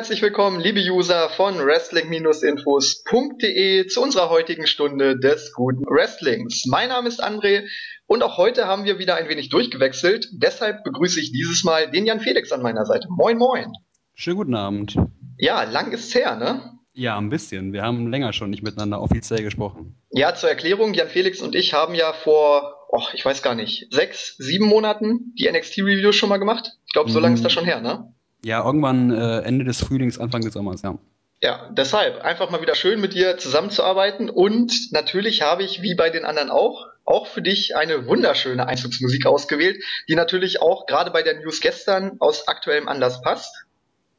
[0.00, 6.64] Herzlich willkommen, liebe User von Wrestling-Infos.de zu unserer heutigen Stunde des guten Wrestlings.
[6.64, 7.68] Mein Name ist André
[8.06, 10.26] und auch heute haben wir wieder ein wenig durchgewechselt.
[10.32, 13.08] Deshalb begrüße ich dieses Mal den Jan Felix an meiner Seite.
[13.10, 13.74] Moin, moin.
[14.14, 14.96] Schönen guten Abend.
[15.36, 16.78] Ja, lang ist's her, ne?
[16.94, 17.74] Ja, ein bisschen.
[17.74, 19.98] Wir haben länger schon nicht miteinander offiziell gesprochen.
[20.12, 23.92] Ja, zur Erklärung, Jan Felix und ich haben ja vor, oh, ich weiß gar nicht,
[23.92, 26.78] sechs, sieben Monaten die NXT-Reviews schon mal gemacht.
[26.86, 28.14] Ich glaube, so lange ist das schon her, ne?
[28.44, 30.98] Ja, irgendwann äh, Ende des Frühlings, Anfang des Sommers, ja.
[31.42, 36.10] Ja, deshalb einfach mal wieder schön mit dir zusammenzuarbeiten und natürlich habe ich, wie bei
[36.10, 41.22] den anderen auch, auch für dich eine wunderschöne Einzugsmusik ausgewählt, die natürlich auch gerade bei
[41.22, 43.64] der News gestern aus aktuellem Anlass passt.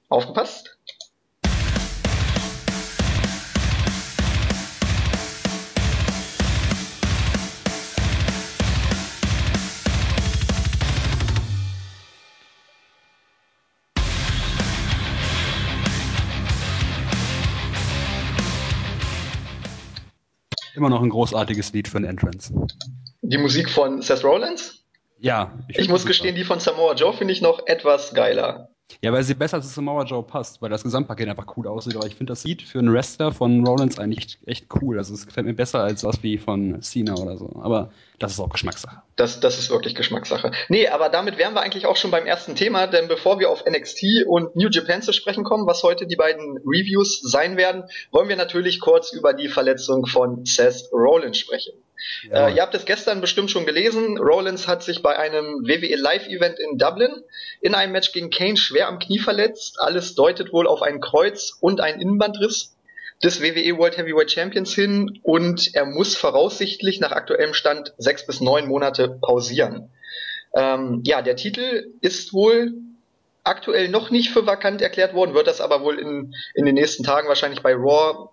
[0.10, 0.80] Aufgepasst?
[20.82, 22.52] Immer noch ein großartiges Lied für einen Entrance.
[23.22, 24.84] Die Musik von Seth Rollins?
[25.20, 25.60] Ja.
[25.68, 28.71] Ich, ich muss gestehen, die von Samoa Joe finde ich noch etwas geiler.
[29.02, 31.96] Ja, weil sie besser zu Samoa Joe passt, weil das Gesamtpaket einfach cool aussieht.
[31.96, 34.98] Aber ich finde das Lied für einen Wrestler von Rollins eigentlich echt cool.
[34.98, 37.60] Also es gefällt mir besser als was wie von Cena oder so.
[37.62, 39.02] Aber das ist auch Geschmackssache.
[39.16, 40.52] Das, das ist wirklich Geschmackssache.
[40.70, 43.64] Nee, aber damit wären wir eigentlich auch schon beim ersten Thema, denn bevor wir auf
[43.66, 48.30] NXT und New Japan zu sprechen kommen, was heute die beiden Reviews sein werden, wollen
[48.30, 51.74] wir natürlich kurz über die Verletzung von Seth Rollins sprechen.
[52.24, 52.48] Ja.
[52.48, 54.18] Äh, ihr habt es gestern bestimmt schon gelesen.
[54.18, 57.12] Rollins hat sich bei einem WWE Live-Event in Dublin
[57.62, 59.78] in einem Match gegen Kane schwer am Knie verletzt.
[59.80, 62.76] Alles deutet wohl auf ein Kreuz und einen Innenbandriss
[63.24, 68.42] des WWE World Heavyweight Champions hin und er muss voraussichtlich nach aktuellem Stand sechs bis
[68.42, 69.92] neun Monate pausieren.
[70.54, 72.74] Ähm, ja, der Titel ist wohl
[73.44, 77.04] aktuell noch nicht für vakant erklärt worden, wird das aber wohl in, in den nächsten
[77.04, 78.30] Tagen wahrscheinlich bei Raw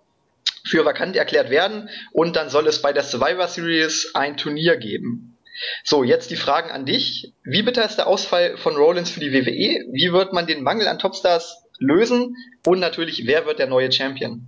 [0.65, 5.37] für vakant erklärt werden und dann soll es bei der Survivor Series ein Turnier geben.
[5.83, 7.33] So, jetzt die Fragen an dich.
[7.43, 9.91] Wie bitter ist der Ausfall von Rollins für die WWE?
[9.91, 12.35] Wie wird man den Mangel an Topstars lösen?
[12.65, 14.45] Und natürlich, wer wird der neue Champion?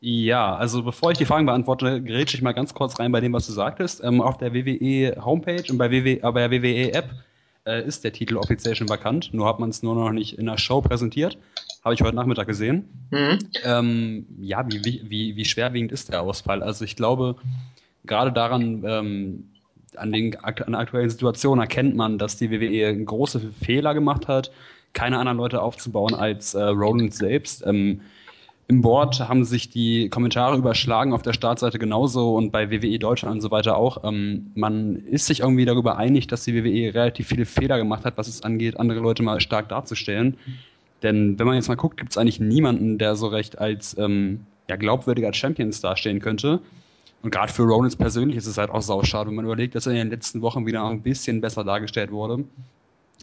[0.00, 3.32] Ja, also bevor ich die Fragen beantworte, grätsche ich mal ganz kurz rein bei dem,
[3.32, 4.02] was du sagtest.
[4.02, 7.10] Ähm, auf der WWE Homepage und bei, WWE, äh, bei der WWE App
[7.66, 10.46] äh, ist der Titel offiziell schon vakant, nur hat man es nur noch nicht in
[10.46, 11.36] der Show präsentiert.
[11.88, 12.84] Habe ich heute Nachmittag gesehen.
[13.10, 13.38] Mhm.
[13.64, 16.62] Ähm, ja, wie, wie, wie schwerwiegend ist der Ausfall?
[16.62, 17.36] Also ich glaube,
[18.04, 19.48] gerade daran, ähm,
[19.96, 24.50] an, den, an der aktuellen Situation erkennt man, dass die WWE große Fehler gemacht hat,
[24.92, 27.66] keine anderen Leute aufzubauen als äh, Rollins selbst.
[27.66, 28.02] Ähm,
[28.66, 33.36] im Board haben sich die Kommentare überschlagen auf der Startseite genauso und bei WWE Deutschland
[33.36, 34.04] und so weiter auch.
[34.04, 38.18] Ähm, man ist sich irgendwie darüber einig, dass die WWE relativ viele Fehler gemacht hat,
[38.18, 40.36] was es angeht, andere Leute mal stark darzustellen.
[41.02, 44.46] Denn wenn man jetzt mal guckt, gibt es eigentlich niemanden, der so recht als ähm,
[44.68, 46.60] ja, glaubwürdiger Champions dastehen könnte.
[47.22, 49.92] Und gerade für Rollins persönlich ist es halt auch sauschade, wenn man überlegt, dass er
[49.92, 52.44] in den letzten Wochen wieder ein bisschen besser dargestellt wurde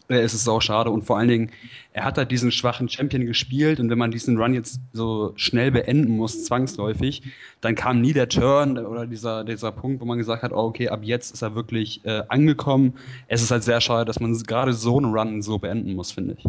[0.08, 0.90] äh, ist es auch schade.
[0.90, 1.50] Und vor allen Dingen,
[1.92, 5.70] er hat halt diesen schwachen Champion gespielt und wenn man diesen Run jetzt so schnell
[5.70, 7.22] beenden muss, zwangsläufig,
[7.60, 10.88] dann kam nie der Turn oder dieser, dieser Punkt, wo man gesagt hat, oh, okay,
[10.88, 12.94] ab jetzt ist er wirklich äh, angekommen.
[13.28, 16.36] Es ist halt sehr schade, dass man gerade so einen Run so beenden muss, finde
[16.38, 16.44] ich.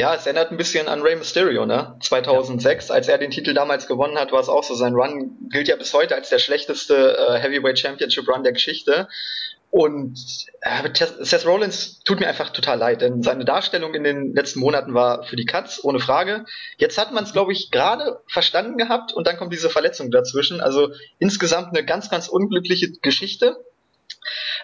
[0.00, 1.94] Ja, es erinnert ein bisschen an Rey Mysterio, ne?
[2.00, 2.94] 2006, ja.
[2.94, 4.74] als er den Titel damals gewonnen hat, war es auch so.
[4.74, 9.08] Sein Run gilt ja bis heute als der schlechteste äh, Heavyweight Championship Run der Geschichte.
[9.68, 10.18] Und
[10.62, 10.88] äh,
[11.20, 15.24] Seth Rollins tut mir einfach total leid, denn seine Darstellung in den letzten Monaten war
[15.24, 16.46] für die Katz, ohne Frage.
[16.78, 20.62] Jetzt hat man es, glaube ich, gerade verstanden gehabt und dann kommt diese Verletzung dazwischen.
[20.62, 23.62] Also insgesamt eine ganz, ganz unglückliche Geschichte.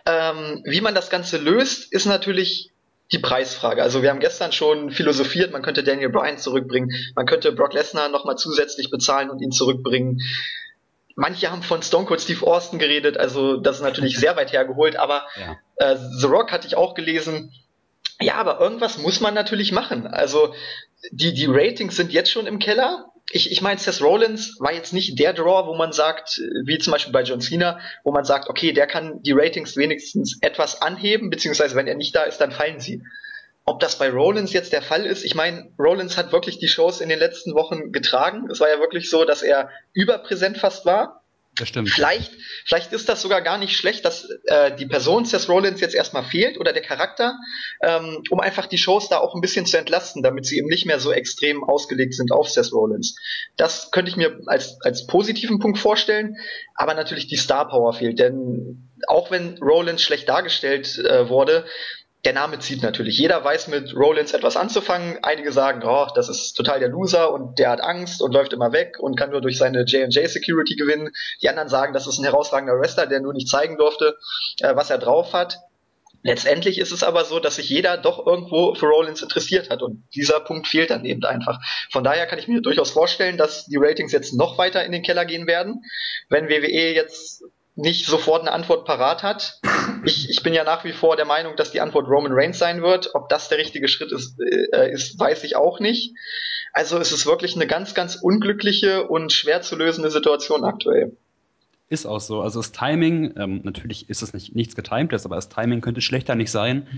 [0.07, 2.73] Ähm, wie man das Ganze löst, ist natürlich
[3.13, 3.83] die Preisfrage.
[3.83, 8.09] Also wir haben gestern schon philosophiert, man könnte Daniel Bryan zurückbringen, man könnte Brock Lesnar
[8.09, 10.21] nochmal zusätzlich bezahlen und ihn zurückbringen.
[11.15, 14.97] Manche haben von Stone Cold Steve Austin geredet, also das ist natürlich sehr weit hergeholt,
[14.97, 15.57] aber ja.
[15.77, 17.53] äh, The Rock hatte ich auch gelesen.
[18.21, 20.07] Ja, aber irgendwas muss man natürlich machen.
[20.07, 20.55] Also
[21.11, 23.13] die, die Ratings sind jetzt schon im Keller.
[23.31, 26.93] Ich, ich meine, Seth Rollins war jetzt nicht der Draw, wo man sagt, wie zum
[26.93, 31.29] Beispiel bei John Cena, wo man sagt, okay, der kann die Ratings wenigstens etwas anheben,
[31.29, 33.03] beziehungsweise wenn er nicht da ist, dann fallen sie.
[33.65, 37.01] Ob das bei Rollins jetzt der Fall ist, ich meine, Rollins hat wirklich die Shows
[37.01, 38.49] in den letzten Wochen getragen.
[38.49, 41.25] Es war ja wirklich so, dass er überpräsent fast war.
[41.59, 41.89] Das stimmt.
[41.89, 42.33] Vielleicht,
[42.65, 46.23] vielleicht ist das sogar gar nicht schlecht, dass äh, die Person Seth Rollins jetzt erstmal
[46.23, 47.39] fehlt oder der Charakter,
[47.83, 50.85] ähm, um einfach die Shows da auch ein bisschen zu entlasten, damit sie eben nicht
[50.85, 53.17] mehr so extrem ausgelegt sind auf Seth Rollins.
[53.57, 56.37] Das könnte ich mir als, als positiven Punkt vorstellen,
[56.75, 61.65] aber natürlich die Star Power fehlt, denn auch wenn Rollins schlecht dargestellt äh, wurde,
[62.27, 63.19] der Name zieht natürlich.
[63.19, 65.17] Jeder weiß mit Rollins etwas anzufangen.
[65.23, 68.73] Einige sagen, oh, das ist total der Loser und der hat Angst und läuft immer
[68.73, 71.13] weg und kann nur durch seine J&J Security gewinnen.
[71.41, 74.17] Die anderen sagen, das ist ein herausragender Wrestler, der nur nicht zeigen durfte,
[74.59, 75.59] äh, was er drauf hat.
[76.25, 80.03] Letztendlich ist es aber so, dass sich jeder doch irgendwo für Rollins interessiert hat und
[80.13, 81.61] dieser Punkt fehlt dann eben einfach.
[81.93, 85.05] Von daher kann ich mir durchaus vorstellen, dass die Ratings jetzt noch weiter in den
[85.05, 85.85] Keller gehen werden,
[86.29, 87.45] wenn WWE jetzt
[87.77, 89.61] nicht sofort eine Antwort parat hat.
[90.05, 92.83] Ich, ich bin ja nach wie vor der Meinung, dass die Antwort Roman Reigns sein
[92.83, 93.15] wird.
[93.15, 96.15] Ob das der richtige Schritt ist, äh, ist weiß ich auch nicht.
[96.73, 101.17] Also es ist wirklich eine ganz, ganz unglückliche und schwer zu lösende Situation aktuell.
[101.89, 102.41] Ist auch so.
[102.41, 106.35] Also das Timing, ähm, natürlich ist es nicht, nichts getimtes, aber das Timing könnte schlechter
[106.35, 106.89] nicht sein.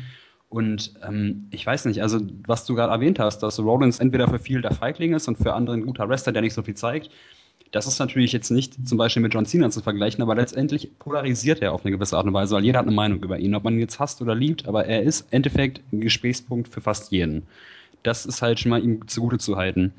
[0.48, 4.38] Und ähm, ich weiß nicht, also was du gerade erwähnt hast, dass Rollins entweder für
[4.38, 7.10] viele der Feigling ist und für andere ein guter Wrestler, der nicht so viel zeigt.
[7.70, 11.60] Das ist natürlich jetzt nicht zum Beispiel mit John Cena zu vergleichen, aber letztendlich polarisiert
[11.60, 13.64] er auf eine gewisse Art und Weise, weil jeder hat eine Meinung über ihn, ob
[13.64, 17.12] man ihn jetzt hasst oder liebt, aber er ist im Endeffekt ein Gesprächspunkt für fast
[17.12, 17.42] jeden.
[18.02, 19.92] Das ist halt schon mal ihm zugute zu halten.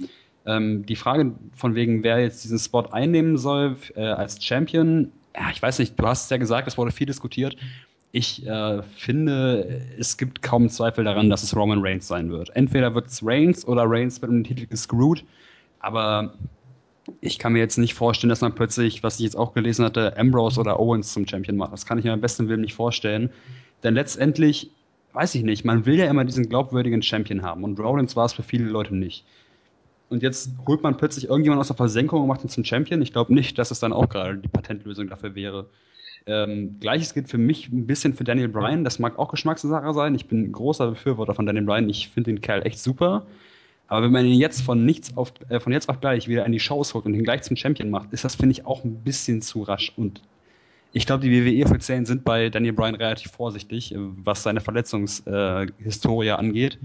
[0.46, 5.50] Ähm, die Frage von wegen, wer jetzt diesen Spot einnehmen soll äh, als Champion, ja,
[5.52, 7.56] ich weiß nicht, du hast es ja gesagt, es wurde viel diskutiert.
[8.12, 12.50] Ich äh, finde, es gibt kaum Zweifel daran, dass es Roman Reigns sein wird.
[12.56, 15.24] Entweder wird es Reigns oder Reigns wird um den Titel gescrewt,
[15.80, 16.34] aber
[17.22, 20.18] ich kann mir jetzt nicht vorstellen, dass man plötzlich, was ich jetzt auch gelesen hatte,
[20.18, 21.74] Ambrose oder Owens zum Champion macht.
[21.74, 23.30] Das kann ich mir am besten Willen nicht vorstellen.
[23.84, 24.72] Denn letztendlich,
[25.14, 28.34] weiß ich nicht, man will ja immer diesen glaubwürdigen Champion haben und Rollins war es
[28.34, 29.26] für viele Leute nicht
[30.10, 33.02] und jetzt holt man plötzlich irgendjemand aus der Versenkung und macht ihn zum Champion.
[33.02, 35.70] Ich glaube nicht, dass es dann auch gerade die Patentlösung dafür wäre.
[36.26, 38.84] Ähm, Gleiches gilt für mich ein bisschen für Daniel Bryan.
[38.84, 40.16] Das mag auch Geschmackssache sein.
[40.16, 41.90] Ich bin großer Befürworter von Daniel Bryan.
[41.90, 43.26] Ich finde den Kerl echt super.
[43.90, 46.52] Aber wenn man ihn jetzt von nichts auf, äh, von jetzt auf gleich wieder in
[46.52, 49.04] die Shows holt und ihn gleich zum Champion macht, ist das, finde ich, auch ein
[49.04, 49.92] bisschen zu rasch.
[49.98, 50.22] Und
[50.94, 56.32] ich glaube, die WWE-Offiziellen sind bei Daniel Bryan relativ vorsichtig, äh, was seine Verletzungshistorie äh,
[56.32, 56.78] angeht.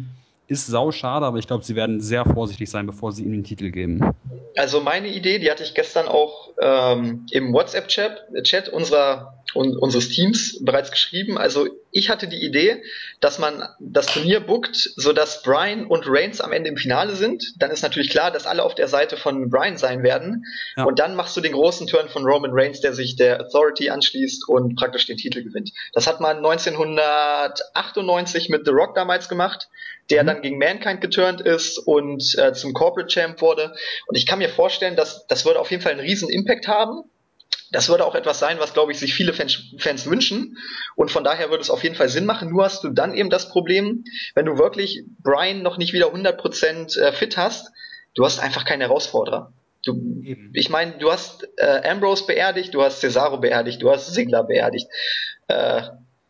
[0.46, 3.44] Ist sau schade, aber ich glaube, sie werden sehr vorsichtig sein, bevor sie ihm den
[3.44, 4.14] Titel geben.
[4.56, 10.11] Also meine Idee, die hatte ich gestern auch ähm, im WhatsApp-Chat Chat unserer un, unseres
[10.11, 11.38] Teams bereits geschrieben.
[11.38, 12.82] Also ich hatte die Idee,
[13.20, 17.43] dass man das Turnier bookt, sodass Brian und Reigns am Ende im Finale sind.
[17.56, 20.44] Dann ist natürlich klar, dass alle auf der Seite von Brian sein werden.
[20.76, 20.85] Ja.
[20.85, 24.49] Und dann machst du den großen Turn von Roman Reigns, der sich der Authority anschließt
[24.49, 25.73] und praktisch den Titel gewinnt.
[25.93, 29.69] Das hat man 1998 mit The Rock damals gemacht
[30.10, 30.26] der mhm.
[30.26, 33.74] dann gegen Mankind geturnt ist und äh, zum Corporate Champ wurde.
[34.06, 37.04] Und ich kann mir vorstellen, dass das würde auf jeden Fall einen riesen Impact haben.
[37.70, 40.56] Das würde auch etwas sein, was, glaube ich, sich viele Fans, Fans wünschen.
[40.94, 42.50] Und von daher würde es auf jeden Fall Sinn machen.
[42.50, 44.04] Nur hast du dann eben das Problem,
[44.34, 47.72] wenn du wirklich Brian noch nicht wieder 100% äh, fit hast,
[48.14, 49.52] du hast einfach keinen Herausforderer.
[49.84, 50.22] Du,
[50.52, 54.86] ich meine, du hast äh, Ambrose beerdigt, du hast Cesaro beerdigt, du hast Sigler beerdigt.
[55.48, 55.82] Äh,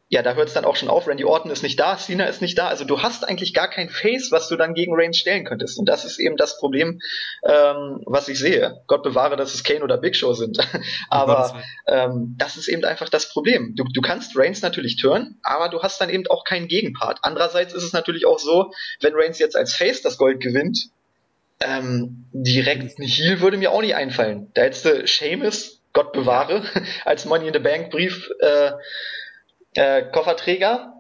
[0.09, 1.09] ja, da hört es dann auch schon auf.
[1.09, 2.69] Randy Orton ist nicht da, Cena ist nicht da.
[2.69, 5.79] Also du hast eigentlich gar kein Face, was du dann gegen Reigns stellen könntest.
[5.79, 7.01] Und das ist eben das Problem,
[7.43, 8.83] ähm, was ich sehe.
[8.87, 10.59] Gott bewahre, dass es Kane oder Big Show sind.
[11.09, 13.75] aber ähm, das ist eben einfach das Problem.
[13.77, 17.21] Du, du kannst Reigns natürlich turnen, aber du hast dann eben auch keinen Gegenpart.
[17.23, 20.91] Andererseits ist es natürlich auch so, wenn Reigns jetzt als Face das Gold gewinnt,
[21.61, 24.51] ähm, direkt ein Heal würde mir auch nicht einfallen.
[24.55, 26.63] Da hättest du Seamus, Gott bewahre,
[27.07, 28.73] als Money in the Bank Brief äh,
[29.75, 30.95] äh, Kofferträger.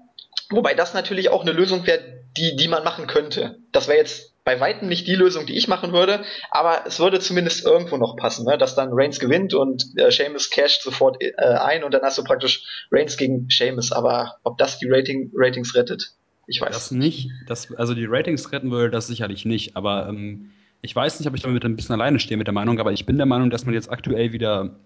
[0.50, 2.00] Wobei das natürlich auch eine Lösung wäre,
[2.36, 3.58] die, die man machen könnte.
[3.72, 7.18] Das wäre jetzt bei weitem nicht die Lösung, die ich machen würde, aber es würde
[7.18, 8.58] zumindest irgendwo noch passen, ne?
[8.58, 12.24] dass dann Reigns gewinnt und äh, Seamus casht sofort äh, ein und dann hast du
[12.24, 13.90] praktisch Reigns gegen Seamus.
[13.90, 16.12] Aber ob das die Rating, Ratings rettet,
[16.46, 16.74] ich weiß.
[16.74, 17.30] Das nicht.
[17.46, 20.50] Das, also die Ratings retten würde das sicherlich nicht, aber ähm,
[20.82, 23.06] ich weiß nicht, ob ich damit ein bisschen alleine stehe mit der Meinung, aber ich
[23.06, 24.76] bin der Meinung, dass man jetzt aktuell wieder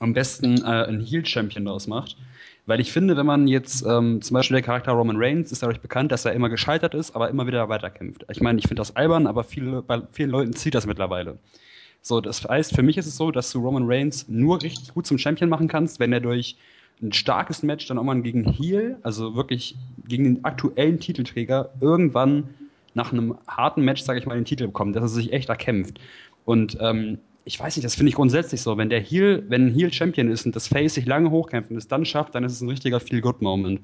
[0.00, 2.16] am besten äh, einen Heel-Champion daraus macht.
[2.66, 5.80] Weil ich finde, wenn man jetzt ähm, zum Beispiel der Charakter Roman Reigns ist dadurch
[5.80, 8.24] bekannt, dass er immer gescheitert ist, aber immer wieder weiterkämpft.
[8.30, 11.38] Ich meine, ich finde das albern, aber viele, bei vielen Leuten zieht das mittlerweile.
[12.02, 15.06] So, das heißt, für mich ist es so, dass du Roman Reigns nur richtig gut
[15.06, 16.56] zum Champion machen kannst, wenn er durch
[17.00, 19.76] ein starkes Match dann auch mal gegen Heel, also wirklich
[20.06, 22.54] gegen den aktuellen Titelträger, irgendwann
[22.94, 25.98] nach einem harten Match, sage ich mal, den Titel bekommt, dass er sich echt erkämpft.
[26.44, 28.76] Und ähm, ich weiß nicht, das finde ich grundsätzlich so.
[28.76, 31.76] Wenn der Heel, wenn ein Heel Champion ist und das Face sich lange hochkämpft und
[31.76, 33.80] es dann schafft, dann ist es ein richtiger Feel-Good-Moment.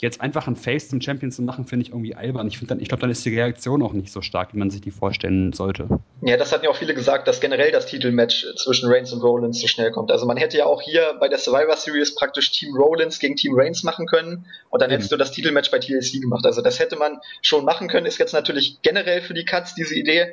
[0.00, 2.46] Jetzt einfach ein Face zum Champion zu machen, finde ich irgendwie albern.
[2.46, 4.92] Ich, ich glaube, dann ist die Reaktion auch nicht so stark, wie man sich die
[4.92, 5.88] vorstellen sollte.
[6.22, 9.58] Ja, das hatten ja auch viele gesagt, dass generell das Titelmatch zwischen Reigns und Rollins
[9.58, 10.12] zu schnell kommt.
[10.12, 13.58] Also man hätte ja auch hier bei der Survivor Series praktisch Team Rollins gegen Team
[13.58, 14.94] Reigns machen können und dann mhm.
[14.94, 16.46] hättest du das Titelmatch bei TLC gemacht.
[16.46, 18.06] Also das hätte man schon machen können.
[18.06, 20.32] Ist jetzt natürlich generell für die Cuts diese Idee.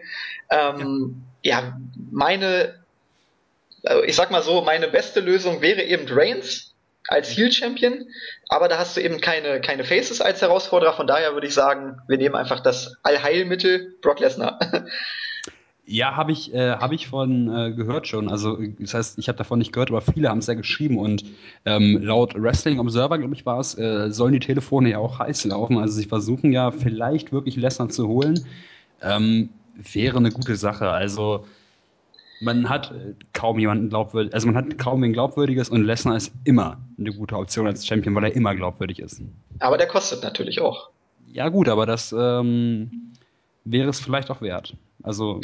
[0.51, 1.59] Ähm, ja.
[1.59, 1.77] ja,
[2.11, 2.75] meine,
[3.83, 6.74] also ich sag mal so, meine beste Lösung wäre eben Reigns
[7.07, 8.05] als Heel Champion,
[8.49, 10.93] aber da hast du eben keine, keine Faces als Herausforderer.
[10.93, 14.59] Von daher würde ich sagen, wir nehmen einfach das Allheilmittel Brock Lesnar.
[15.87, 18.27] Ja, habe ich, äh, hab ich von äh, gehört schon.
[18.27, 20.97] Also, das heißt, ich habe davon nicht gehört, aber viele haben es ja geschrieben.
[20.97, 21.23] Und
[21.63, 25.45] ähm, laut Wrestling Observer, glaube ich, war es, äh, sollen die Telefone ja auch heiß
[25.45, 25.77] laufen.
[25.77, 28.47] Also, sie versuchen ja vielleicht wirklich Lesnar zu holen.
[29.03, 30.89] Ähm, wäre eine gute Sache.
[30.89, 31.45] Also,
[32.41, 36.33] man hat äh, kaum jemanden glaubwürdig, also man hat kaum wen glaubwürdiges und Lesnar ist
[36.43, 39.21] immer eine gute Option als Champion, weil er immer glaubwürdig ist.
[39.59, 40.89] Aber der kostet natürlich auch.
[41.31, 43.13] Ja, gut, aber das ähm,
[43.63, 44.75] wäre es vielleicht auch wert.
[45.05, 45.39] Also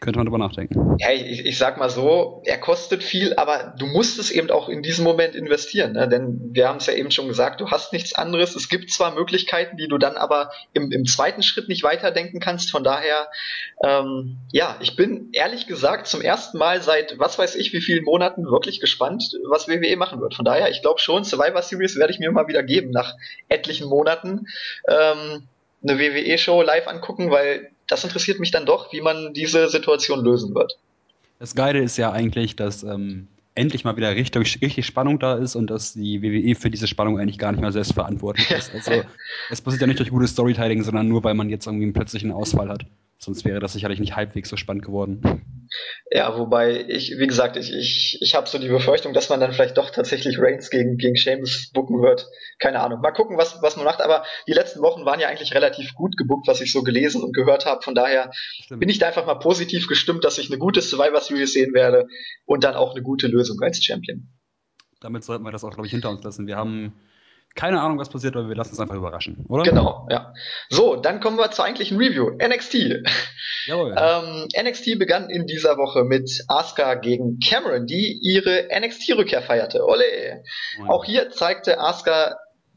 [0.00, 0.96] könnte man drüber nachdenken.
[0.98, 4.68] Ja, ich, ich sag mal so, er kostet viel, aber du musst es eben auch
[4.68, 6.08] in diesem Moment investieren, ne?
[6.08, 8.54] denn wir haben es ja eben schon gesagt, du hast nichts anderes.
[8.54, 12.70] Es gibt zwar Möglichkeiten, die du dann aber im, im zweiten Schritt nicht weiterdenken kannst.
[12.70, 13.28] Von daher,
[13.82, 18.04] ähm, ja, ich bin ehrlich gesagt zum ersten Mal seit was weiß ich wie vielen
[18.04, 20.34] Monaten wirklich gespannt, was WWE machen wird.
[20.34, 23.14] Von daher, ich glaube schon, Survivor Series werde ich mir mal wieder geben nach
[23.48, 24.48] etlichen Monaten.
[24.86, 25.48] Ähm,
[25.86, 30.54] eine WWE-Show live angucken, weil das interessiert mich dann doch, wie man diese Situation lösen
[30.54, 30.78] wird.
[31.38, 35.54] Das Geile ist ja eigentlich, dass ähm, endlich mal wieder richtig, richtig Spannung da ist
[35.56, 38.72] und dass die WWE für diese Spannung eigentlich gar nicht mehr selbst verantwortlich ist.
[38.74, 39.02] Also
[39.50, 42.32] es passiert ja nicht durch gutes Storytelling, sondern nur, weil man jetzt irgendwie einen plötzlichen
[42.32, 42.84] Ausfall hat.
[43.24, 45.22] Sonst wäre das sicherlich nicht halbwegs so spannend geworden.
[46.10, 49.52] Ja, wobei ich, wie gesagt, ich, ich, ich habe so die Befürchtung, dass man dann
[49.52, 52.26] vielleicht doch tatsächlich Reigns gegen, gegen Sheamus bucken wird.
[52.58, 53.00] Keine Ahnung.
[53.00, 54.02] Mal gucken, was, was man macht.
[54.02, 57.34] Aber die letzten Wochen waren ja eigentlich relativ gut gebuckt, was ich so gelesen und
[57.34, 57.80] gehört habe.
[57.82, 58.80] Von daher Stimmt.
[58.80, 62.06] bin ich da einfach mal positiv gestimmt, dass ich eine gute Survivor Series sehen werde
[62.44, 64.28] und dann auch eine gute Lösung als Champion.
[65.00, 66.46] Damit sollten wir das auch, glaube ich, hinter uns lassen.
[66.46, 66.92] Wir haben
[67.54, 69.62] keine Ahnung, was passiert, aber wir lassen uns einfach überraschen, oder?
[69.62, 70.32] Genau, ja.
[70.70, 72.30] So, dann kommen wir zur eigentlichen Review.
[72.30, 73.04] NXT.
[73.66, 73.94] Jawohl.
[73.96, 79.86] ähm, NXT begann in dieser Woche mit Asuka gegen Cameron, die ihre NXT-Rückkehr feierte.
[79.86, 80.42] Ole!
[80.88, 82.36] Auch hier zeigte Asuka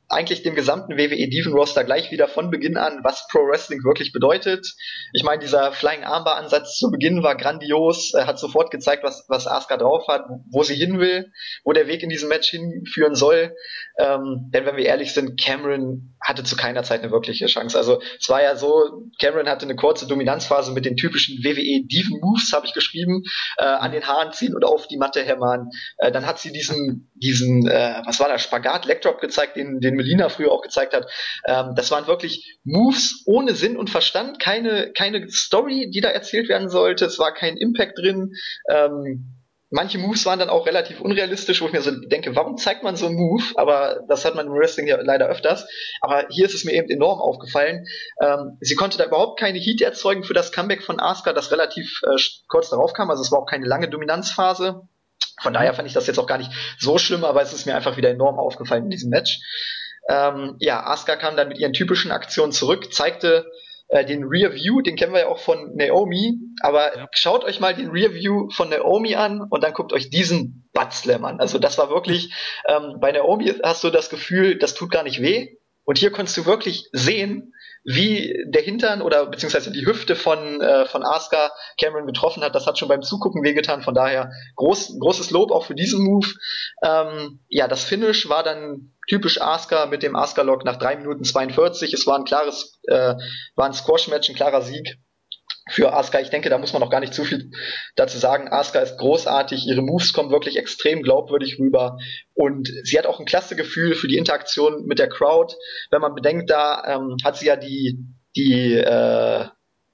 [0.09, 4.13] eigentlich dem gesamten WWE Diven Roster gleich wieder von Beginn an, was Pro Wrestling wirklich
[4.13, 4.75] bedeutet.
[5.13, 9.25] Ich meine, dieser Flying Armbar Ansatz zu Beginn war grandios, er hat sofort gezeigt, was,
[9.27, 11.31] was Asuka drauf hat, wo sie hin will,
[11.63, 13.53] wo der Weg in diesem Match hinführen soll.
[13.99, 17.77] Ähm, denn wenn wir ehrlich sind, Cameron hatte zu keiner Zeit eine wirkliche Chance.
[17.77, 22.19] Also es war ja so, Cameron hatte eine kurze Dominanzphase mit den typischen WWE Diven
[22.21, 23.23] Moves, habe ich geschrieben,
[23.57, 25.69] äh, an den Haaren ziehen oder auf die Matte hämmern.
[25.97, 29.96] Äh, dann hat sie diesen, diesen, äh, was war das, Spagat, Leg gezeigt, den, den
[29.97, 31.11] Melina früher auch gezeigt hat.
[31.45, 36.49] Ähm, das waren wirklich Moves ohne Sinn und Verstand, keine, keine Story, die da erzählt
[36.49, 37.05] werden sollte.
[37.05, 38.33] Es war kein Impact drin.
[38.69, 39.37] Ähm,
[39.69, 42.95] manche Moves waren dann auch relativ unrealistisch, wo ich mir so denke, warum zeigt man
[42.95, 43.43] so einen Move?
[43.55, 45.67] Aber das hat man im Wrestling ja leider öfters.
[46.01, 47.85] Aber hier ist es mir eben enorm aufgefallen.
[48.21, 52.01] Ähm, sie konnte da überhaupt keine Heat erzeugen für das Comeback von Asuka, das relativ
[52.03, 53.09] äh, kurz darauf kam.
[53.09, 54.87] Also es war auch keine lange Dominanzphase.
[55.41, 57.75] Von daher fand ich das jetzt auch gar nicht so schlimm, aber es ist mir
[57.75, 59.39] einfach wieder enorm aufgefallen in diesem Match.
[60.09, 63.45] Ähm, ja, Asuka kam dann mit ihren typischen Aktionen zurück, zeigte
[63.89, 67.07] äh, den Rear View, den kennen wir ja auch von Naomi, aber ja.
[67.11, 70.93] schaut euch mal den Rear View von Naomi an und dann guckt euch diesen Butt
[70.93, 71.39] Slam an.
[71.39, 72.33] Also das war wirklich,
[72.67, 75.55] ähm, bei Naomi hast du das Gefühl, das tut gar nicht weh.
[75.85, 77.53] Und hier konntest du wirklich sehen,
[77.89, 82.53] wie der Hintern oder beziehungsweise die Hüfte von, äh, von Asuka Cameron getroffen hat.
[82.53, 83.81] Das hat schon beim Zugucken wehgetan.
[83.81, 86.27] Von daher groß, großes Lob auch für diesen Move.
[86.83, 91.93] Ähm, ja, das Finish war dann typisch Asuka mit dem Asuka-Lock nach 3 Minuten 42.
[91.93, 93.15] Es war ein klares, äh,
[93.55, 94.97] war ein Squash-Match, ein klarer Sieg
[95.69, 96.19] für Asuka.
[96.19, 97.51] Ich denke, da muss man noch gar nicht zu viel
[97.95, 98.47] dazu sagen.
[98.49, 101.97] Asuka ist großartig, ihre Moves kommen wirklich extrem glaubwürdig rüber
[102.33, 105.53] und sie hat auch ein klasse Gefühl für die Interaktion mit der Crowd.
[105.91, 107.99] Wenn man bedenkt, da ähm, hat sie ja die,
[108.35, 109.45] die, äh,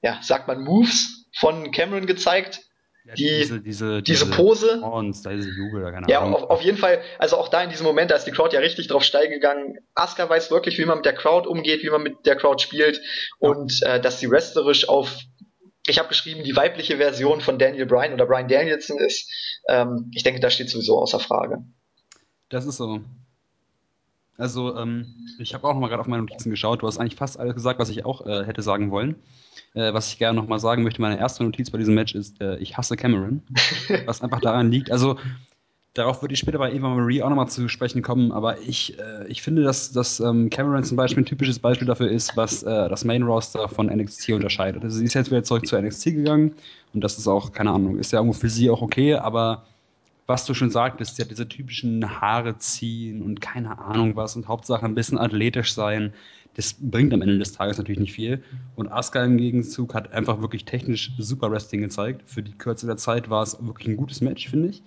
[0.02, 2.62] ja, sagt man Moves von Cameron gezeigt.
[3.06, 4.80] Ja, die, diese, diese, diese, Pose.
[4.82, 8.12] Horns, diese Jubel, keine ja, auf, auf, jeden Fall, also auch da in diesem Moment,
[8.12, 9.78] da ist die Crowd ja richtig drauf steil gegangen.
[9.94, 13.02] Asuka weiß wirklich, wie man mit der Crowd umgeht, wie man mit der Crowd spielt
[13.40, 15.18] und äh, dass sie wrestlerisch auf
[15.88, 19.30] ich habe geschrieben, die weibliche Version von Daniel Bryan oder Bryan Danielson ist.
[19.68, 21.64] Ähm, ich denke, das steht sowieso außer Frage.
[22.50, 23.02] Das ist so.
[24.38, 26.82] Also, ähm, ich habe auch noch mal gerade auf meine Notizen geschaut.
[26.82, 29.16] Du hast eigentlich fast alles gesagt, was ich auch äh, hätte sagen wollen.
[29.74, 32.42] Äh, was ich gerne noch mal sagen möchte, meine erste Notiz bei diesem Match ist,
[32.42, 33.44] äh, ich hasse Cameron.
[34.06, 34.92] was einfach daran liegt.
[34.92, 35.18] Also,
[35.94, 39.28] Darauf würde ich später bei Eva Marie auch nochmal zu sprechen kommen, aber ich, äh,
[39.28, 42.90] ich finde, dass, dass ähm, Cameron zum Beispiel ein typisches Beispiel dafür ist, was äh,
[42.90, 44.84] das Main Roster von NXT unterscheidet.
[44.84, 46.56] Also sie ist jetzt wieder zurück zu NXT gegangen
[46.96, 49.66] und das ist auch, keine Ahnung, ist ja irgendwo für sie auch okay, aber
[50.26, 54.86] was du schon sagtest, hat diese typischen Haare ziehen und keine Ahnung was und Hauptsache
[54.86, 56.14] ein bisschen athletisch sein.
[56.56, 58.42] Das bringt am Ende des Tages natürlich nicht viel.
[58.76, 62.24] Und Asuka im Gegenzug hat einfach wirklich technisch super Wrestling gezeigt.
[62.26, 64.84] Für die Kürze der Zeit war es wirklich ein gutes Match, finde ich.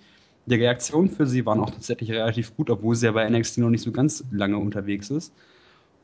[0.47, 3.69] Die Reaktionen für sie waren auch tatsächlich relativ gut, obwohl sie ja bei NXT noch
[3.69, 5.33] nicht so ganz lange unterwegs ist.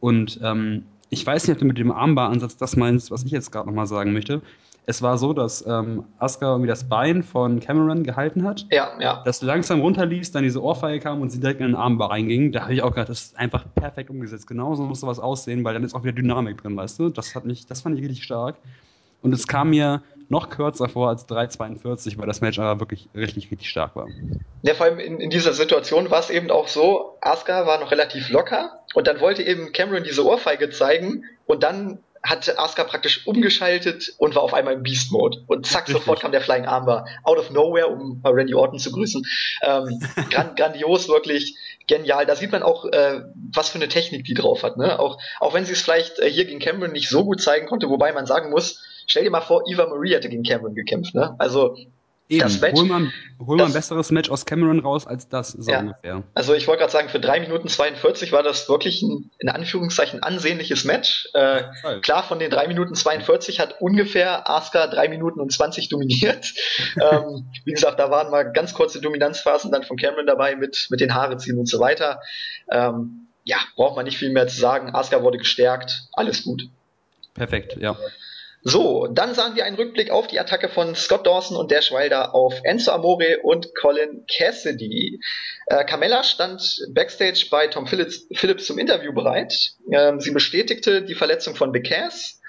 [0.02, 3.52] Und ähm, ich weiß nicht, ob du mit dem Armbar-Ansatz das meinst, was ich jetzt
[3.52, 4.42] gerade nochmal sagen möchte.
[4.86, 8.66] Es war so, dass ähm, Asuka irgendwie das Bein von Cameron gehalten hat.
[8.70, 9.22] Ja, ja.
[9.24, 12.52] Das langsam runterließ, dann diese Ohrfeige kam und sie direkt in den Armbar reinging.
[12.52, 14.46] Da habe ich auch gedacht, das ist einfach perfekt umgesetzt.
[14.46, 17.08] Genauso muss sowas aussehen, weil dann ist auch wieder Dynamik drin, weißt du?
[17.08, 18.58] Das hat mich, das fand ich richtig stark.
[19.22, 23.52] Und es kam mir noch kürzer vor als 3,42, weil das Match aber wirklich richtig,
[23.52, 24.08] richtig stark war.
[24.62, 27.92] Ja, vor allem in, in dieser Situation war es eben auch so, Asuka war noch
[27.92, 33.28] relativ locker und dann wollte eben Cameron diese Ohrfeige zeigen und dann hat Asuka praktisch
[33.28, 35.44] umgeschaltet und war auf einmal im Beast Mode.
[35.48, 35.98] Und zack, Richtig.
[35.98, 39.26] sofort kam der Flying Armbar out of nowhere, um Randy Orton zu grüßen.
[39.62, 40.00] Ähm,
[40.30, 42.26] grand, grandios, wirklich genial.
[42.26, 44.78] Da sieht man auch, äh, was für eine Technik die drauf hat.
[44.78, 44.98] Ne?
[45.00, 47.90] Auch, auch wenn sie es vielleicht äh, hier gegen Cameron nicht so gut zeigen konnte,
[47.90, 51.16] wobei man sagen muss, stell dir mal vor, Eva Marie hätte gegen Cameron gekämpft.
[51.16, 51.36] Ne?
[51.40, 51.76] Also
[52.30, 53.14] Eben, das Match, hol man,
[53.46, 56.24] hol man ein besseres Match aus Cameron raus als das, so ja, ungefähr.
[56.34, 60.24] Also ich wollte gerade sagen, für 3 Minuten 42 war das wirklich ein, in Anführungszeichen,
[60.24, 61.28] ansehnliches Match.
[61.34, 61.64] Äh,
[62.02, 66.54] klar, von den 3 Minuten 42 hat ungefähr Asuka 3 Minuten und 20 dominiert.
[66.96, 71.02] ähm, wie gesagt, da waren mal ganz kurze Dominanzphasen dann von Cameron dabei mit, mit
[71.02, 72.22] den Haare ziehen und so weiter.
[72.72, 74.96] Ähm, ja, braucht man nicht viel mehr zu sagen.
[74.96, 76.64] Asuka wurde gestärkt, alles gut.
[77.34, 77.98] Perfekt, ja.
[78.66, 82.34] So, dann sahen wir einen Rückblick auf die Attacke von Scott Dawson und Dash Wilder
[82.34, 85.20] auf Enzo Amore und Colin Cassidy.
[85.66, 89.74] Äh, Carmella stand backstage bei Tom Phillips, Phillips zum Interview bereit.
[89.92, 92.40] Ähm, sie bestätigte die Verletzung von Big Cass.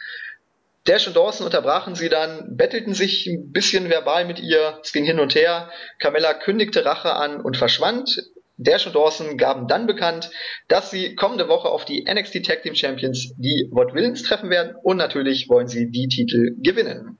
[0.87, 4.79] Dash und Dawson unterbrachen sie dann, bettelten sich ein bisschen verbal mit ihr.
[4.85, 5.71] Es ging hin und her.
[5.99, 8.23] Carmella kündigte Rache an und verschwand.
[8.57, 10.31] Dash und Dawson gaben dann bekannt,
[10.69, 14.77] dass sie kommende Woche auf die NXT Tag Team Champions, die Ward Villains, treffen werden
[14.83, 17.19] und natürlich wollen sie die Titel gewinnen.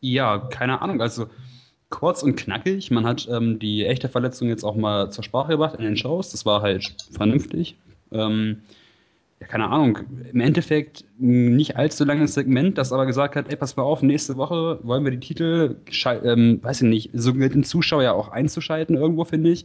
[0.00, 1.28] Ja, keine Ahnung, also
[1.90, 2.90] kurz und knackig.
[2.90, 6.30] Man hat ähm, die echte Verletzung jetzt auch mal zur Sprache gebracht in den Shows.
[6.30, 7.76] Das war halt vernünftig.
[8.12, 8.62] Ähm,
[9.40, 9.98] ja, keine Ahnung,
[10.32, 14.36] im Endeffekt nicht allzu langes Segment, das aber gesagt hat, ey, pass mal auf, nächste
[14.36, 15.76] Woche wollen wir die Titel,
[16.24, 19.64] ähm, weiß ich nicht, so mit den Zuschauer ja auch einzuschalten irgendwo, finde ich.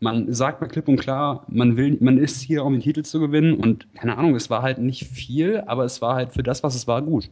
[0.00, 3.20] Man sagt mal klipp und klar, man will, man ist hier, um den Titel zu
[3.20, 6.64] gewinnen und keine Ahnung, es war halt nicht viel, aber es war halt für das,
[6.64, 7.30] was es war, gut.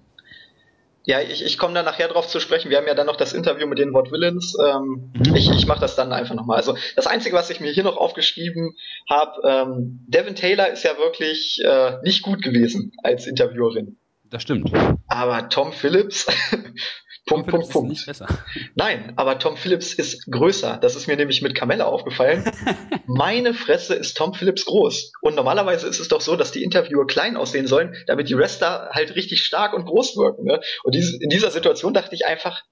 [1.05, 2.71] Ja, ich, ich komme da nachher drauf zu sprechen.
[2.71, 4.55] Wir haben ja dann noch das Interview mit den Wort Villains.
[4.65, 5.35] Ähm, mhm.
[5.35, 6.59] Ich, ich mache das dann einfach nochmal.
[6.59, 8.77] Also das Einzige, was ich mir hier noch aufgeschrieben
[9.09, 13.97] habe, ähm, Devin Taylor ist ja wirklich äh, nicht gut gewesen als Interviewerin.
[14.25, 14.71] Das stimmt.
[15.09, 16.27] Aber Tom Phillips
[17.31, 17.91] Punkt, Punkt, Punkt.
[17.91, 18.27] Nicht besser.
[18.75, 20.79] Nein, aber Tom Phillips ist größer.
[20.79, 22.45] Das ist mir nämlich mit Camella aufgefallen.
[23.07, 25.13] Meine Fresse ist Tom Phillips groß.
[25.21, 28.91] Und normalerweise ist es doch so, dass die Interviewer klein aussehen sollen, damit die Wrestler
[28.93, 30.45] halt richtig stark und groß wirken.
[30.45, 30.61] Ne?
[30.83, 32.63] Und in dieser Situation dachte ich einfach,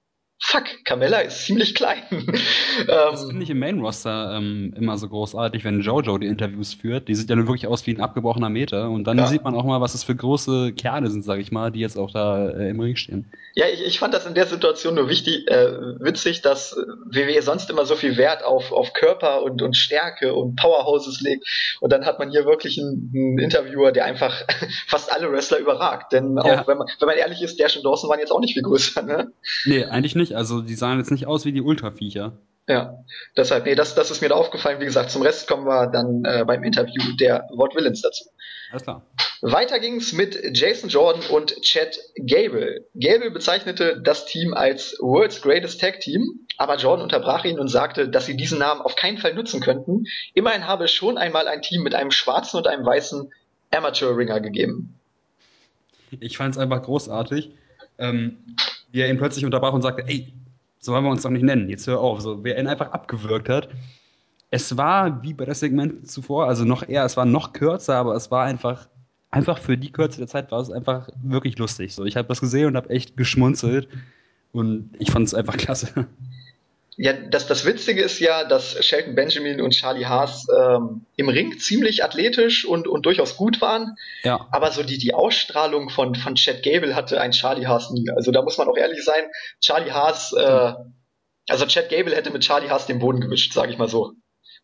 [0.41, 2.03] fuck, Carmella ist ziemlich klein.
[2.87, 7.07] das finde ich im Main-Roster ähm, immer so großartig, wenn Jojo die Interviews führt.
[7.07, 8.89] Die sieht ja nur wirklich aus wie ein abgebrochener Meter.
[8.89, 9.27] Und dann ja.
[9.27, 11.97] sieht man auch mal, was das für große Kerle sind, sage ich mal, die jetzt
[11.97, 13.29] auch da äh, im Ring stehen.
[13.53, 16.75] Ja, ich, ich fand das in der Situation nur wichtig, äh, witzig, dass
[17.05, 21.45] WWE sonst immer so viel Wert auf, auf Körper und, und Stärke und Powerhouses legt.
[21.81, 24.45] Und dann hat man hier wirklich einen, einen Interviewer, der einfach
[24.87, 26.13] fast alle Wrestler überragt.
[26.13, 26.61] Denn ja.
[26.61, 28.63] auch wenn man, wenn man ehrlich ist, Dash und Dawson waren jetzt auch nicht viel
[28.63, 29.31] größer, ne?
[29.65, 30.37] Nee, eigentlich nicht nicht.
[30.37, 32.37] Also die sahen jetzt nicht aus wie die Ultraviecher.
[32.67, 33.03] Ja,
[33.35, 34.79] deshalb, nee, das, das ist mir da aufgefallen.
[34.79, 38.25] Wie gesagt, zum Rest kommen wir dann äh, beim Interview der Wort Villains dazu.
[38.71, 39.01] Alles klar.
[39.41, 42.85] Weiter ging's mit Jason Jordan und Chad Gable.
[42.93, 48.07] Gable bezeichnete das Team als World's Greatest Tag Team, aber Jordan unterbrach ihn und sagte,
[48.07, 50.05] dass sie diesen Namen auf keinen Fall nutzen könnten.
[50.35, 53.31] Immerhin habe es schon einmal ein Team mit einem schwarzen und einem weißen
[53.71, 54.93] Amateur-Ringer gegeben.
[56.19, 57.49] Ich fand es einfach großartig.
[57.97, 58.37] Ähm,
[58.91, 60.33] wie er ihn plötzlich unterbrach und sagte, ey,
[60.79, 62.21] so wollen wir uns doch nicht nennen, jetzt hör auf.
[62.21, 63.69] So, wer ihn einfach abgewürgt hat.
[64.51, 68.15] Es war wie bei das Segment zuvor, also noch eher, es war noch kürzer, aber
[68.15, 68.87] es war einfach,
[69.29, 71.93] einfach für die Kürze der Zeit war es einfach wirklich lustig.
[71.93, 73.87] So, ich habe das gesehen und habe echt geschmunzelt
[74.51, 76.07] und ich fand es einfach klasse.
[77.01, 81.57] Ja, das, das Witzige ist ja, dass Shelton Benjamin und Charlie Haas ähm, im Ring
[81.57, 83.95] ziemlich athletisch und, und durchaus gut waren.
[84.23, 84.49] Ja.
[84.51, 88.09] Aber so die, die Ausstrahlung von, von Chad Gable hatte ein Charlie Haas nie.
[88.13, 89.23] Also da muss man auch ehrlich sein,
[89.61, 90.73] Charlie Haas, äh,
[91.47, 94.11] also Chad Gable hätte mit Charlie Haas den Boden gewischt, sage ich mal so.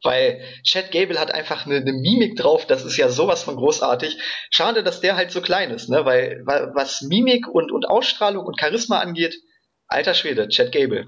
[0.03, 4.17] Weil Chad Gable hat einfach eine, eine Mimik drauf, das ist ja sowas von großartig.
[4.49, 6.03] Schade, dass der halt so klein ist, ne?
[6.03, 9.37] Weil, weil was Mimik und, und Ausstrahlung und Charisma angeht,
[9.87, 11.07] alter Schwede, Chad Gable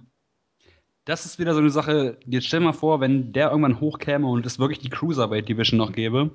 [1.08, 4.46] das ist wieder so eine Sache, jetzt stell mal vor, wenn der irgendwann hochkäme und
[4.46, 6.32] es wirklich die Cruiserweight Division noch gäbe,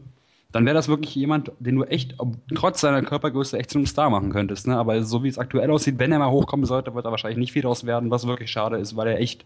[0.50, 2.16] dann wäre das wirklich jemand, den du echt,
[2.54, 4.66] trotz seiner Körpergröße, echt zu einem Star machen könntest.
[4.66, 4.76] Ne?
[4.76, 7.52] Aber so wie es aktuell aussieht, wenn er mal hochkommen sollte, wird er wahrscheinlich nicht
[7.52, 9.44] viel draus werden, was wirklich schade ist, weil er echt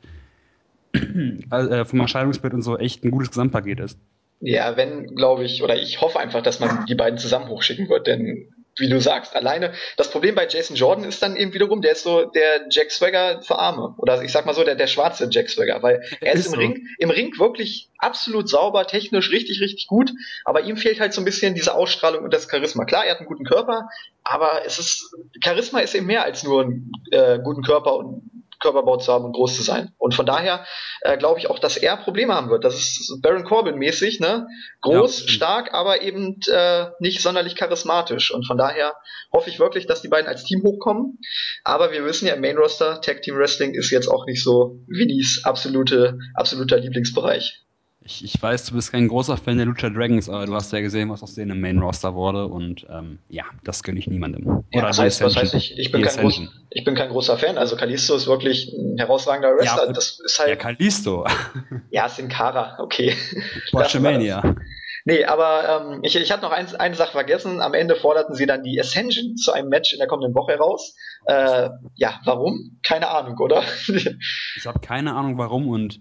[0.92, 3.98] äh, vom Erscheinungsbild und so echt ein gutes Gesamtpaket ist.
[4.40, 8.06] Ja, wenn, glaube ich, oder ich hoffe einfach, dass man die beiden zusammen hochschicken wird,
[8.06, 11.92] denn wie du sagst, alleine, das Problem bei Jason Jordan ist dann eben wiederum, der
[11.92, 13.94] ist so der Jack Swagger für Arme.
[13.98, 16.52] Oder ich sag mal so, der, der schwarze Jack Swagger, weil er ist, ist im
[16.52, 16.58] so.
[16.58, 20.12] Ring, im Ring wirklich absolut sauber, technisch richtig, richtig gut,
[20.44, 22.84] aber ihm fehlt halt so ein bisschen diese Ausstrahlung und das Charisma.
[22.84, 23.88] Klar, er hat einen guten Körper,
[24.22, 28.96] aber es ist, Charisma ist eben mehr als nur einen äh, guten Körper und Körperbau
[28.96, 29.92] zu haben und groß zu sein.
[29.98, 30.64] Und von daher
[31.02, 32.64] äh, glaube ich auch, dass er Probleme haben wird.
[32.64, 34.46] Das ist Baron Corbin mäßig, ne?
[34.82, 35.28] Groß, ja.
[35.28, 38.32] stark, aber eben äh, nicht sonderlich charismatisch.
[38.32, 38.94] Und von daher
[39.32, 41.18] hoffe ich wirklich, dass die beiden als Team hochkommen.
[41.64, 44.80] Aber wir wissen ja, im Main Roster Tag Team Wrestling ist jetzt auch nicht so
[44.86, 47.65] Winnies absolute, absoluter Lieblingsbereich.
[48.06, 50.80] Ich, ich weiß, du bist kein großer Fan der Lucha Dragons, aber du hast ja
[50.80, 54.46] gesehen, was aus denen im Main Roster wurde und ähm, ja, das gönne ich niemandem.
[54.46, 55.76] Oder ja, das heißt, was heißt ich?
[55.76, 56.40] Ich bin, kein groß,
[56.70, 57.58] ich bin kein großer Fan.
[57.58, 59.86] Also Kalisto ist wirklich ein herausragender Wrestler.
[59.86, 60.50] Ja, das ist halt.
[60.50, 61.26] Ja, Kalisto.
[61.90, 63.12] ja, Sin Cara, okay.
[63.72, 64.54] Watchamania.
[65.04, 67.60] Nee, aber ähm, ich, ich hatte noch eins, eine Sache vergessen.
[67.60, 70.94] Am Ende forderten sie dann die Ascension zu einem Match in der kommenden Woche heraus.
[71.26, 72.78] Äh, ja, warum?
[72.84, 73.64] Keine Ahnung, oder?
[74.56, 76.00] ich habe keine Ahnung, warum und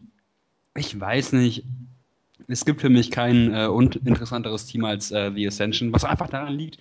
[0.75, 1.63] ich weiß nicht
[2.47, 6.53] es gibt für mich kein äh, uninteressanteres Team als äh, The Ascension, was einfach daran
[6.53, 6.79] liegt,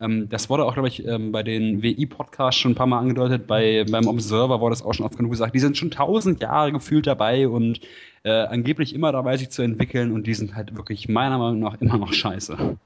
[0.00, 3.46] ähm, das wurde auch, glaube ich, ähm, bei den WI-Podcasts schon ein paar Mal angedeutet,
[3.46, 6.72] bei, beim Observer wurde es auch schon oft genug gesagt, die sind schon tausend Jahre
[6.72, 7.80] gefühlt dabei und
[8.22, 11.80] äh, angeblich immer dabei, sich zu entwickeln und die sind halt wirklich meiner Meinung nach
[11.80, 12.76] immer noch scheiße.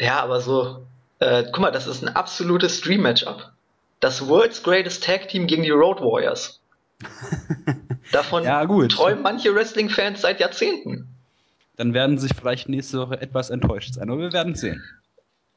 [0.00, 0.84] Ja, aber so,
[1.20, 3.52] äh, guck mal, das ist ein absolutes Dream-Matchup.
[4.00, 6.60] Das World's Greatest Tag Team gegen die Road Warriors.
[8.12, 11.15] Davon ja, träumen manche Wrestling-Fans seit Jahrzehnten
[11.76, 14.10] dann werden sie sich vielleicht nächste Woche etwas enttäuscht sein.
[14.10, 14.82] Aber wir werden sehen.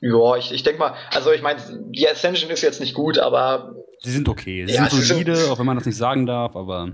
[0.02, 3.76] Ja, ich, ich denke mal, also ich meine, die Ascension ist jetzt nicht gut, aber.
[4.02, 4.66] Sie sind okay.
[4.66, 6.94] Sie ja, sind solide, sind, auch wenn man das nicht sagen darf, aber.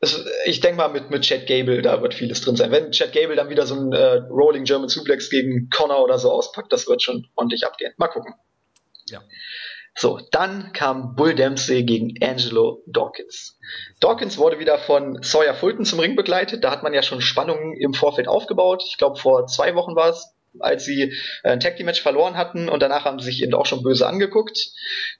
[0.00, 2.70] Es, ich denke mal, mit, mit Chad Gable, da wird vieles drin sein.
[2.70, 6.30] Wenn Chad Gable dann wieder so ein äh, Rolling German Suplex gegen Connor oder so
[6.30, 7.92] auspackt, das wird schon ordentlich abgehen.
[7.96, 8.34] Mal gucken.
[9.08, 9.22] Ja.
[9.94, 13.58] So, dann kam Bull Dempsey gegen Angelo Dawkins.
[14.00, 16.64] Dawkins wurde wieder von Sawyer Fulton zum Ring begleitet.
[16.64, 18.82] Da hat man ja schon Spannungen im Vorfeld aufgebaut.
[18.86, 22.36] Ich glaube, vor zwei Wochen war es, als sie äh, ein Tag Team Match verloren
[22.36, 24.58] hatten und danach haben sie sich eben auch schon böse angeguckt.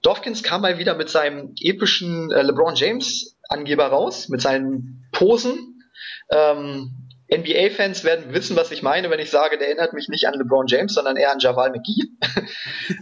[0.01, 5.83] Dawkins kam mal wieder mit seinem epischen äh, LeBron James Angeber raus, mit seinen Posen.
[6.31, 10.33] Ähm, NBA-Fans werden wissen, was ich meine, wenn ich sage, der erinnert mich nicht an
[10.33, 12.09] LeBron James, sondern eher an Javal McGee.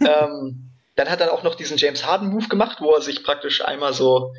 [0.00, 3.64] ähm, dann hat er auch noch diesen James Harden Move gemacht, wo er sich praktisch
[3.64, 4.32] einmal so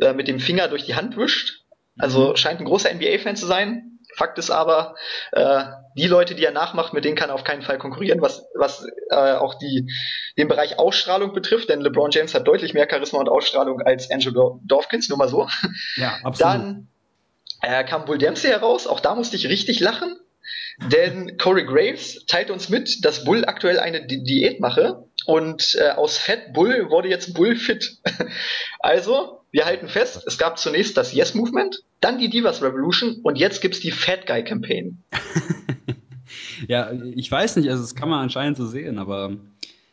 [0.00, 1.64] äh, mit dem Finger durch die Hand wischt.
[1.98, 2.36] Also mhm.
[2.36, 3.90] scheint ein großer NBA-Fan zu sein.
[4.16, 4.94] Fakt ist aber,
[5.32, 5.64] äh,
[5.96, 8.86] die Leute, die er nachmacht, mit denen kann er auf keinen Fall konkurrieren, was, was
[9.10, 9.90] äh, auch die,
[10.38, 14.60] den Bereich Ausstrahlung betrifft, denn LeBron James hat deutlich mehr Charisma und Ausstrahlung als Angelo
[14.64, 15.48] Dawkins, nur mal so.
[15.96, 16.54] Ja, absolut.
[16.54, 16.88] Dann
[17.62, 20.16] äh, kam Bull Dempsey heraus, auch da musste ich richtig lachen,
[20.92, 25.90] denn Corey Graves teilt uns mit, dass Bull aktuell eine Di Diät mache und äh,
[25.90, 27.98] aus Fett Bull wurde jetzt Bull Fit.
[28.80, 33.36] also, wir halten fest, es gab zunächst das Yes Movement, dann die Divas Revolution und
[33.36, 34.98] jetzt gibt's die Fat Guy Campaign.
[36.68, 39.36] ja, ich weiß nicht, also das kann man anscheinend so sehen, aber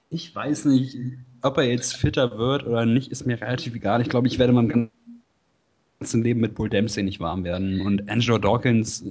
[0.09, 0.97] ich weiß nicht,
[1.41, 4.01] ob er jetzt fitter wird oder nicht, ist mir relativ egal.
[4.01, 4.91] Ich glaube, ich werde mein
[5.99, 7.81] ganzes Leben mit Bull Dempsey nicht warm werden.
[7.81, 9.03] Und Angelo Dawkins,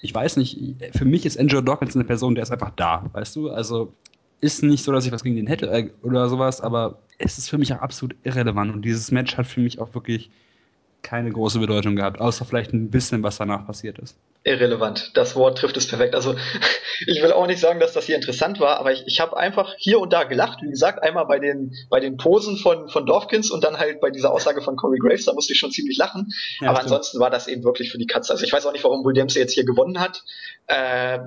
[0.00, 0.58] ich weiß nicht,
[0.92, 3.50] für mich ist Angelo Dawkins eine Person, der ist einfach da, weißt du?
[3.50, 3.92] Also
[4.40, 7.50] ist nicht so, dass ich was gegen den hätte äh, oder sowas, aber es ist
[7.50, 10.30] für mich auch absolut irrelevant und dieses Match hat für mich auch wirklich
[11.02, 14.16] keine große Bedeutung gehabt, außer vielleicht ein bisschen, was danach passiert ist.
[14.44, 15.12] Irrelevant.
[15.14, 16.14] Das Wort trifft es perfekt.
[16.14, 16.34] Also
[17.06, 19.74] ich will auch nicht sagen, dass das hier interessant war, aber ich, ich habe einfach
[19.78, 20.60] hier und da gelacht.
[20.62, 24.10] Wie gesagt, einmal bei den, bei den Posen von, von Dorfkins und dann halt bei
[24.10, 26.32] dieser Aussage von Corey Graves, da musste ich schon ziemlich lachen.
[26.60, 26.92] Ja, aber stimmt.
[26.92, 28.32] ansonsten war das eben wirklich für die Katze.
[28.32, 30.22] Also ich weiß auch nicht, warum Bull Dempsey jetzt hier gewonnen hat.
[30.66, 31.20] Äh,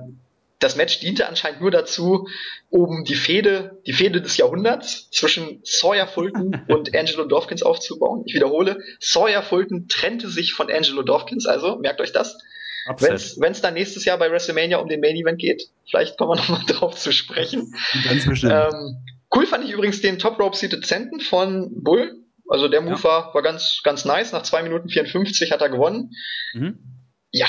[0.62, 2.28] das Match diente anscheinend nur dazu,
[2.70, 8.22] um die Fehde, die Fehde des Jahrhunderts zwischen Sawyer Fulton und Angelo Dawkins aufzubauen.
[8.26, 12.38] Ich wiederhole, Sawyer Fulton trennte sich von Angelo Dawkins, also merkt euch das.
[12.98, 16.36] Wenn es dann nächstes Jahr bei WrestleMania um den Main Event geht, vielleicht kommen wir
[16.42, 17.74] nochmal drauf zu sprechen.
[18.04, 18.52] Ganz bestimmt.
[18.52, 22.18] Ähm, cool fand ich übrigens den Top Rope Seated Centen von Bull.
[22.48, 23.04] Also der Move ja.
[23.04, 24.32] war, war ganz, ganz nice.
[24.32, 26.10] Nach 2 Minuten 54 hat er gewonnen.
[26.54, 26.78] Mhm.
[27.30, 27.46] Ja,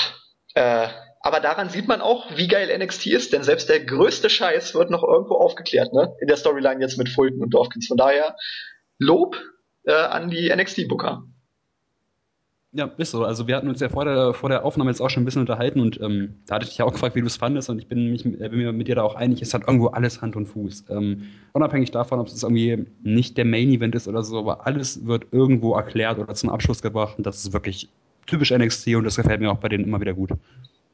[0.54, 0.88] äh,
[1.24, 4.90] aber daran sieht man auch, wie geil NXT ist, denn selbst der größte Scheiß wird
[4.90, 6.14] noch irgendwo aufgeklärt, ne?
[6.20, 7.86] In der Storyline jetzt mit Fulton und Dorfkins.
[7.86, 8.36] Von daher
[8.98, 9.34] Lob
[9.84, 11.24] äh, an die NXT-Booker.
[12.72, 13.24] Ja, ist so.
[13.24, 15.40] Also wir hatten uns ja vor der, vor der Aufnahme jetzt auch schon ein bisschen
[15.40, 17.78] unterhalten und ähm, da hatte ich dich ja auch gefragt, wie du es fandest und
[17.78, 20.20] ich bin, mich, äh, bin mir mit dir da auch einig, es hat irgendwo alles
[20.20, 20.84] Hand und Fuß.
[20.90, 25.28] Ähm, unabhängig davon, ob es irgendwie nicht der Main-Event ist oder so, aber alles wird
[25.30, 27.88] irgendwo erklärt oder zum Abschluss gebracht und das ist wirklich
[28.26, 30.32] typisch NXT und das gefällt mir auch bei denen immer wieder gut.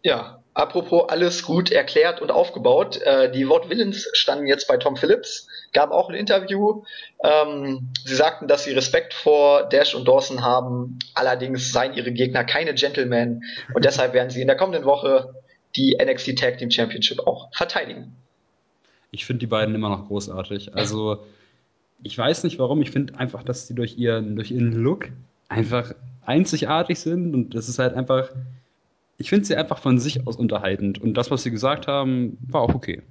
[0.03, 3.01] Ja, apropos alles gut erklärt und aufgebaut.
[3.03, 6.85] Äh, die Wort Villains standen jetzt bei Tom Phillips, gaben auch ein Interview.
[7.23, 10.99] Ähm, sie sagten, dass sie Respekt vor Dash und Dawson haben.
[11.15, 13.43] Allerdings seien ihre Gegner keine Gentlemen
[13.75, 15.35] und deshalb werden sie in der kommenden Woche
[15.77, 18.17] die NXT Tag Team Championship auch verteidigen.
[19.13, 20.75] Ich finde die beiden immer noch großartig.
[20.75, 21.25] Also
[22.03, 22.81] ich weiß nicht warum.
[22.83, 25.09] Ich finde einfach, dass sie durch ihren, durch ihren Look
[25.49, 28.31] einfach einzigartig sind und das ist halt einfach
[29.21, 31.01] ich finde sie einfach von sich aus unterhaltend.
[31.01, 33.03] Und das, was sie gesagt haben, war auch okay.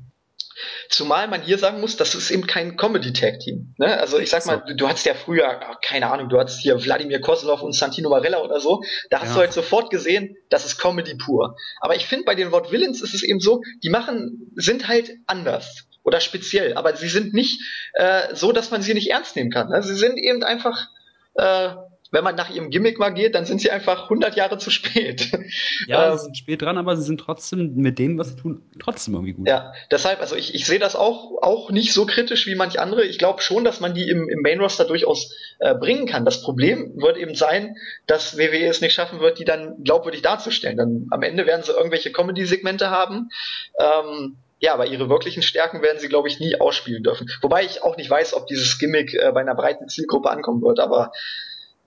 [0.90, 3.76] Zumal man hier sagen muss, das ist eben kein Comedy-Tag-Team.
[3.78, 3.98] Ne?
[3.98, 7.22] Also ich sag mal, du, du hattest ja früher, keine Ahnung, du hattest hier Wladimir
[7.22, 8.82] Kozlov und Santino Marella oder so.
[9.10, 9.34] Da hast ja.
[9.36, 11.56] du halt sofort gesehen, das ist Comedy pur.
[11.80, 15.12] Aber ich finde, bei den Wort Villains ist es eben so, die machen, sind halt
[15.28, 16.74] anders oder speziell.
[16.74, 17.62] Aber sie sind nicht
[17.94, 19.70] äh, so, dass man sie nicht ernst nehmen kann.
[19.70, 19.82] Ne?
[19.84, 20.90] Sie sind eben einfach
[21.36, 21.70] äh,
[22.12, 25.32] wenn man nach ihrem Gimmick mal geht, dann sind sie einfach 100 Jahre zu spät.
[25.88, 28.64] Ja, ähm, sie sind spät dran, aber sie sind trotzdem mit dem, was sie tun,
[28.80, 29.48] trotzdem irgendwie gut.
[29.48, 33.04] Ja, deshalb, also ich, ich sehe das auch, auch nicht so kritisch wie manch andere.
[33.06, 36.26] Ich glaube schon, dass man die im, im Main Roster durchaus äh, bringen kann.
[36.26, 37.76] Das Problem wird eben sein,
[38.08, 40.78] dass WWE es nicht schaffen wird, die dann glaubwürdig darzustellen.
[40.78, 43.30] Dann am Ende werden sie irgendwelche Comedy-Segmente haben.
[43.80, 47.30] Ähm, ja, aber ihre wirklichen Stärken werden sie, glaube ich, nie ausspielen dürfen.
[47.42, 50.80] Wobei ich auch nicht weiß, ob dieses Gimmick äh, bei einer breiten Zielgruppe ankommen wird,
[50.80, 51.12] aber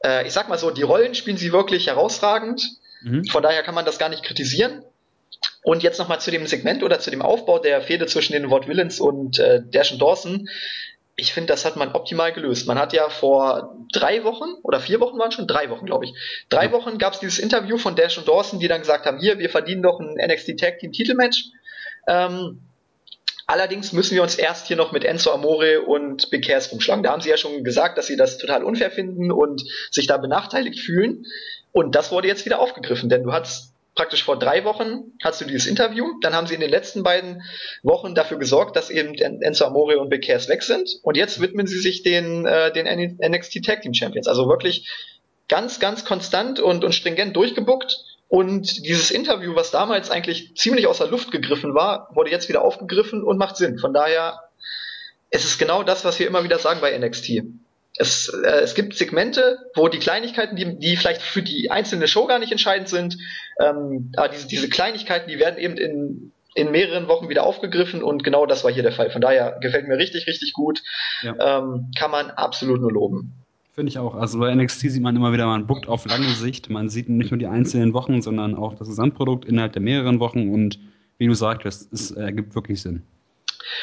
[0.04, 2.62] äh, ich sag mal so, die Rollen spielen sie wirklich herausragend.
[3.02, 3.24] Mhm.
[3.24, 4.84] Von daher kann man das gar nicht kritisieren.
[5.64, 8.68] Und jetzt nochmal zu dem Segment oder zu dem Aufbau der Fehde zwischen den Ward
[8.68, 10.48] Villains und äh, Dash und Dawson.
[11.14, 12.66] Ich finde, das hat man optimal gelöst.
[12.66, 16.14] Man hat ja vor drei Wochen oder vier Wochen waren schon, drei Wochen, glaube ich.
[16.48, 16.72] Drei ja.
[16.72, 19.50] Wochen gab es dieses Interview von Dash und Dawson, die dann gesagt haben, hier, wir
[19.50, 21.44] verdienen doch ein NXT Tag Team Titelmatch.
[22.08, 22.60] Ähm,
[23.52, 27.02] Allerdings müssen wir uns erst hier noch mit Enzo Amore und Cass rumschlagen.
[27.02, 30.16] Da haben sie ja schon gesagt, dass sie das total unfair finden und sich da
[30.16, 31.26] benachteiligt fühlen.
[31.70, 35.44] Und das wurde jetzt wieder aufgegriffen, denn du hattest praktisch vor drei Wochen hast du
[35.44, 37.42] dieses Interview, dann haben sie in den letzten beiden
[37.82, 41.78] Wochen dafür gesorgt, dass eben Enzo Amore und Cass weg sind und jetzt widmen sie
[41.78, 42.86] sich den, äh, den
[43.20, 44.28] NXT Tag Team Champions.
[44.28, 44.88] Also wirklich
[45.48, 47.98] ganz, ganz konstant und, und stringent durchgebuckt
[48.32, 53.22] und dieses Interview, was damals eigentlich ziemlich außer Luft gegriffen war, wurde jetzt wieder aufgegriffen
[53.22, 53.76] und macht Sinn.
[53.78, 54.40] Von daher,
[55.28, 57.42] es ist genau das, was wir immer wieder sagen bei NXT.
[57.98, 62.26] Es, äh, es gibt Segmente, wo die Kleinigkeiten, die, die vielleicht für die einzelne Show
[62.26, 63.18] gar nicht entscheidend sind,
[63.60, 68.24] ähm, aber diese, diese Kleinigkeiten, die werden eben in, in mehreren Wochen wieder aufgegriffen und
[68.24, 69.10] genau das war hier der Fall.
[69.10, 70.82] Von daher gefällt mir richtig, richtig gut.
[71.20, 71.58] Ja.
[71.58, 73.41] Ähm, kann man absolut nur loben.
[73.74, 74.14] Finde ich auch.
[74.14, 76.68] Also bei NXT sieht man immer wieder, man buckt auf lange Sicht.
[76.68, 80.52] Man sieht nicht nur die einzelnen Wochen, sondern auch das Gesamtprodukt innerhalb der mehreren Wochen.
[80.52, 80.78] Und
[81.16, 83.02] wie du sagtest, es ergibt wirklich Sinn.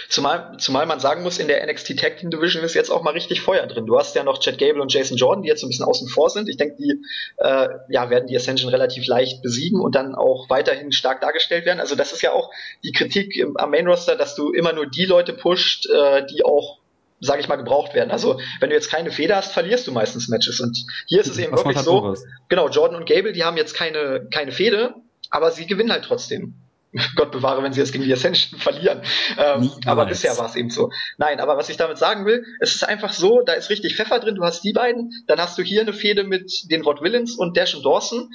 [0.09, 3.11] Zumal, zumal man sagen muss, in der NXT Tag Team Division ist jetzt auch mal
[3.11, 3.85] richtig Feuer drin.
[3.85, 6.07] Du hast ja noch Chad Gable und Jason Jordan, die jetzt so ein bisschen außen
[6.07, 6.49] vor sind.
[6.49, 7.01] Ich denke, die
[7.37, 11.79] äh, ja, werden die Ascension relativ leicht besiegen und dann auch weiterhin stark dargestellt werden.
[11.79, 12.51] Also das ist ja auch
[12.83, 16.43] die Kritik im, am Main Roster, dass du immer nur die Leute pusht, äh, die
[16.43, 16.78] auch
[17.19, 18.11] sage ich mal, gebraucht werden.
[18.11, 20.59] Also wenn du jetzt keine Feder hast, verlierst du meistens Matches.
[20.59, 20.77] Und
[21.07, 21.99] hier ist es eben Was wirklich so.
[21.99, 22.23] Sowas.
[22.47, 24.95] Genau, Jordan und Gable, die haben jetzt keine, keine Fehde,
[25.29, 26.55] aber sie gewinnen halt trotzdem.
[27.15, 29.01] Gott bewahre, wenn sie jetzt gegen die Ascension verlieren.
[29.37, 30.91] Ähm, aber bisher war es eben so.
[31.17, 34.19] Nein, aber was ich damit sagen will, es ist einfach so, da ist richtig Pfeffer
[34.19, 37.35] drin, du hast die beiden, dann hast du hier eine Fehde mit den Rod Villains
[37.35, 38.29] und Dash und Dawson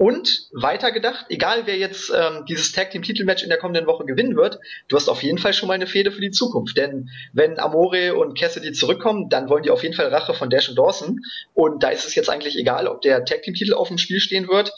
[0.00, 4.34] und weitergedacht, egal wer jetzt ähm, dieses Tag Team Titelmatch in der kommenden Woche gewinnen
[4.34, 4.58] wird,
[4.88, 6.78] du hast auf jeden Fall schon mal eine Fehde für die Zukunft.
[6.78, 10.70] Denn wenn Amore und Cassidy zurückkommen, dann wollen die auf jeden Fall Rache von Dash
[10.70, 11.18] und Dawson.
[11.52, 14.20] Und da ist es jetzt eigentlich egal, ob der Tag Team Titel auf dem Spiel
[14.20, 14.72] stehen wird.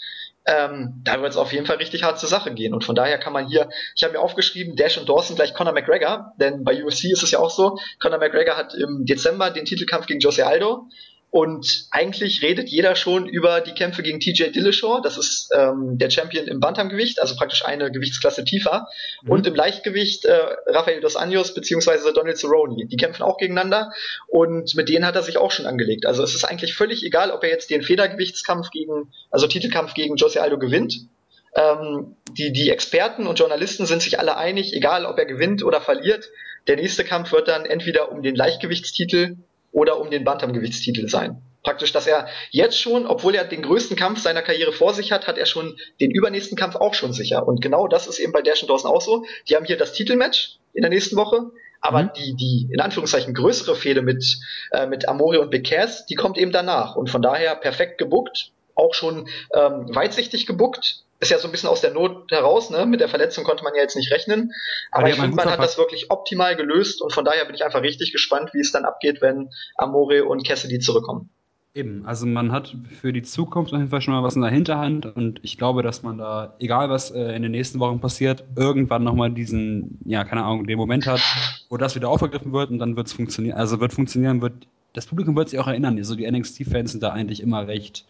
[0.44, 2.74] Ähm, da wird es auf jeden Fall richtig hart zur Sache gehen.
[2.74, 5.72] Und von daher kann man hier, ich habe mir aufgeschrieben, Dash und Dawson gleich Conor
[5.72, 9.66] McGregor, denn bei UFC ist es ja auch so, Conor McGregor hat im Dezember den
[9.66, 10.88] Titelkampf gegen Jose Aldo
[11.32, 15.00] und eigentlich redet jeder schon über die Kämpfe gegen TJ Dillashaw.
[15.00, 18.86] Das ist ähm, der Champion im Bantamgewicht, also praktisch eine Gewichtsklasse tiefer.
[19.22, 19.30] Mhm.
[19.30, 22.86] Und im Leichtgewicht äh, Rafael dos Anjos beziehungsweise Donald Cerrone.
[22.86, 23.92] Die kämpfen auch gegeneinander
[24.28, 26.04] und mit denen hat er sich auch schon angelegt.
[26.04, 30.16] Also es ist eigentlich völlig egal, ob er jetzt den Federgewichtskampf gegen, also Titelkampf gegen
[30.16, 31.06] Jose Aldo gewinnt.
[31.54, 35.80] Ähm, die, die Experten und Journalisten sind sich alle einig, egal ob er gewinnt oder
[35.80, 36.28] verliert.
[36.66, 39.38] Der nächste Kampf wird dann entweder um den Leichtgewichtstitel
[39.72, 41.42] oder um den Bantamgewichtstitel sein.
[41.62, 45.26] Praktisch, dass er jetzt schon, obwohl er den größten Kampf seiner Karriere vor sich hat,
[45.26, 47.46] hat er schon den übernächsten Kampf auch schon sicher.
[47.46, 49.24] Und genau das ist eben bei Dash und Dawson auch so.
[49.48, 52.10] Die haben hier das Titelmatch in der nächsten Woche, aber mhm.
[52.16, 54.38] die, die in Anführungszeichen größere Fehde mit,
[54.72, 56.96] äh, mit Amore und Big Cass, die kommt eben danach.
[56.96, 61.68] Und von daher perfekt gebuckt, auch schon ähm, weitsichtig gebuckt ist ja so ein bisschen
[61.68, 62.84] aus der Not heraus, ne?
[62.84, 64.52] Mit der Verletzung konnte man ja jetzt nicht rechnen.
[64.90, 67.64] Aber, aber ich finde, man hat das wirklich optimal gelöst und von daher bin ich
[67.64, 71.30] einfach richtig gespannt, wie es dann abgeht, wenn Amore und Cassidy zurückkommen.
[71.74, 74.50] Eben, also man hat für die Zukunft auf jeden Fall schon mal was in der
[74.50, 78.44] Hinterhand und ich glaube, dass man da, egal was äh, in den nächsten Wochen passiert,
[78.56, 81.22] irgendwann nochmal diesen, ja, keine Ahnung, den Moment hat,
[81.70, 85.06] wo das wieder aufgegriffen wird und dann wird es funktionieren, also wird funktionieren, wird, das
[85.06, 88.04] Publikum wird sich auch erinnern, also die NXT-Fans sind da eigentlich immer recht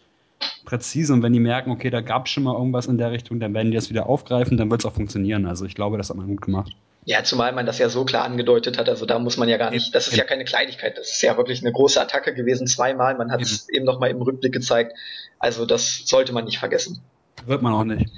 [0.65, 3.39] präzise und wenn die merken, okay, da gab es schon mal irgendwas in der Richtung,
[3.39, 6.09] dann werden die das wieder aufgreifen, dann wird es auch funktionieren, also ich glaube, das
[6.09, 6.73] hat man gut gemacht.
[7.05, 8.87] Ja, zumal man das ja so klar angedeutet hat.
[8.87, 10.97] Also da muss man ja gar nicht, das ist ja keine Kleinigkeit.
[10.97, 13.17] Das ist ja wirklich eine große Attacke gewesen, zweimal.
[13.17, 14.93] Man hat es eben noch mal im Rückblick gezeigt.
[15.37, 17.01] Also das sollte man nicht vergessen.
[17.45, 18.09] Wird man auch nicht.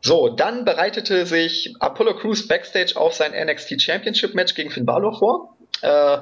[0.00, 5.18] So, dann bereitete sich Apollo Crews Backstage auf sein NXT Championship Match gegen Finn Balor
[5.18, 5.56] vor.
[5.82, 6.18] Äh,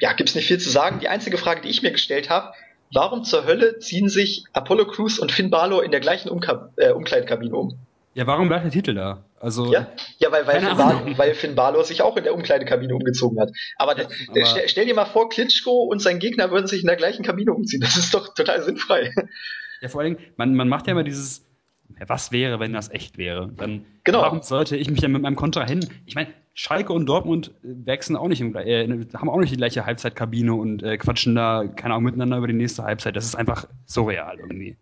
[0.00, 0.98] ja, gibt's nicht viel zu sagen.
[0.98, 2.52] Die einzige Frage, die ich mir gestellt habe,
[2.92, 6.90] warum zur Hölle ziehen sich Apollo Crews und Finn Balor in der gleichen Umka äh,
[6.90, 7.78] Umkleidekabine um?
[8.14, 9.22] Ja, warum bleibt der Titel da?
[9.38, 9.86] Also, ja,
[10.18, 13.50] ja weil, weil, Finn Balor, weil Finn Balor sich auch in der Umkleidekabine umgezogen hat.
[13.76, 16.88] Aber, ja, aber stell, stell, dir mal vor, Klitschko und sein Gegner würden sich in
[16.88, 17.80] der gleichen Kabine umziehen.
[17.80, 19.12] Das ist doch total sinnfrei.
[19.80, 21.46] Ja, vor allen Dingen, man, man macht ja immer dieses,
[22.06, 23.50] was wäre, wenn das echt wäre?
[23.56, 24.22] Dann genau.
[24.22, 28.28] warum sollte ich mich dann mit meinem Kontrahenten, ich meine, Schalke und Dortmund wechseln auch
[28.28, 32.38] nicht, äh, haben auch nicht die gleiche Halbzeitkabine und äh, quatschen da, keine Ahnung, miteinander
[32.38, 33.16] über die nächste Halbzeit.
[33.16, 34.76] Das ist einfach surreal irgendwie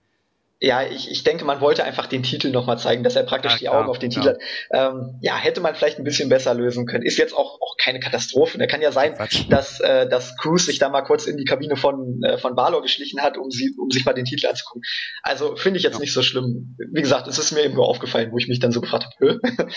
[0.60, 3.58] ja, ich, ich denke, man wollte einfach den Titel nochmal zeigen, dass er praktisch ja,
[3.58, 4.38] die Augen auf den Titel hat.
[4.72, 7.04] Ähm, ja, hätte man vielleicht ein bisschen besser lösen können.
[7.04, 8.58] Ist jetzt auch, auch keine Katastrophe.
[8.58, 9.14] Da kann ja sein,
[9.50, 12.82] dass, äh, dass Cruz sich da mal kurz in die Kabine von, äh, von Balor
[12.82, 14.82] geschlichen hat, um, sie, um sich mal den Titel anzugucken.
[15.22, 16.00] Also finde ich jetzt ja.
[16.00, 16.76] nicht so schlimm.
[16.92, 19.40] Wie gesagt, es ist mir eben nur aufgefallen, wo ich mich dann so gefragt habe.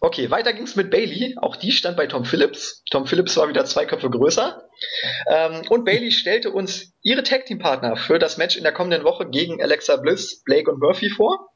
[0.00, 1.36] okay, weiter ging's mit Bailey.
[1.40, 2.82] Auch die stand bei Tom Phillips.
[2.90, 4.68] Tom Phillips war wieder zwei Köpfe größer.
[5.28, 9.04] Ähm, und Bailey stellte uns ihre Tag Team Partner für das Match in der kommenden
[9.04, 11.48] Woche gegen Alexa Bliss, Blake und Murphy vor.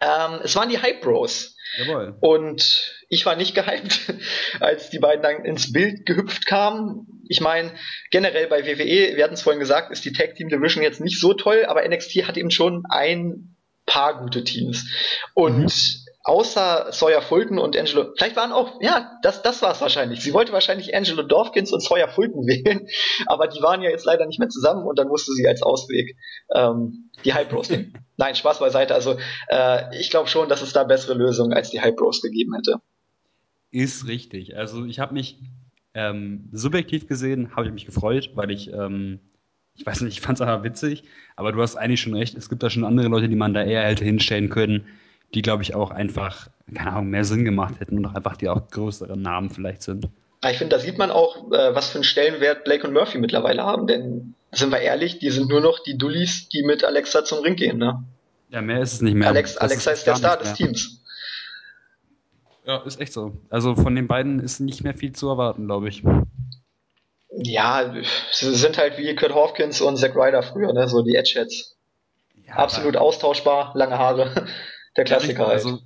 [0.00, 1.56] Ähm, es waren die Hype Bros.
[1.78, 2.16] Jawohl.
[2.20, 4.14] Und ich war nicht gehypt,
[4.60, 7.06] als die beiden dann ins Bild gehüpft kamen.
[7.28, 7.72] Ich meine,
[8.10, 11.20] generell bei WWE, wir hatten es vorhin gesagt, ist die Tag Team Division jetzt nicht
[11.20, 14.86] so toll, aber NXT hat eben schon ein paar gute Teams.
[15.34, 19.80] Und mhm außer Sawyer Fulton und Angelo, vielleicht waren auch, ja, das, das war es
[19.80, 20.20] wahrscheinlich.
[20.20, 22.88] Sie wollte wahrscheinlich Angelo Dorfkins und Sawyer Fulton wählen,
[23.26, 26.16] aber die waren ja jetzt leider nicht mehr zusammen und dann musste sie als Ausweg
[26.52, 27.94] ähm, die Hype Bros nehmen.
[28.16, 28.92] Nein, Spaß beiseite.
[28.92, 29.16] Also
[29.48, 32.80] äh, ich glaube schon, dass es da bessere Lösungen als die Hype Bros gegeben hätte.
[33.70, 34.56] Ist richtig.
[34.56, 35.38] Also ich habe mich
[35.94, 39.20] ähm, subjektiv gesehen, habe ich mich gefreut, weil ich ähm,
[39.74, 41.04] ich weiß nicht, ich fand es aber witzig,
[41.36, 43.62] aber du hast eigentlich schon recht, es gibt da schon andere Leute, die man da
[43.62, 44.86] eher hätte hinstellen können
[45.34, 48.48] die, glaube ich, auch einfach, keine Ahnung, mehr Sinn gemacht hätten und auch einfach die
[48.48, 50.08] auch größere Namen vielleicht sind.
[50.48, 53.64] Ich finde, da sieht man auch, äh, was für einen Stellenwert Blake und Murphy mittlerweile
[53.64, 57.40] haben, denn sind wir ehrlich, die sind nur noch die Dullis, die mit Alexa zum
[57.40, 58.04] Ring gehen, ne?
[58.50, 59.28] Ja, mehr ist es nicht mehr.
[59.28, 61.02] Alex, Alexa ist, ist der Star des Teams.
[62.64, 63.32] Ja, ist echt so.
[63.50, 66.02] Also von den beiden ist nicht mehr viel zu erwarten, glaube ich.
[67.30, 67.94] Ja,
[68.32, 70.88] sie sind halt wie Kurt Hawkins und Zack Ryder früher, ne?
[70.88, 71.76] So die Edgeheads.
[72.46, 74.46] Ja, Absolut austauschbar, lange Haare.
[74.96, 75.80] Der Klassiker ja, also,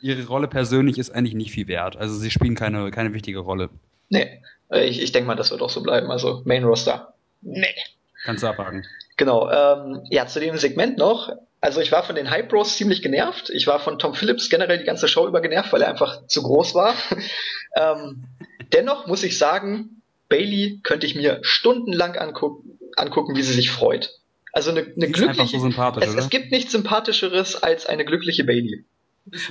[0.00, 1.96] ihre Rolle persönlich ist eigentlich nicht viel wert.
[1.96, 3.70] Also sie spielen keine, keine wichtige Rolle.
[4.08, 6.10] Nee, ich, ich denke mal, das wird auch so bleiben.
[6.10, 7.14] Also Main Roster.
[7.42, 7.74] Nee.
[8.24, 8.84] Kannst du abhaken.
[9.16, 9.50] Genau.
[9.50, 11.32] Ähm, ja, zu dem Segment noch.
[11.60, 13.50] Also ich war von den Hype Bros ziemlich genervt.
[13.50, 16.42] Ich war von Tom Phillips generell die ganze Show über genervt, weil er einfach zu
[16.42, 16.94] groß war.
[17.76, 18.24] ähm,
[18.72, 24.12] dennoch muss ich sagen, Bailey könnte ich mir stundenlang angucken, angucken, wie sie sich freut.
[24.56, 25.58] Also eine, eine glückliche.
[25.58, 28.86] So es, es, gibt nichts sympathischeres als eine glückliche Bailey.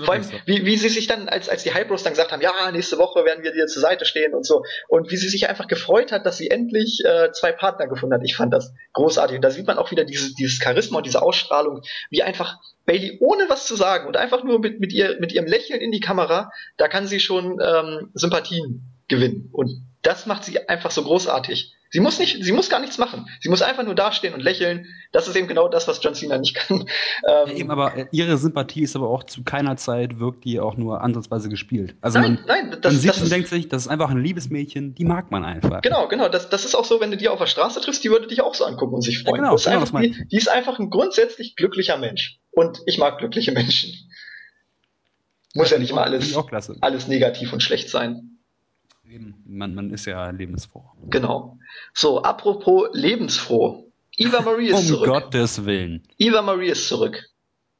[0.03, 0.31] Vor allem, so.
[0.47, 3.23] wie, wie sie sich dann, als, als die Hybros dann gesagt haben, ja, nächste Woche
[3.23, 4.63] werden wir dir zur Seite stehen und so.
[4.87, 8.23] Und wie sie sich einfach gefreut hat, dass sie endlich äh, zwei Partner gefunden hat.
[8.23, 9.35] Ich fand das großartig.
[9.35, 13.19] Und da sieht man auch wieder dieses, dieses Charisma und diese Ausstrahlung, wie einfach Bailey
[13.19, 15.99] ohne was zu sagen und einfach nur mit, mit, ihr, mit ihrem Lächeln in die
[15.99, 19.49] Kamera, da kann sie schon ähm, Sympathien gewinnen.
[19.51, 19.69] Und
[20.01, 21.75] das macht sie einfach so großartig.
[21.95, 23.25] Sie muss nicht, sie muss gar nichts machen.
[23.39, 24.85] Sie muss einfach nur dastehen und lächeln.
[25.13, 26.89] Das ist eben genau das, was John Cena nicht kann.
[27.25, 30.75] Ähm, eben, aber äh, ihre Sympathie ist aber auch zu keiner Zeit wirkt die auch
[30.75, 31.95] nur ansatzweise gespielt.
[32.01, 34.21] Also nein, man, nein, das, man sieht das und denkt sich, das ist einfach ein
[34.21, 35.81] Liebesmädchen, die mag man einfach.
[35.83, 36.27] Genau, genau.
[36.27, 38.41] Das, das ist auch so, wenn du die auf der Straße triffst, die würde dich
[38.41, 39.45] auch so angucken und sich freuen.
[39.45, 42.41] Ja, genau, genau einfach, die, die ist einfach ein grundsätzlich glücklicher Mensch.
[42.51, 43.93] Und ich mag glückliche Menschen.
[45.53, 46.35] Muss ja nicht immer alles,
[46.81, 48.34] alles negativ und schlecht sein.
[49.09, 50.83] Eben, man, man ist ja lebensfroh.
[51.09, 51.59] Genau.
[51.93, 53.91] So, apropos lebensfroh.
[54.17, 55.07] Eva Marie ist um zurück.
[55.07, 56.03] Um Gottes Willen.
[56.17, 57.23] Eva Marie ist zurück.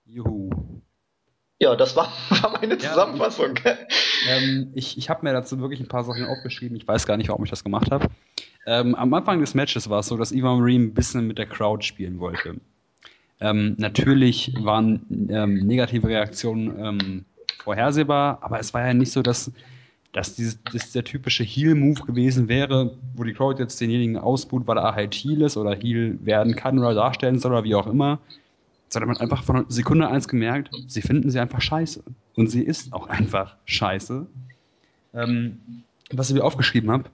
[0.06, 0.50] Juhu.
[1.60, 3.56] Ja, das war, war meine Zusammenfassung.
[3.64, 3.78] Ja,
[4.30, 6.78] ähm, ich ich habe mir dazu wirklich ein paar Sachen aufgeschrieben.
[6.78, 8.08] Ich weiß gar nicht, warum ich das gemacht habe.
[8.68, 11.48] Ähm, am Anfang des Matches war es so, dass Eva Marie ein bisschen mit der
[11.48, 12.56] Crowd spielen wollte.
[13.40, 17.26] Ähm, natürlich waren ähm, negative Reaktionen ähm,
[17.64, 19.52] vorhersehbar, aber es war ja nicht so, dass
[20.16, 24.78] dass dieses, das der typische Heal-Move gewesen wäre, wo die Crowd jetzt denjenigen ausbuht, weil
[24.78, 28.20] er halt Heal ist oder Heal werden kann oder darstellen soll oder wie auch immer.
[28.88, 32.02] Sondern man einfach von Sekunde eins gemerkt, sie finden sie einfach scheiße.
[32.36, 34.26] Und sie ist auch einfach scheiße.
[35.16, 35.60] Ähm,
[36.12, 37.10] was ich mir aufgeschrieben habe,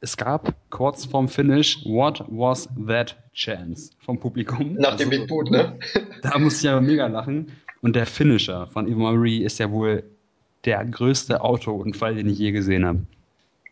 [0.00, 4.74] es gab kurz vorm Finish What was that chance vom Publikum.
[4.74, 5.78] Nach dem also, Big Boot, ne?
[6.22, 7.52] da musste ich aber mega lachen.
[7.82, 10.02] Und der Finisher von Eva Marie ist ja wohl
[10.64, 13.00] der größte Autounfall, den ich je gesehen habe.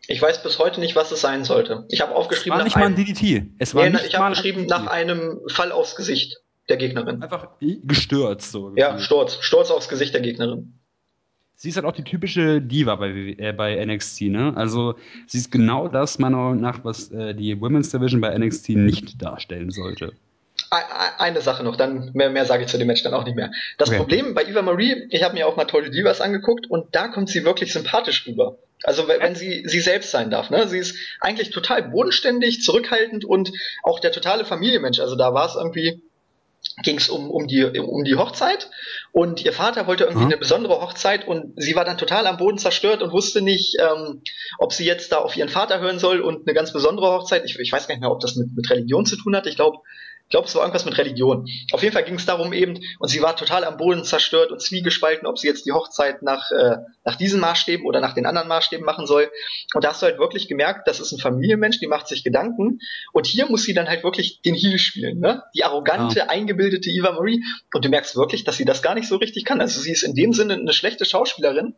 [0.07, 1.85] Ich weiß bis heute nicht, was es sein sollte.
[1.89, 2.53] Ich habe aufgeschrieben.
[2.53, 3.45] Es war nicht mal ein DDT.
[3.57, 7.23] Es war nee, nicht ich habe geschrieben nach einem Fall aufs Gesicht der Gegnerin.
[7.23, 8.73] Einfach gestürzt so.
[8.75, 10.73] Ja, Sturz, Sturz aufs Gesicht der Gegnerin.
[11.55, 14.53] Sie ist halt auch die typische Diva bei, äh, bei NXT, ne?
[14.57, 14.95] Also
[15.27, 19.21] sie ist genau das, meiner Meinung nach, was äh, die Women's Division bei NXT nicht
[19.21, 20.11] darstellen sollte.
[21.17, 23.51] Eine Sache noch, dann mehr, mehr sage ich zu dem Match dann auch nicht mehr.
[23.77, 23.97] Das okay.
[23.97, 27.29] Problem bei Eva Marie, ich habe mir auch mal Tolle Divas angeguckt und da kommt
[27.29, 28.57] sie wirklich sympathisch rüber.
[28.83, 30.49] Also wenn, sie sie selbst sein darf.
[30.49, 30.67] Ne?
[30.67, 33.51] Sie ist eigentlich total bodenständig, zurückhaltend und
[33.83, 34.99] auch der totale Familienmensch.
[34.99, 36.01] Also da war es irgendwie
[36.81, 38.69] ging es um, um, die, um die Hochzeit
[39.11, 40.31] und ihr Vater wollte irgendwie mhm.
[40.31, 44.21] eine besondere Hochzeit und sie war dann total am Boden zerstört und wusste nicht, ähm,
[44.57, 47.43] ob sie jetzt da auf ihren Vater hören soll und eine ganz besondere Hochzeit.
[47.45, 49.45] Ich, ich weiß gar nicht mehr, ob das mit, mit Religion zu tun hat.
[49.45, 49.79] Ich glaube,
[50.25, 51.45] ich glaube, es war irgendwas mit Religion.
[51.73, 54.61] Auf jeden Fall ging es darum eben, und sie war total am Boden zerstört und
[54.61, 58.47] zwiegespalten, ob sie jetzt die Hochzeit nach, äh, nach diesen Maßstäben oder nach den anderen
[58.47, 59.29] Maßstäben machen soll.
[59.75, 62.79] Und da hast du halt wirklich gemerkt, das ist ein Familienmensch, die macht sich Gedanken.
[63.11, 65.43] Und hier muss sie dann halt wirklich den Heel spielen, ne?
[65.53, 66.29] Die arrogante, ja.
[66.29, 67.43] eingebildete Eva Marie.
[67.73, 69.61] Und du merkst wirklich, dass sie das gar nicht so richtig kann.
[69.61, 71.75] Also sie ist in dem Sinne eine schlechte Schauspielerin,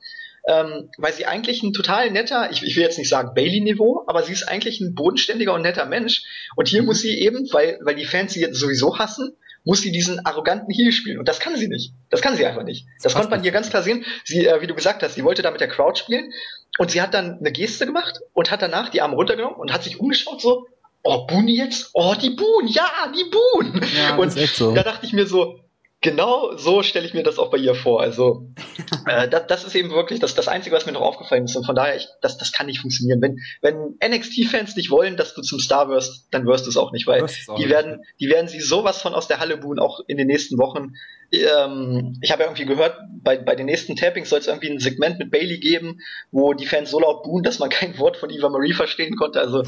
[0.48, 4.24] ähm, weil sie eigentlich ein total netter, ich, ich will jetzt nicht sagen Bailey-Niveau, aber
[4.24, 6.24] sie ist eigentlich ein bodenständiger und netter Mensch.
[6.56, 6.88] Und hier mhm.
[6.88, 10.72] muss sie eben, weil, weil die Fans sie jetzt sowieso hassen, muss sie diesen arroganten
[10.72, 11.18] Heel spielen.
[11.18, 11.94] Und das kann sie nicht.
[12.12, 12.86] Das kann sie einfach nicht.
[12.98, 14.06] Das, das konnte man hier ganz klar sehen.
[14.24, 16.32] Sie, äh, wie du gesagt hast, sie wollte da mit der Crowd spielen.
[16.78, 19.84] Und sie hat dann eine Geste gemacht und hat danach die Arme runtergenommen und hat
[19.84, 20.68] sich umgeschaut so,
[21.02, 21.90] oh, Boon jetzt?
[21.94, 23.82] Oh, die Boon, ja, die Boon.
[23.98, 24.76] Ja, und so.
[24.76, 25.60] da dachte ich mir so,
[26.06, 28.00] genau so stelle ich mir das auch bei ihr vor.
[28.00, 28.48] Also
[29.08, 31.56] äh, das, das ist eben wirklich das, das Einzige, was mir noch aufgefallen ist.
[31.56, 33.22] Und von daher, ich, das, das kann nicht funktionieren.
[33.22, 36.92] Wenn, wenn NXT-Fans nicht wollen, dass du zum Star wirst, dann wirst du es auch
[36.92, 37.70] nicht, weil auch die nicht.
[37.70, 40.94] werden, die werden sie sowas von aus der Halle buhen, auch in den nächsten Wochen.
[41.32, 44.80] Ähm, ich habe ja irgendwie gehört, bei, bei den nächsten Tappings soll es irgendwie ein
[44.80, 46.00] Segment mit Bailey geben,
[46.32, 49.42] wo die Fans so laut buhen, dass man kein Wort von Eva Marie verstehen konnte.
[49.42, 49.64] Also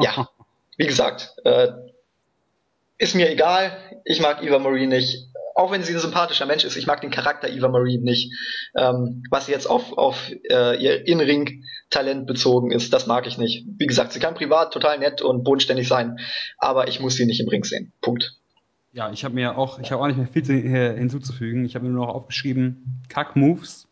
[0.00, 0.28] ja,
[0.78, 1.68] wie gesagt, äh,
[2.98, 3.76] ist mir egal.
[4.04, 5.27] Ich mag Eva Marie nicht
[5.58, 8.32] auch wenn sie ein sympathischer Mensch ist, ich mag den Charakter Eva Marie nicht.
[8.76, 13.66] Ähm, was jetzt auf, auf äh, ihr In-Ring-Talent bezogen ist, das mag ich nicht.
[13.76, 16.18] Wie gesagt, sie kann privat total nett und bodenständig sein,
[16.58, 17.92] aber ich muss sie nicht im Ring sehen.
[18.00, 18.36] Punkt.
[18.92, 21.64] Ja, ich habe mir auch, ich habe auch nicht mehr viel äh, hinzuzufügen.
[21.64, 23.88] Ich habe mir nur noch aufgeschrieben, Kack-Moves,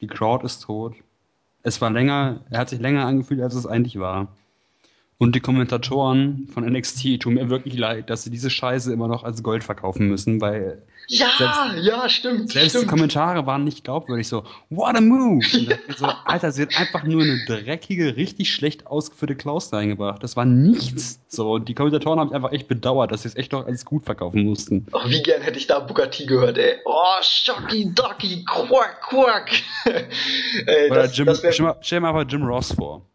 [0.00, 0.96] die Crowd ist tot.
[1.62, 4.34] Es war länger, er hat sich länger angefühlt, als es eigentlich war.
[5.18, 9.24] Und die Kommentatoren von NXT tun mir wirklich leid, dass sie diese Scheiße immer noch
[9.24, 10.82] als Gold verkaufen müssen, weil.
[11.08, 12.50] Ja, selbst, ja, stimmt.
[12.50, 12.84] Selbst stimmt.
[12.84, 14.28] die Kommentare waren nicht glaubwürdig.
[14.28, 15.42] So, what a move!
[15.96, 20.22] So, Alter, sie hat einfach nur eine dreckige, richtig schlecht ausgeführte Klaus reingebracht.
[20.22, 21.20] Das war nichts.
[21.28, 24.04] So, und die Kommentatoren haben einfach echt bedauert, dass sie es echt noch als gut
[24.04, 24.86] verkaufen mussten.
[24.92, 26.74] Oh, wie gern hätte ich da Bugatti gehört, ey.
[26.84, 29.50] Oh, Shocky Docky, Quack, Quack.
[30.66, 33.06] ey, Oder das, Jim, das stell, mal, stell mal Jim Ross vor.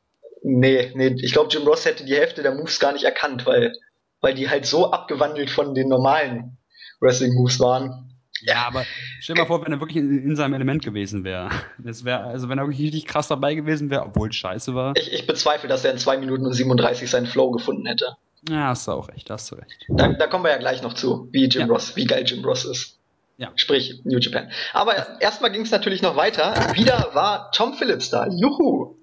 [0.44, 3.74] Nee, nee, ich glaube, Jim Ross hätte die Hälfte der Moves gar nicht erkannt, weil,
[4.22, 6.58] weil die halt so abgewandelt von den normalen
[7.00, 8.08] Wrestling-Moves waren.
[8.44, 8.86] Ja, aber
[9.20, 11.50] stell dir mal vor, wenn er wirklich in, in seinem Element gewesen wäre.
[11.78, 14.94] Das wäre, also wenn er wirklich richtig krass dabei gewesen wäre, obwohl es scheiße war.
[14.98, 18.16] Ich, ich bezweifle, dass er in 2 Minuten und 37 seinen Flow gefunden hätte.
[18.50, 19.86] Ja, hast du auch recht, hast du recht.
[19.90, 21.68] Da, da kommen wir ja gleich noch zu, wie Jim ja.
[21.68, 23.00] Ross, wie geil Jim Ross ist.
[23.42, 23.52] Ja.
[23.56, 24.52] Sprich, New Japan.
[24.72, 26.54] Aber erstmal ging es natürlich noch weiter.
[26.76, 28.28] Wieder war Tom Phillips da.
[28.28, 28.98] Juhu!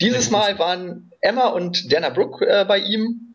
[0.00, 3.34] Dieses Mal waren Emma und Dana Brooke äh, bei ihm.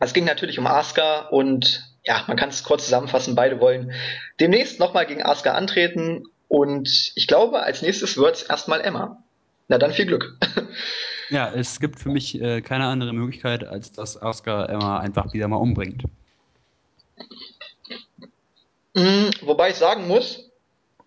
[0.00, 3.92] Es ging natürlich um Asuka und ja, man kann es kurz zusammenfassen, beide wollen
[4.40, 9.22] demnächst nochmal gegen Asuka antreten und ich glaube, als nächstes wird es erstmal Emma.
[9.68, 10.38] Na dann viel Glück.
[11.30, 15.46] Ja, es gibt für mich äh, keine andere Möglichkeit, als dass Asuka Emma einfach wieder
[15.46, 16.04] mal umbringt.
[18.98, 20.50] Mhm, wobei ich sagen muss,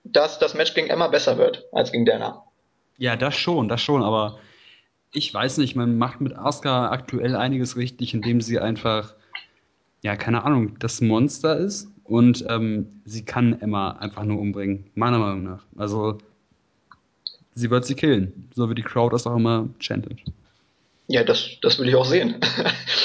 [0.06, 2.44] dass das Match gegen Emma besser wird als gegen Dana.
[2.98, 4.40] Ja, das schon, das schon, aber
[5.12, 9.14] ich weiß nicht, man macht mit Asuka aktuell einiges richtig, indem sie einfach,
[10.04, 15.20] ja, keine Ahnung, das Monster ist und ähm, sie kann Emma einfach nur umbringen, meiner
[15.20, 15.64] Meinung nach.
[15.78, 16.18] Also,
[17.56, 20.20] sie wird sie killen, so wie die Crowd das auch immer chantet.
[21.12, 22.36] Ja, das, das will ich auch sehen.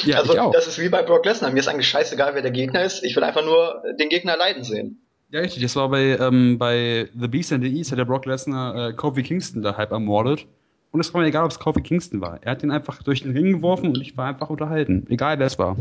[0.04, 1.50] Ja, also, das ist wie bei Brock Lesnar.
[1.50, 3.02] Mir ist eigentlich scheißegal, wer der Gegner ist.
[3.02, 5.02] Ich will einfach nur den Gegner leiden sehen.
[5.30, 5.60] Ja, richtig.
[5.62, 8.92] Das war bei, ähm, bei The Beast and the East, hat der Brock Lesnar äh,
[8.92, 10.46] Kofi Kingston da halb ermordet.
[10.92, 12.38] Und es war mir egal, ob es Kofi Kingston war.
[12.42, 15.04] Er hat ihn einfach durch den Ring geworfen und ich war einfach unterhalten.
[15.10, 15.76] Egal, wer es war.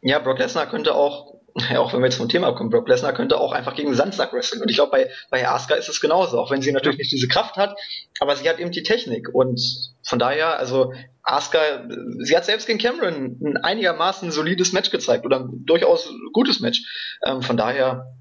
[0.00, 1.34] Ja, Brock Lesnar könnte auch,
[1.70, 4.32] ja, auch wenn wir jetzt vom Thema kommen, Brock Lesnar könnte auch einfach gegen Sandsack
[4.32, 4.62] wresteln.
[4.62, 7.28] Und ich glaube, bei, bei Asuka ist es genauso, auch wenn sie natürlich nicht diese
[7.28, 7.76] Kraft hat,
[8.20, 9.28] aber sie hat eben die Technik.
[9.32, 9.60] Und
[10.02, 10.92] von daher, also
[11.22, 11.88] Asuka,
[12.18, 17.18] sie hat selbst gegen Cameron ein einigermaßen solides Match gezeigt oder ein durchaus gutes Match.
[17.26, 18.14] Ähm, von daher,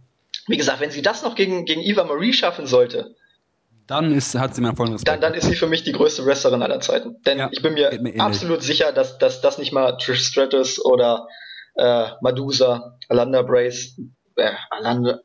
[0.47, 3.15] wie gesagt, wenn sie das noch gegen, gegen Eva Marie schaffen sollte,
[3.89, 5.07] dann ist, hat sie meinen vollen Respekt.
[5.07, 7.15] Dann, dann ist sie für mich die größte Wrestlerin aller Zeiten.
[7.25, 10.83] Denn ja, ich bin mir, mir absolut sicher, dass, dass das nicht mal Trish Stratus
[10.85, 11.27] oder
[11.79, 13.99] äh, Medusa, Alanda Brace,
[14.35, 15.19] äh, Alanda,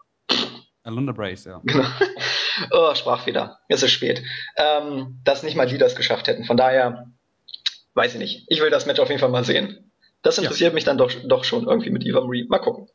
[0.84, 1.60] Alunda Brace, ja.
[1.64, 1.86] Genau.
[2.70, 3.58] oh, Sprachfehler.
[3.68, 4.22] Es ist spät.
[4.58, 6.44] Ähm, dass nicht mal die das geschafft hätten.
[6.44, 7.06] Von daher,
[7.94, 8.44] weiß ich nicht.
[8.48, 9.92] Ich will das Match auf jeden Fall mal sehen.
[10.22, 10.74] Das interessiert ja.
[10.74, 12.46] mich dann doch, doch schon irgendwie mit Eva Marie.
[12.48, 12.86] Mal gucken.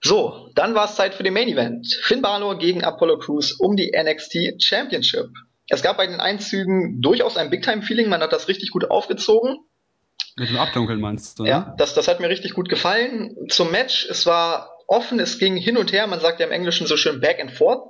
[0.00, 1.86] So, dann war es Zeit für den Main Event.
[2.02, 5.26] Finn Balor gegen Apollo Crews um die NXT Championship.
[5.68, 8.08] Es gab bei den Einzügen durchaus ein Big-Time-Feeling.
[8.08, 9.58] Man hat das richtig gut aufgezogen.
[10.36, 11.42] Mit dem Abdunkeln meinst du?
[11.44, 11.50] Ne?
[11.50, 13.36] Ja, das, das hat mir richtig gut gefallen.
[13.48, 16.86] Zum Match, es war offen, es ging hin und her, man sagt ja im Englischen
[16.86, 17.82] so schön back and forth.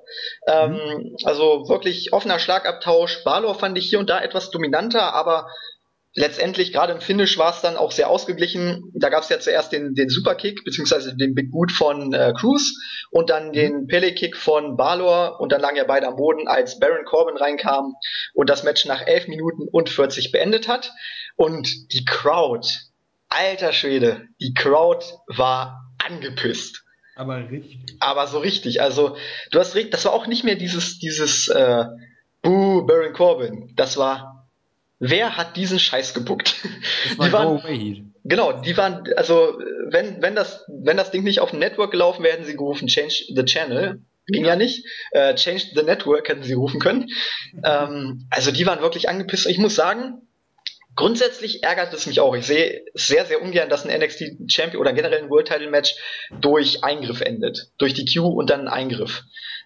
[0.46, 1.16] Ähm, mhm.
[1.24, 3.24] Also wirklich offener Schlagabtausch.
[3.24, 5.48] Balor fand ich hier und da etwas dominanter, aber
[6.14, 8.92] letztendlich gerade im Finish war es dann auch sehr ausgeglichen.
[8.94, 12.74] Da gab es ja zuerst den, den Superkick, beziehungsweise den Big Boot von äh, Cruz
[13.10, 13.52] und dann mhm.
[13.52, 17.94] den Pele-Kick von Balor und dann lagen ja beide am Boden, als Baron Corbin reinkam
[18.34, 20.92] und das Match nach 11 Minuten und 40 beendet hat.
[21.36, 22.68] Und die Crowd,
[23.28, 26.84] alter Schwede, die Crowd war angepisst.
[27.14, 27.96] Aber richtig.
[28.00, 28.80] Aber so richtig.
[28.80, 29.16] Also,
[29.50, 31.84] du hast recht, das war auch nicht mehr dieses, dieses äh,
[32.40, 33.72] Boo, Baron Corbin.
[33.76, 34.48] Das war,
[34.98, 36.54] wer hat diesen Scheiß gebuckt?
[37.16, 39.58] War die waren, Genau, die waren, also
[39.90, 42.86] wenn, wenn, das, wenn das Ding nicht auf dem Network gelaufen wäre, hätten sie gerufen,
[42.86, 44.00] Change the Channel.
[44.28, 44.86] Ging ja nicht.
[45.10, 47.08] Äh, change the Network hätten sie rufen können.
[47.64, 49.46] ähm, also die waren wirklich angepisst.
[49.46, 50.22] Ich muss sagen,
[50.94, 52.34] Grundsätzlich ärgert es mich auch.
[52.34, 55.94] Ich sehe sehr, sehr ungern, dass ein NXT Champion oder generell ein World Title Match
[56.40, 57.70] durch Eingriff endet.
[57.78, 59.22] Durch die Q und dann Eingriff.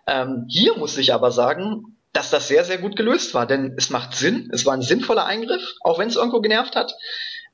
[0.06, 3.90] Ähm, hier muss ich aber sagen, dass das sehr, sehr gut gelöst war, denn es
[3.90, 4.48] macht Sinn.
[4.52, 6.94] Es war ein sinnvoller Eingriff, auch wenn es irgendwo genervt hat.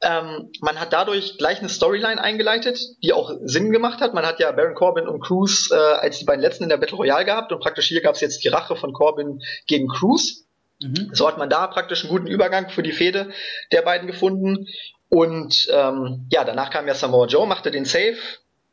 [0.03, 4.15] Ähm, man hat dadurch gleich eine Storyline eingeleitet, die auch Sinn gemacht hat.
[4.15, 6.97] Man hat ja Baron Corbin und Cruz äh, als die beiden letzten in der Battle
[6.97, 10.47] Royale gehabt und praktisch hier gab es jetzt die Rache von Corbin gegen Cruz.
[10.83, 11.11] Mhm.
[11.13, 13.31] So hat man da praktisch einen guten Übergang für die Fehde
[13.71, 14.67] der beiden gefunden.
[15.09, 18.17] Und ähm, ja, danach kam ja Samoa Joe, machte den Save,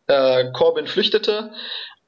[0.07, 1.51] äh, Corbin flüchtete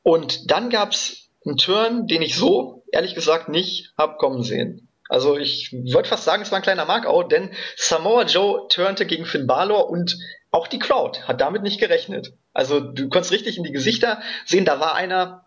[0.04, 4.88] und dann gab's einen Turn, den ich so ehrlich gesagt nicht hab kommen sehen.
[5.10, 9.26] Also ich würde fast sagen, es war ein kleiner Markout, denn Samoa Joe turnte gegen
[9.26, 10.18] Finn Balor und
[10.52, 12.34] auch die Crowd hat damit nicht gerechnet.
[12.54, 15.45] Also du konntest richtig in die Gesichter sehen, da war einer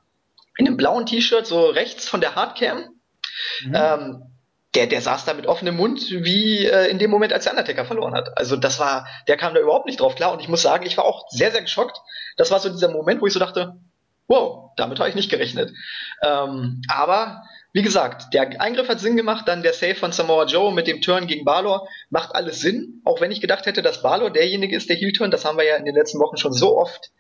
[0.57, 2.91] in einem blauen T-Shirt so rechts von der Hardcam.
[3.65, 3.75] Mhm.
[3.75, 4.23] Ähm,
[4.75, 7.85] der, der saß da mit offenem Mund, wie äh, in dem Moment, als der Undertaker
[7.85, 8.37] verloren hat.
[8.37, 10.97] Also das war, der kam da überhaupt nicht drauf klar und ich muss sagen, ich
[10.97, 11.99] war auch sehr, sehr geschockt.
[12.37, 13.77] Das war so dieser Moment, wo ich so dachte,
[14.27, 15.72] wow, damit habe ich nicht gerechnet.
[16.22, 20.72] Ähm, aber wie gesagt, der Eingriff hat Sinn gemacht, dann der Save von Samoa Joe
[20.72, 24.31] mit dem Turn gegen Balor macht alles Sinn, auch wenn ich gedacht hätte, dass Balor
[24.31, 27.11] derjenige ist, der Heel-Turn, das haben wir ja in den letzten Wochen schon so oft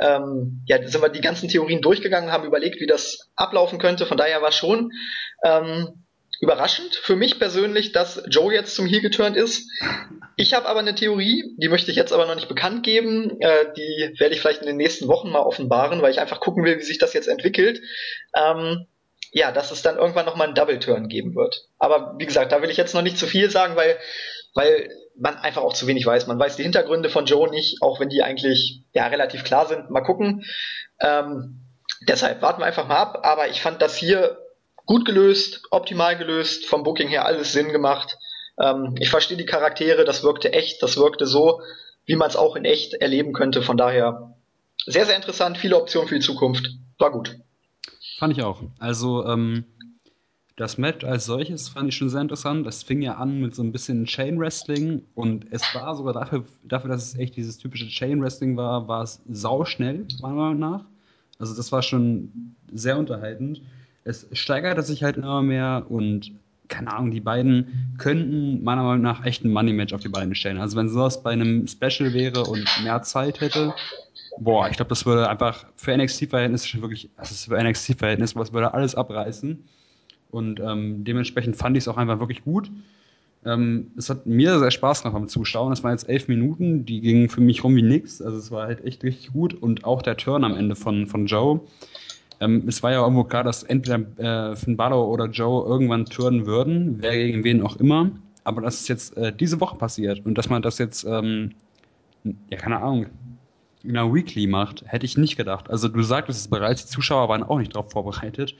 [0.00, 4.06] ähm, ja, sind wir die ganzen Theorien durchgegangen, haben überlegt, wie das ablaufen könnte.
[4.06, 4.90] Von daher war schon
[5.44, 6.03] ähm,
[6.40, 9.68] überraschend für mich persönlich, dass Joe jetzt zum Heel geturnt ist.
[10.36, 13.40] Ich habe aber eine Theorie, die möchte ich jetzt aber noch nicht bekannt geben.
[13.40, 16.64] Äh, die werde ich vielleicht in den nächsten Wochen mal offenbaren, weil ich einfach gucken
[16.64, 17.80] will, wie sich das jetzt entwickelt.
[18.36, 18.86] Ähm,
[19.32, 21.66] ja, dass es dann irgendwann nochmal einen Double Turn geben wird.
[21.78, 23.96] Aber wie gesagt, da will ich jetzt noch nicht zu viel sagen, weil,
[24.54, 26.26] weil man einfach auch zu wenig weiß.
[26.26, 29.90] Man weiß die Hintergründe von Joe nicht, auch wenn die eigentlich ja relativ klar sind.
[29.90, 30.44] Mal gucken.
[31.00, 31.64] Ähm,
[32.08, 33.20] deshalb warten wir einfach mal ab.
[33.22, 34.38] Aber ich fand das hier
[34.86, 38.16] gut gelöst, optimal gelöst, vom Booking her alles Sinn gemacht.
[38.58, 41.60] Ähm, ich verstehe die Charaktere, das wirkte echt, das wirkte so,
[42.06, 43.62] wie man es auch in echt erleben könnte.
[43.62, 44.36] Von daher
[44.86, 46.70] sehr, sehr interessant, viele Optionen für die Zukunft.
[46.98, 47.36] War gut.
[48.18, 48.62] Fand ich auch.
[48.78, 49.64] Also ähm,
[50.56, 52.66] das Match als solches fand ich schon sehr interessant.
[52.66, 56.44] Das fing ja an mit so ein bisschen Chain Wrestling und es war sogar dafür,
[56.62, 60.84] dafür dass es echt dieses typische Chain Wrestling war, war es sauschnell, meiner Meinung nach.
[61.38, 63.62] Also das war schon sehr unterhaltend
[64.04, 66.32] es steigerte sich halt immer mehr und
[66.68, 70.58] keine Ahnung, die beiden könnten meiner Meinung nach echt ein Money-Match auf die Beine stellen.
[70.58, 73.74] Also wenn sowas bei einem Special wäre und mehr Zeit hätte,
[74.38, 78.52] boah, ich glaube, das würde einfach für NXT-Verhältnisse schon wirklich, das ist für NXT-Verhältnisse, was
[78.52, 79.62] würde alles abreißen.
[80.30, 82.70] Und ähm, dementsprechend fand ich es auch einfach wirklich gut.
[83.44, 85.72] Ähm, es hat mir sehr Spaß gemacht beim Zuschauen.
[85.72, 88.20] Es waren jetzt elf Minuten, die gingen für mich rum wie nix.
[88.22, 89.54] Also es war halt echt richtig gut.
[89.54, 91.60] Und auch der Turn am Ende von, von Joe
[92.40, 96.46] Ähm, es war ja irgendwo klar, dass entweder äh, Finn Balor oder Joe irgendwann turnen
[96.46, 98.10] würden, wer gegen wen auch immer.
[98.44, 101.52] Aber dass es jetzt äh, diese Woche passiert und dass man das jetzt, ähm,
[102.50, 103.06] ja, keine Ahnung,
[103.82, 105.70] in einer Weekly macht, hätte ich nicht gedacht.
[105.70, 108.54] Also du sagtest es bereits, die Zuschauer waren auch nicht darauf vorbereitet.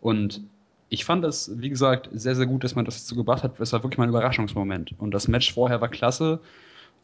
[0.00, 0.42] Und
[0.88, 3.58] ich fand es, wie gesagt, sehr, sehr gut, dass man das dazu gebracht hat.
[3.60, 4.94] Es war wirklich mal ein Überraschungsmoment.
[4.98, 6.40] Und das Match vorher war klasse.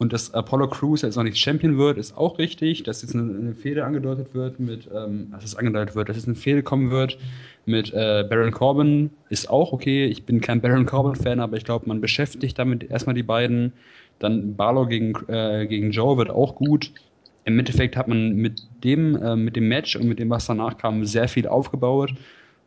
[0.00, 2.84] Und dass Apollo Crews jetzt noch nicht Champion wird, ist auch richtig.
[2.84, 6.26] Dass jetzt eine, eine Fehde angedeutet wird mit, ähm, dass es angedeutet wird, dass jetzt
[6.26, 7.18] eine Fehde kommen wird
[7.66, 10.06] mit äh, Baron Corbin, ist auch okay.
[10.06, 13.74] Ich bin kein Baron Corbin-Fan, aber ich glaube, man beschäftigt damit erstmal die beiden.
[14.20, 16.92] Dann Barlow gegen, äh, gegen Joe wird auch gut.
[17.44, 20.78] Im Endeffekt hat man mit dem, äh, mit dem Match und mit dem, was danach
[20.78, 22.14] kam, sehr viel aufgebaut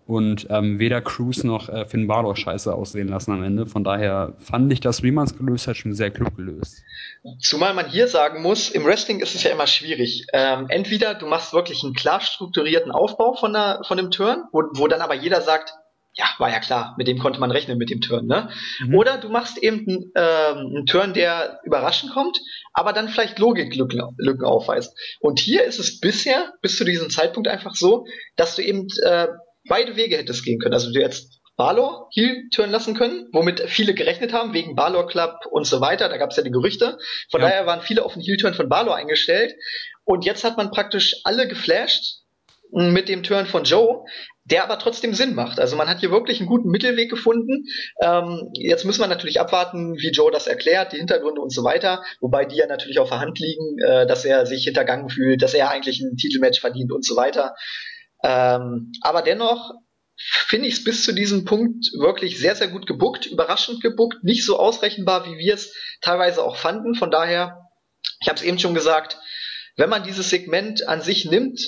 [0.05, 3.65] und ähm, weder Cruz noch äh, Finn Balor scheiße aussehen lassen am Ende.
[3.65, 6.83] Von daher fand ich das, wie man es gelöst hat, schon sehr klug gelöst.
[7.39, 10.25] Zumal man hier sagen muss, im Wrestling ist es ja immer schwierig.
[10.33, 14.63] Ähm, entweder du machst wirklich einen klar strukturierten Aufbau von, der, von dem Turn, wo,
[14.73, 15.73] wo dann aber jeder sagt,
[16.15, 18.49] ja, war ja klar, mit dem konnte man rechnen, mit dem Turn, ne?
[18.85, 18.95] Mhm.
[18.95, 22.37] Oder du machst eben ähm, einen Turn, der überraschend kommt,
[22.73, 24.95] aber dann vielleicht Logiklücken Lücken aufweist.
[25.21, 29.27] Und hier ist es bisher, bis zu diesem Zeitpunkt einfach so, dass du eben äh,
[29.67, 30.73] beide Wege hättest gehen können.
[30.73, 35.35] Also du jetzt Balor Heel turn lassen können, womit viele gerechnet haben, wegen Balor Club
[35.51, 36.09] und so weiter.
[36.09, 36.97] Da gab es ja die Gerüchte.
[37.29, 37.47] Von ja.
[37.47, 39.53] daher waren viele auf den Heel Turn von Balor eingestellt.
[40.03, 42.23] Und jetzt hat man praktisch alle geflasht
[42.71, 44.03] mit dem Turn von Joe,
[44.45, 45.59] der aber trotzdem Sinn macht.
[45.59, 47.65] Also man hat hier wirklich einen guten Mittelweg gefunden.
[48.01, 52.03] Ähm, jetzt müssen wir natürlich abwarten, wie Joe das erklärt, die Hintergründe und so weiter,
[52.19, 55.53] wobei die ja natürlich auf der Hand liegen, äh, dass er sich hintergangen fühlt, dass
[55.53, 57.53] er eigentlich ein Titelmatch verdient und so weiter.
[58.23, 59.71] Ähm, aber dennoch
[60.15, 64.45] finde ich es bis zu diesem Punkt wirklich sehr, sehr gut gebuckt, überraschend gebuckt, nicht
[64.45, 66.95] so ausrechenbar, wie wir es teilweise auch fanden.
[66.95, 67.69] Von daher,
[68.21, 69.17] ich habe es eben schon gesagt,
[69.75, 71.59] wenn man dieses Segment an sich nimmt,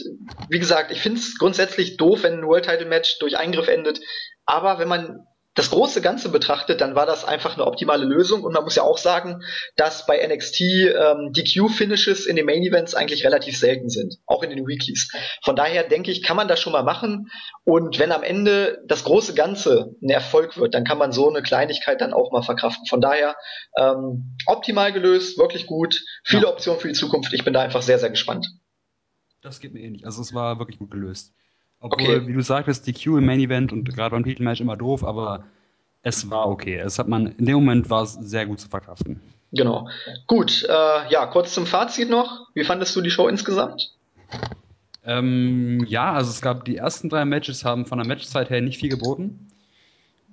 [0.50, 4.00] wie gesagt, ich finde es grundsätzlich doof, wenn ein World Title Match durch Eingriff endet,
[4.46, 5.26] aber wenn man
[5.56, 8.44] das große Ganze betrachtet, dann war das einfach eine optimale Lösung.
[8.44, 9.42] Und man muss ja auch sagen,
[9.78, 14.50] dass bei NXT ähm, DQ-Finishes in den Main Events eigentlich relativ selten sind, auch in
[14.50, 15.12] den Weeklies.
[15.44, 17.32] Von daher denke ich, kann man das schon mal machen.
[17.64, 21.42] Und wenn am Ende das große Ganze ein Erfolg wird, dann kann man so eine
[21.42, 22.86] Kleinigkeit dann auch mal verkraften.
[22.88, 23.36] Von daher
[23.78, 26.50] ähm, optimal gelöst, wirklich gut, viele ja.
[26.50, 27.34] Optionen für die Zukunft.
[27.34, 28.46] Ich bin da einfach sehr, sehr gespannt.
[29.42, 30.06] Das geht mir ähnlich.
[30.06, 31.34] Also es war wirklich gut gelöst.
[31.80, 32.28] Obwohl, okay.
[32.28, 35.46] wie du sagtest, die Q im Main Event und gerade beim Titelmatch immer doof, aber
[36.02, 36.78] es war okay.
[36.78, 39.22] Es hat man, in dem Moment war es sehr gut zu verkraften.
[39.52, 39.88] Genau.
[40.28, 42.48] Gut, äh, ja, kurz zum Fazit noch.
[42.54, 43.92] Wie fandest du die Show insgesamt?
[45.06, 48.80] Ähm, ja, also es gab die ersten drei Matches, haben von der Matchzeit her nicht
[48.80, 49.52] viel geboten.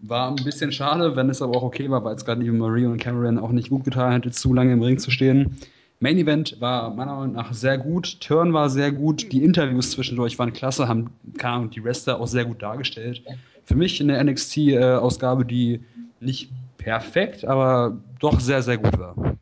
[0.01, 2.87] War ein bisschen schade, wenn es aber auch okay war, weil es gerade Eva Marie
[2.87, 5.59] und Cameron auch nicht gut getan hätte, zu lange im Ring zu stehen.
[6.03, 10.37] Main Event war meiner Meinung nach sehr gut, Turn war sehr gut, die Interviews zwischendurch
[10.37, 13.23] waren klasse, haben kam die Wrestler auch sehr gut dargestellt.
[13.65, 15.85] Für mich eine NXT-Ausgabe, die
[16.19, 19.39] nicht perfekt, aber doch sehr, sehr gut war.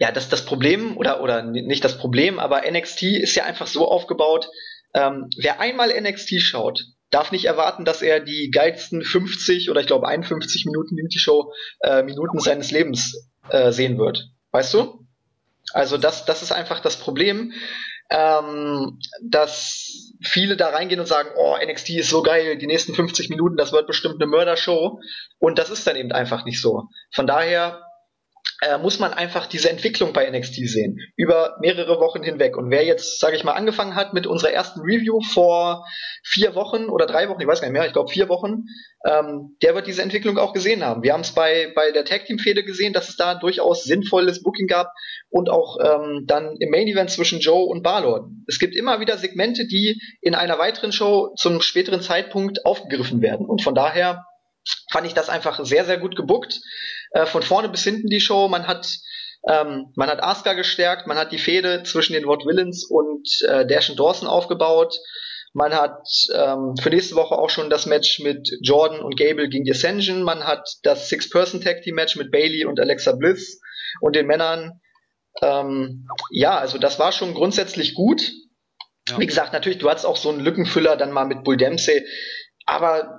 [0.00, 3.86] Ja, das das Problem, oder, oder nicht das Problem, aber NXT ist ja einfach so
[3.86, 4.48] aufgebaut,
[4.92, 9.86] ähm, wer einmal NXT schaut, darf nicht erwarten, dass er die geilsten 50 oder ich
[9.86, 14.32] glaube 51 Minuten die Show äh, Minuten seines Lebens äh, sehen wird.
[14.50, 15.05] Weißt du?
[15.72, 17.52] Also das, das ist einfach das Problem,
[18.10, 23.30] ähm, dass viele da reingehen und sagen, oh, NXT ist so geil, die nächsten 50
[23.30, 25.00] Minuten, das wird bestimmt eine Mördershow.
[25.38, 26.84] Und das ist dann eben einfach nicht so.
[27.12, 27.82] Von daher
[28.62, 32.56] äh, muss man einfach diese Entwicklung bei NXT sehen, über mehrere Wochen hinweg.
[32.56, 35.86] Und wer jetzt, sage ich mal, angefangen hat mit unserer ersten Review vor
[36.24, 38.64] vier Wochen oder drei Wochen, ich weiß gar nicht mehr, ich glaube vier Wochen,
[39.06, 41.02] ähm, der wird diese Entwicklung auch gesehen haben.
[41.02, 44.42] Wir haben es bei, bei der Tag Team Fehde gesehen, dass es da durchaus sinnvolles
[44.42, 44.90] Booking gab
[45.30, 48.30] und auch ähm, dann im Main Event zwischen Joe und Balor.
[48.46, 53.46] Es gibt immer wieder Segmente, die in einer weiteren Show zum späteren Zeitpunkt aufgegriffen werden.
[53.46, 54.24] Und von daher
[54.90, 56.60] fand ich das einfach sehr, sehr gut gebuckt.
[57.10, 58.48] Äh, von vorne bis hinten die Show.
[58.48, 58.86] Man hat
[59.48, 63.64] ähm, man hat Asuka gestärkt, man hat die Fehde zwischen den Ward Villains und äh,
[63.66, 64.98] Dash und Dawson aufgebaut.
[65.52, 69.64] Man hat ähm, für nächste Woche auch schon das Match mit Jordan und Gable gegen
[69.64, 70.22] die Ascension.
[70.22, 73.60] Man hat das Six-Person-Tag-Team-Match mit Bailey und Alexa Bliss
[74.00, 74.80] und den Männern.
[75.42, 78.32] Ähm, ja, also das war schon grundsätzlich gut.
[79.08, 79.18] Ja.
[79.18, 82.04] Wie gesagt, natürlich, du hattest auch so einen Lückenfüller dann mal mit Bull Dempsey.
[82.64, 83.18] Aber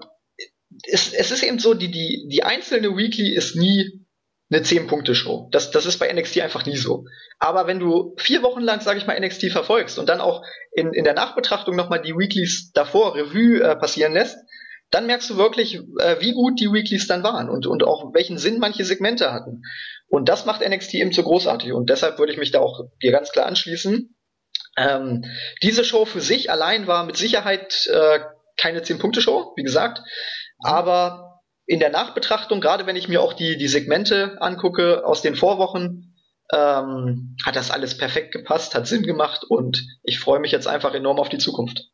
[0.84, 4.06] es, es ist eben so, die, die, die einzelne Weekly ist nie
[4.50, 5.50] eine 10-Punkte-Show.
[5.52, 7.06] Das, das ist bei NXT einfach nie so.
[7.40, 10.42] Aber wenn du vier Wochen lang, sage ich mal, NXT verfolgst und dann auch
[10.72, 14.38] in, in der Nachbetrachtung nochmal die Weeklies davor Revue äh, passieren lässt,
[14.90, 18.38] dann merkst du wirklich, äh, wie gut die Weeklies dann waren und, und auch welchen
[18.38, 19.64] Sinn manche Segmente hatten.
[20.08, 21.74] Und das macht NXT eben so großartig.
[21.74, 24.16] Und deshalb würde ich mich da auch dir ganz klar anschließen.
[24.78, 25.26] Ähm,
[25.62, 28.20] diese Show für sich allein war mit Sicherheit äh,
[28.56, 30.02] keine 10-Punkte-Show, wie gesagt.
[30.60, 35.36] Aber in der Nachbetrachtung, gerade wenn ich mir auch die, die Segmente angucke aus den
[35.36, 36.16] Vorwochen,
[36.54, 40.94] ähm, hat das alles perfekt gepasst, hat Sinn gemacht und ich freue mich jetzt einfach
[40.94, 41.90] enorm auf die Zukunft.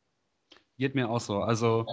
[0.77, 1.37] Geht mir auch so.
[1.37, 1.87] Also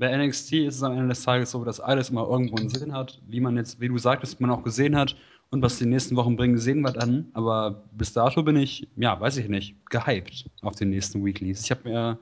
[0.00, 2.94] bei NXT ist es am Ende des Tages so, dass alles immer irgendwo einen Sinn
[2.94, 5.14] hat, wie man jetzt, wie du sagtest, man auch gesehen hat
[5.50, 7.26] und was die nächsten Wochen bringen, sehen wir dann.
[7.34, 11.64] Aber bis dato bin ich, ja, weiß ich nicht, gehypt auf den nächsten Weeklies.
[11.64, 12.18] Ich habe mir,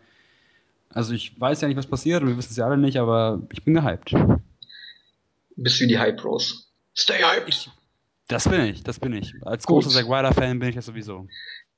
[0.90, 3.40] also ich weiß ja nicht, was passiert und wir wissen es ja alle nicht, aber
[3.52, 4.12] ich bin gehypt.
[5.54, 6.72] Bist wie die Hype Bros.
[6.96, 7.48] Stay hyped.
[7.48, 7.70] Ich,
[8.26, 9.32] das bin ich, das bin ich.
[9.42, 9.84] Als Gut.
[9.84, 11.28] großer Zack Ryder-Fan bin ich das sowieso.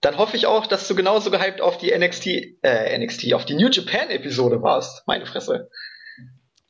[0.01, 2.27] Dann hoffe ich auch, dass du genauso gehypt auf die NXT,
[2.63, 5.07] äh, NXT, auf die New Japan-Episode warst.
[5.07, 5.69] Meine Fresse.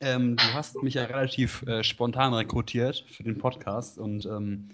[0.01, 4.69] Ähm, du hast mich ja relativ äh, spontan rekrutiert für den Podcast und ähm,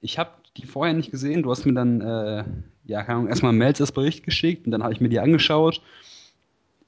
[0.00, 1.42] ich habe die vorher nicht gesehen.
[1.42, 2.44] Du hast mir dann, äh,
[2.84, 5.82] ja, keine Ahnung, erstmal Mails als Bericht geschickt und dann habe ich mir die angeschaut.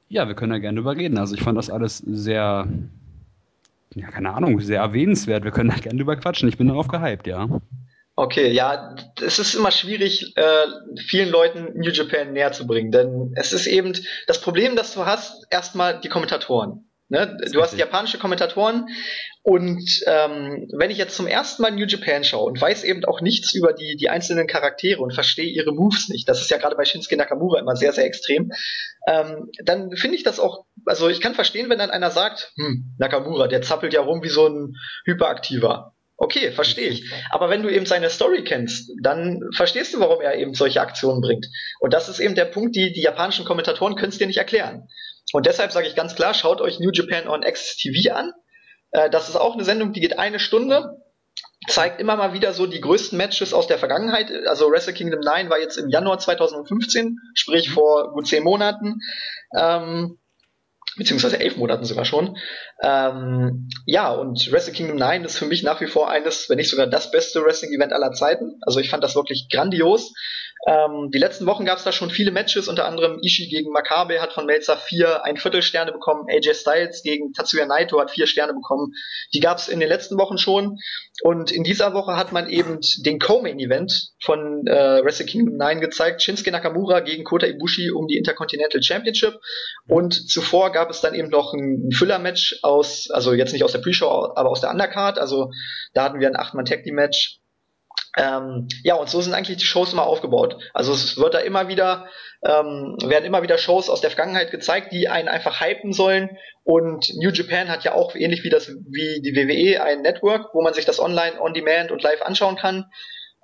[0.08, 1.18] Ja, wir können da gerne drüber reden.
[1.18, 2.68] Also ich fand das alles sehr,
[3.94, 5.44] ja, keine Ahnung, sehr erwähnenswert.
[5.44, 6.48] Wir können da gerne drüber quatschen.
[6.48, 7.48] Ich bin darauf gehypt, ja.
[8.16, 10.66] Okay, ja, es ist immer schwierig, äh,
[11.08, 13.92] vielen Leuten New Japan näher zu bringen, denn es ist eben
[14.28, 16.88] das Problem, das du hast, erstmal die Kommentatoren.
[17.08, 17.36] Ne?
[17.52, 18.86] Du hast japanische Kommentatoren
[19.42, 23.20] und ähm, wenn ich jetzt zum ersten Mal New Japan schaue und weiß eben auch
[23.20, 26.76] nichts über die, die einzelnen Charaktere und verstehe ihre Moves nicht, das ist ja gerade
[26.76, 28.52] bei Shinsuke Nakamura immer sehr, sehr extrem,
[29.06, 32.94] ähm, dann finde ich das auch, also ich kann verstehen, wenn dann einer sagt, hm,
[32.98, 35.93] Nakamura, der zappelt ja rum wie so ein Hyperaktiver.
[36.16, 37.10] Okay, verstehe ich.
[37.30, 41.20] Aber wenn du eben seine Story kennst, dann verstehst du, warum er eben solche Aktionen
[41.20, 41.46] bringt.
[41.80, 44.88] Und das ist eben der Punkt, die, die japanischen Kommentatoren können es dir nicht erklären.
[45.32, 48.32] Und deshalb sage ich ganz klar, schaut euch New Japan on Access TV an.
[48.92, 51.02] Äh, das ist auch eine Sendung, die geht eine Stunde,
[51.66, 54.30] zeigt immer mal wieder so die größten Matches aus der Vergangenheit.
[54.46, 59.00] Also Wrestle Kingdom 9 war jetzt im Januar 2015, sprich vor gut zehn Monaten.
[59.56, 60.18] Ähm,
[60.96, 62.36] beziehungsweise elf Monaten sogar schon.
[62.82, 66.70] Ähm, ja, und Wrestle Kingdom 9 ist für mich nach wie vor eines, wenn nicht
[66.70, 68.58] sogar das beste Wrestling-Event aller Zeiten.
[68.62, 70.12] Also ich fand das wirklich grandios.
[70.66, 74.20] Ähm, die letzten Wochen gab es da schon viele Matches, unter anderem Ishii gegen Makabe
[74.22, 78.26] hat von Melzer vier ein Viertel Sterne bekommen, AJ Styles gegen Tatsuya Naito hat vier
[78.26, 78.92] Sterne bekommen.
[79.34, 80.78] Die gab es in den letzten Wochen schon.
[81.22, 86.22] Und in dieser Woche hat man eben den Co-Main-Event von äh, Wrestle Kingdom 9 gezeigt,
[86.22, 89.38] Shinsuke Nakamura gegen Kota Ibushi um die Intercontinental Championship.
[89.86, 93.78] Und zuvor gab es dann eben noch ein Füller-Match aus, also jetzt nicht aus der
[93.78, 95.18] Pre-Show, aber aus der Undercard.
[95.18, 95.50] Also
[95.92, 97.38] da hatten wir ein Acht-Mann-Tag-Team-Match
[98.16, 100.56] ähm, ja, und so sind eigentlich die Shows immer aufgebaut.
[100.72, 102.06] Also es wird da immer wieder,
[102.44, 106.36] ähm, werden immer wieder Shows aus der Vergangenheit gezeigt, die einen einfach hypen sollen.
[106.62, 110.62] Und New Japan hat ja auch ähnlich wie das, wie die WWE ein Network, wo
[110.62, 112.86] man sich das online, on demand und live anschauen kann.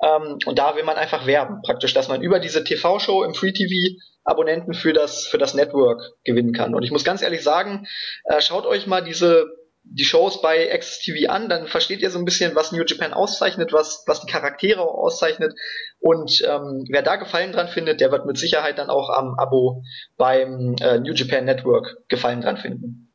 [0.03, 3.53] Ähm, und da will man einfach werben, praktisch, dass man über diese TV-Show im Free
[3.53, 6.75] TV Abonnenten für das, für das Network gewinnen kann.
[6.75, 7.87] Und ich muss ganz ehrlich sagen,
[8.25, 9.47] äh, schaut euch mal diese
[9.93, 13.13] die Shows bei Access TV an, dann versteht ihr so ein bisschen, was New Japan
[13.13, 15.53] auszeichnet, was, was die Charaktere auszeichnet.
[15.99, 19.83] Und ähm, wer da Gefallen dran findet, der wird mit Sicherheit dann auch am Abo
[20.17, 23.09] beim äh, New Japan Network Gefallen dran finden.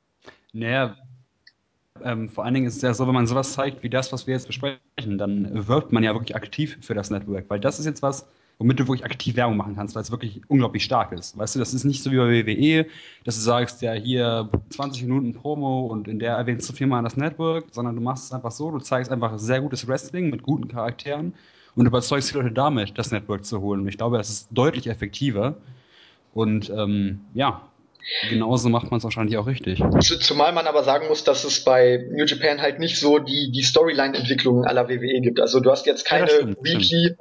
[0.52, 0.98] Naja,
[2.04, 4.28] ähm, vor allen Dingen ist es ja so, wenn man sowas zeigt wie das, was
[4.28, 7.86] wir jetzt besprechen, dann wirbt man ja wirklich aktiv für das Network, weil das ist
[7.86, 8.28] jetzt was,
[8.58, 11.38] womit du wirklich aktiv Werbung machen kannst, weil es wirklich unglaublich stark ist.
[11.38, 12.86] Weißt du, das ist nicht so wie bei WWE,
[13.24, 17.18] dass du sagst, ja, hier 20 Minuten Promo und in der erwähnst du viermal das
[17.18, 20.68] Network, sondern du machst es einfach so, du zeigst einfach sehr gutes Wrestling mit guten
[20.68, 21.34] Charakteren
[21.76, 23.82] und überzeugst die Leute damit, das Network zu holen.
[23.82, 25.58] Und ich glaube, das ist deutlich effektiver.
[26.34, 27.62] Und ähm, ja,
[28.30, 29.82] Genauso macht man es wahrscheinlich auch richtig.
[30.00, 33.64] Zumal man aber sagen muss, dass es bei New Japan halt nicht so die, die
[33.64, 35.40] Storyline-Entwicklungen aller WWE gibt.
[35.40, 37.20] Also du hast jetzt keine ja, stimmt, Weekly stimmt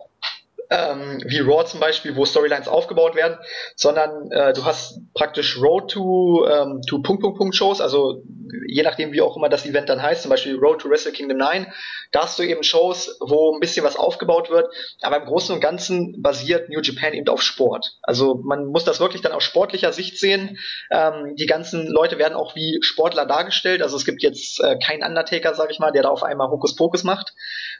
[0.71, 3.39] ähm, wie Raw zum Beispiel, wo Storylines aufgebaut werden,
[3.77, 8.23] sondern äh, du hast praktisch Road to, ähm, to Punkt, Punkt, Punkt Shows, also
[8.67, 11.39] je nachdem, wie auch immer das Event dann heißt, zum Beispiel Road to Wrestle Kingdom
[11.39, 11.67] 9,
[12.13, 15.61] da hast du eben Shows, wo ein bisschen was aufgebaut wird, aber im Großen und
[15.61, 17.97] Ganzen basiert New Japan eben auf Sport.
[18.03, 20.59] Also man muss das wirklich dann aus sportlicher Sicht sehen.
[20.91, 25.03] Ähm, die ganzen Leute werden auch wie Sportler dargestellt, also es gibt jetzt äh, keinen
[25.03, 27.35] Undertaker, sag ich mal, der da auf einmal Hokuspokus macht,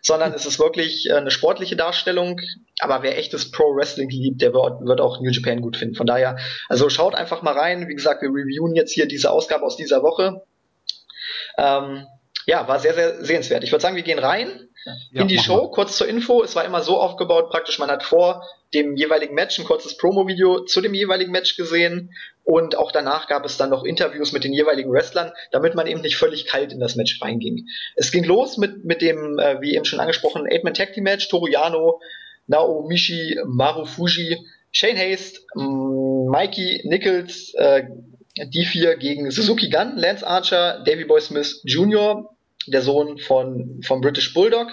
[0.05, 2.41] sondern es ist wirklich äh, eine sportliche Darstellung,
[2.79, 5.95] aber wer echtes Pro Wrestling liebt, der wird, wird auch New Japan gut finden.
[5.95, 6.37] Von daher,
[6.69, 7.89] also schaut einfach mal rein.
[7.89, 10.43] Wie gesagt, wir reviewen jetzt hier diese Ausgabe aus dieser Woche.
[11.57, 12.07] Ähm,
[12.47, 13.65] ja, war sehr, sehr sehenswert.
[13.65, 14.69] Ich würde sagen, wir gehen rein
[15.11, 15.63] ja, in die Show.
[15.63, 15.71] Wir.
[15.71, 16.43] Kurz zur Info.
[16.43, 20.65] Es war immer so aufgebaut, praktisch, man hat vor dem jeweiligen Match ein kurzes Promo-Video
[20.65, 22.11] zu dem jeweiligen Match gesehen
[22.43, 26.03] und auch danach gab es dann noch Interviews mit den jeweiligen Wrestlern, damit man eben
[26.03, 27.67] nicht völlig kalt in das Match reinging.
[27.97, 31.29] Es ging los mit, mit dem, äh, wie eben schon angesprochen, Eight-Man Tag Team Match,
[31.29, 32.01] Toru Yano
[32.47, 34.37] Naomichi Marufuji
[34.73, 37.85] Shane Haste, Mikey Nichols, äh,
[38.37, 42.29] die vier gegen Suzuki Gun, Lance Archer, Davy Boy Smith Jr.,
[42.67, 44.69] der Sohn von, vom British Bulldog,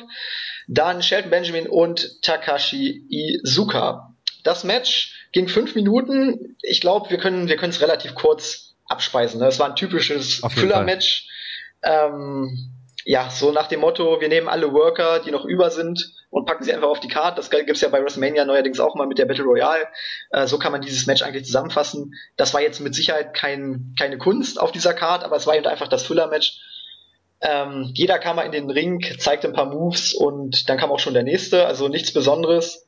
[0.71, 4.15] dann Shelton Benjamin und Takashi Izuka.
[4.43, 6.55] Das Match ging fünf Minuten.
[6.61, 9.41] Ich glaube, wir können wir können es relativ kurz abspeisen.
[9.41, 9.47] Ne?
[9.47, 11.27] Es war ein typisches Füller-Match.
[11.83, 12.71] Ähm,
[13.03, 16.63] ja, so nach dem Motto, wir nehmen alle Worker, die noch über sind und packen
[16.63, 17.37] sie einfach auf die Karte.
[17.37, 19.87] Das gibt's ja bei WrestleMania neuerdings auch mal mit der Battle Royale.
[20.29, 22.13] Äh, so kann man dieses Match eigentlich zusammenfassen.
[22.37, 25.65] Das war jetzt mit Sicherheit kein, keine Kunst auf dieser Karte, aber es war eben
[25.65, 26.59] einfach das Füller-Match.
[27.41, 30.99] Ähm, jeder kam mal in den Ring, zeigte ein paar Moves und dann kam auch
[30.99, 31.65] schon der nächste.
[31.65, 32.87] Also nichts Besonderes.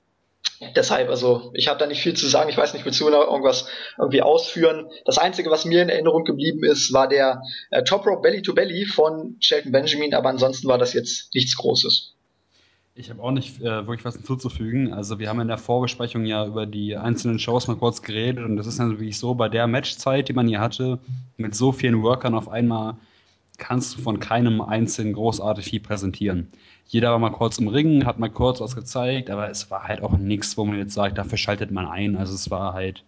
[0.76, 2.49] Deshalb, also ich habe da nicht viel zu sagen.
[2.49, 4.89] Ich weiß nicht, willst du noch irgendwas irgendwie ausführen?
[5.06, 7.41] Das Einzige, was mir in Erinnerung geblieben ist, war der
[7.72, 11.58] äh, Top Rope Belly to Belly von Shelton Benjamin, aber ansonsten war das jetzt nichts
[11.58, 12.14] Großes.
[12.95, 14.93] Ich habe auch nicht äh, wirklich was hinzuzufügen.
[14.93, 18.56] Also wir haben in der Vorbesprechung ja über die einzelnen Shows mal kurz geredet und
[18.56, 20.99] das ist natürlich so, bei der Matchzeit, die man hier hatte,
[21.36, 22.95] mit so vielen Workern auf einmal,
[23.58, 26.51] kannst du von keinem einzelnen großartig viel präsentieren.
[26.88, 30.01] Jeder war mal kurz im Ring, hat mal kurz was gezeigt, aber es war halt
[30.01, 32.18] auch nichts, wo man jetzt sagt, dafür schaltet man ein.
[32.18, 33.04] Also es war halt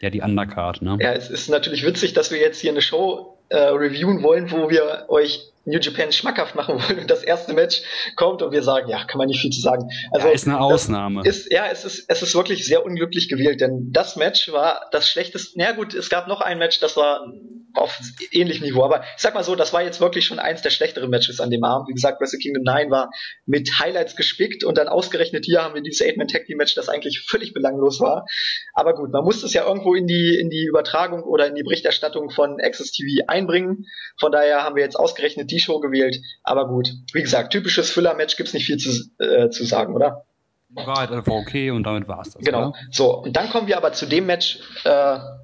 [0.00, 0.96] ja die Undercard, ne?
[1.00, 4.70] Ja, es ist natürlich witzig, dass wir jetzt hier eine Show äh, reviewen wollen, wo
[4.70, 7.82] wir euch New Japan schmackhaft machen wollen und das erste Match
[8.16, 9.88] kommt und wir sagen, ja, kann man nicht viel zu sagen.
[10.10, 11.22] Also ja, ist eine Ausnahme.
[11.24, 15.08] Ist, ja, es ist, es ist wirklich sehr unglücklich gewählt, denn das Match war das
[15.08, 15.52] schlechteste.
[15.56, 17.26] Na gut, es gab noch ein Match, das war
[17.74, 17.98] auf
[18.32, 21.10] ähnlichem Niveau, aber ich sag mal so, das war jetzt wirklich schon eins der schlechteren
[21.10, 21.88] Matches an dem Abend.
[21.88, 23.10] Wie gesagt, Wrestle Kingdom 9 war
[23.46, 26.88] mit Highlights gespickt und dann ausgerechnet hier haben wir dieses Eight-Man Tag Team Match, das
[26.88, 28.26] eigentlich völlig belanglos war.
[28.74, 31.62] Aber gut, man muss es ja irgendwo in die, in die Übertragung oder in die
[31.62, 33.86] Berichterstattung von Access TV einbringen.
[34.18, 36.20] Von daher haben wir jetzt ausgerechnet die Show gewählt.
[36.42, 40.24] Aber gut, wie gesagt, typisches Füller-Match gibt's nicht viel zu, äh, zu sagen, oder?
[40.70, 42.44] War halt einfach okay und damit war's das.
[42.44, 42.68] Genau.
[42.68, 42.78] Oder?
[42.90, 44.90] So, und dann kommen wir aber zu dem Match, äh,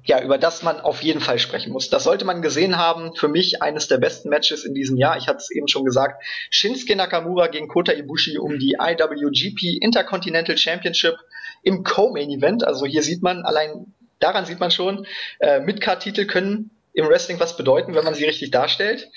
[0.05, 1.89] ja, über das man auf jeden Fall sprechen muss.
[1.89, 3.15] Das sollte man gesehen haben.
[3.15, 5.17] Für mich eines der besten Matches in diesem Jahr.
[5.17, 6.23] Ich hatte es eben schon gesagt.
[6.51, 11.15] Shinsuke Nakamura gegen Kota Ibushi um die IWGP Intercontinental Championship
[11.63, 12.63] im Co-Main Event.
[12.63, 15.05] Also hier sieht man allein daran sieht man schon,
[15.39, 19.09] äh, Midcard-Titel können im Wrestling was bedeuten, wenn man sie richtig darstellt.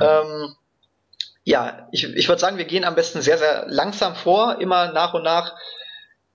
[0.00, 0.54] Ähm,
[1.44, 5.14] ja, ich, ich würde sagen, wir gehen am besten sehr, sehr langsam vor, immer nach
[5.14, 5.54] und nach.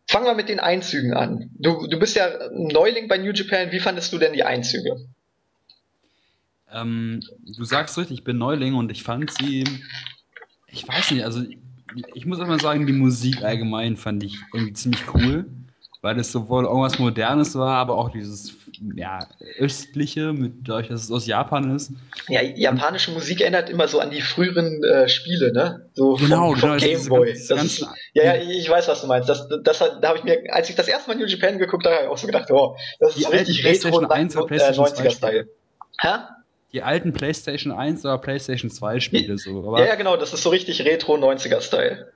[0.08, 1.50] Fangen wir mit den Einzügen an.
[1.60, 3.72] Du, du bist ja Neuling bei New Japan.
[3.72, 5.06] Wie fandest du denn die Einzüge?
[6.72, 9.66] Ähm, du sagst richtig, ich bin Neuling und ich fand sie,
[10.68, 11.44] ich weiß nicht, also
[12.14, 15.50] ich muss immer sagen, die Musik allgemein fand ich irgendwie ziemlich cool
[16.02, 18.56] weil es sowohl irgendwas Modernes war, aber auch dieses
[18.96, 19.20] ja,
[19.58, 21.92] östliche, mit dadurch, dass es aus Japan ist.
[22.28, 25.90] Ja, japanische Musik erinnert immer so an die früheren äh, Spiele, ne?
[25.94, 27.36] So genau, vom, vom genau, Gameboy.
[28.14, 29.28] Ja, ja, ich weiß, was du meinst.
[29.28, 31.96] Das, das, da habe ich mir, als ich das erste Mal New Japan geguckt habe,
[31.96, 35.48] habe ich auch so gedacht, oh, das ist so richtig Retro 1 äh, 90er-Style.
[36.00, 36.10] Hä?
[36.74, 39.78] Die alten PlayStation 1 oder PlayStation 2 Spiele so.
[39.78, 42.12] Ja, ja, genau, das ist so richtig Retro 90er-Style.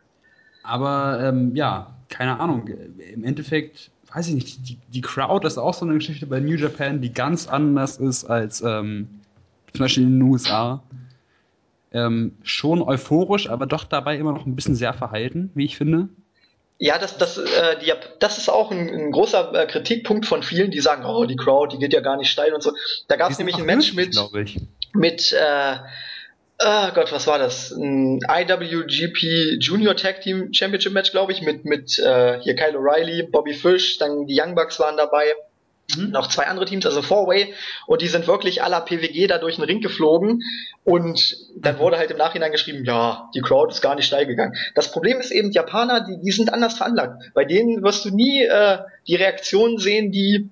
[0.63, 2.67] Aber ähm, ja, keine Ahnung.
[2.67, 6.55] Im Endeffekt, weiß ich nicht, die, die Crowd ist auch so eine Geschichte bei New
[6.55, 9.07] Japan, die ganz anders ist als ähm,
[9.73, 10.83] zum Beispiel in den USA.
[11.93, 16.07] Ähm, schon euphorisch, aber doch dabei immer noch ein bisschen sehr verhalten, wie ich finde.
[16.77, 20.71] Ja, das, das, äh, die, das ist auch ein, ein großer äh, Kritikpunkt von vielen,
[20.71, 22.71] die sagen, oh, die Crowd, die geht ja gar nicht steil und so.
[23.07, 24.17] Da gab es nämlich ein Match mit,
[24.93, 25.75] mit äh,
[26.63, 27.71] Ah Gott, was war das?
[27.71, 33.31] Ein IWGP Junior Tag Team Championship Match, glaube ich, mit, mit äh, hier Kyle O'Reilly,
[33.31, 35.23] Bobby Fish, dann die Young Bucks waren dabei.
[35.97, 36.11] Mhm.
[36.11, 37.55] Noch zwei andere Teams, also Four-Way,
[37.87, 40.43] und die sind wirklich à la PWG da durch den Ring geflogen.
[40.83, 44.53] Und dann wurde halt im Nachhinein geschrieben, ja, die Crowd ist gar nicht steil gegangen.
[44.75, 47.31] Das Problem ist eben, Japaner, die, die sind anders veranlagt.
[47.33, 50.51] Bei denen wirst du nie äh, die Reaktionen sehen, die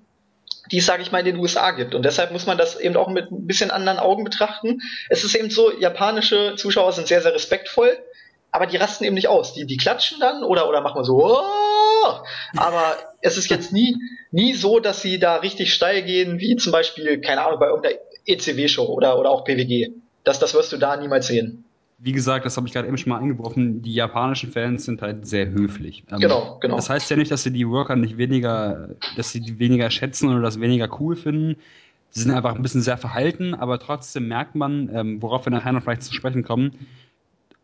[0.70, 1.94] die es, sage ich mal, in den USA gibt.
[1.94, 4.80] Und deshalb muss man das eben auch mit ein bisschen anderen Augen betrachten.
[5.08, 7.98] Es ist eben so, japanische Zuschauer sind sehr, sehr respektvoll,
[8.50, 9.54] aber die rasten eben nicht aus.
[9.54, 12.14] Die, die klatschen dann oder, oder machen wir so, oh!
[12.56, 13.96] aber es ist jetzt nie,
[14.30, 17.96] nie so, dass sie da richtig steil gehen, wie zum Beispiel, keine Ahnung, bei irgendeiner
[18.26, 19.92] ECW-Show oder, oder auch PWG.
[20.24, 21.64] Das, das wirst du da niemals sehen
[22.02, 25.26] wie gesagt, das habe ich gerade eben schon mal eingebrochen, die japanischen Fans sind halt
[25.26, 26.04] sehr höflich.
[26.10, 26.76] Ähm, genau, genau.
[26.76, 30.30] Das heißt ja nicht, dass sie die Worker nicht weniger, dass sie die weniger schätzen
[30.30, 31.56] oder das weniger cool finden.
[32.08, 35.72] Sie sind einfach ein bisschen sehr verhalten, aber trotzdem merkt man, ähm, worauf wir nachher
[35.72, 36.72] noch vielleicht zu sprechen kommen,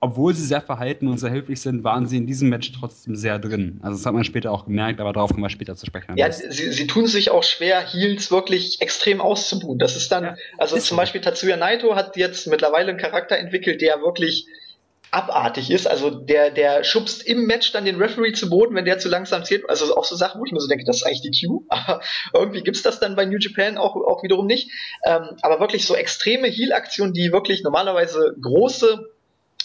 [0.01, 3.39] obwohl sie sehr verhalten und sehr höflich sind, waren sie in diesem Match trotzdem sehr
[3.39, 3.81] drin.
[3.83, 6.17] Also das hat man später auch gemerkt, aber darauf kommen wir später zu sprechen.
[6.17, 9.79] Ja, sie, sie tun sich auch schwer, Heels wirklich extrem auszubuhen.
[9.79, 11.01] Das ist dann, ja, also ist zum so.
[11.01, 14.47] Beispiel Tatsuya Naito hat jetzt mittlerweile einen Charakter entwickelt, der wirklich
[15.11, 15.87] abartig ist.
[15.87, 19.45] Also der, der schubst im Match dann den Referee zu Boden, wenn der zu langsam
[19.45, 19.69] zählt.
[19.71, 21.65] Also auch so Sachen, wo ich mir so denke, das ist eigentlich die Q.
[21.69, 22.03] Aber
[22.35, 24.71] irgendwie gibt's das dann bei New Japan auch, auch wiederum nicht.
[25.07, 29.16] Ähm, aber wirklich so extreme Heal-Aktionen, die wirklich normalerweise große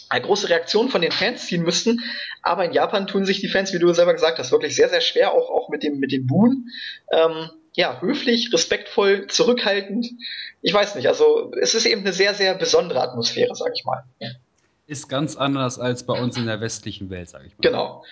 [0.10, 2.02] eine große Reaktion von den Fans ziehen müssten.
[2.42, 5.02] Aber in Japan tun sich die Fans, wie du selber gesagt hast, wirklich sehr, sehr
[5.02, 6.68] schwer, auch, auch mit dem, mit dem Buhn.
[7.12, 10.08] Ähm, ja, höflich, respektvoll, zurückhaltend.
[10.62, 14.04] Ich weiß nicht, also es ist eben eine sehr, sehr besondere Atmosphäre, sag ich mal.
[14.88, 17.62] Ist ganz anders als bei uns in der westlichen Welt, sag ich mal.
[17.62, 18.04] Genau.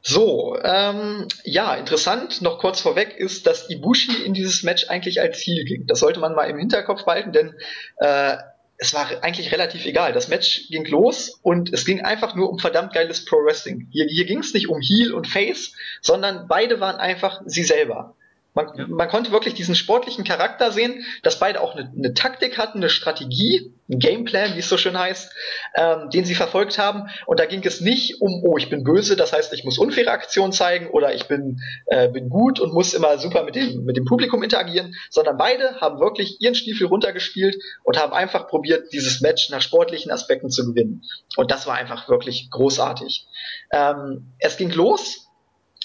[0.00, 5.40] So, ähm, ja, interessant, noch kurz vorweg ist, dass Ibushi in dieses Match eigentlich als
[5.40, 5.88] Ziel ging.
[5.88, 7.54] Das sollte man mal im Hinterkopf behalten, denn
[7.96, 8.36] äh,
[8.78, 10.12] es war eigentlich relativ egal.
[10.12, 13.88] Das Match ging los und es ging einfach nur um verdammt geiles Pro Wrestling.
[13.90, 18.14] Hier, hier ging es nicht um Heel und Face, sondern beide waren einfach sie selber.
[18.58, 18.86] Man, ja.
[18.88, 22.90] man konnte wirklich diesen sportlichen Charakter sehen, dass beide auch eine, eine Taktik hatten, eine
[22.90, 25.32] Strategie, ein Gameplan, wie es so schön heißt,
[25.76, 27.08] ähm, den sie verfolgt haben.
[27.26, 30.10] Und da ging es nicht um, oh, ich bin böse, das heißt, ich muss unfaire
[30.10, 33.96] Aktionen zeigen oder ich bin, äh, bin gut und muss immer super mit dem, mit
[33.96, 39.20] dem Publikum interagieren, sondern beide haben wirklich ihren Stiefel runtergespielt und haben einfach probiert, dieses
[39.20, 41.02] Match nach sportlichen Aspekten zu gewinnen.
[41.36, 43.28] Und das war einfach wirklich großartig.
[43.72, 45.27] Ähm, es ging los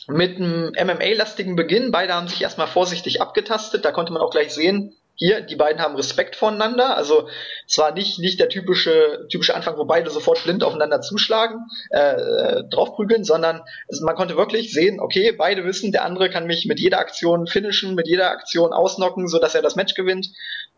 [0.07, 1.91] mit einem MMA-lastigen Beginn.
[1.91, 3.85] Beide haben sich erstmal vorsichtig abgetastet.
[3.85, 6.97] Da konnte man auch gleich sehen, hier, die beiden haben Respekt voneinander.
[6.97, 7.27] Also
[7.67, 11.59] es war nicht, nicht der typische, typische Anfang, wo beide sofort blind aufeinander zuschlagen,
[11.91, 16.65] äh, draufprügeln, sondern also man konnte wirklich sehen, okay, beide wissen, der andere kann mich
[16.65, 20.29] mit jeder Aktion finishen, mit jeder Aktion ausnocken, sodass er das Match gewinnt.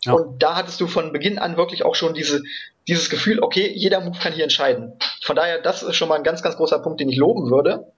[0.04, 0.14] Ja.
[0.14, 2.44] Und da hattest du von Beginn an wirklich auch schon diese,
[2.90, 5.00] dieses Gefühl, okay, jeder Move kann hier entscheiden.
[5.24, 7.92] Von daher, das ist schon mal ein ganz, ganz großer Punkt, den ich loben würde.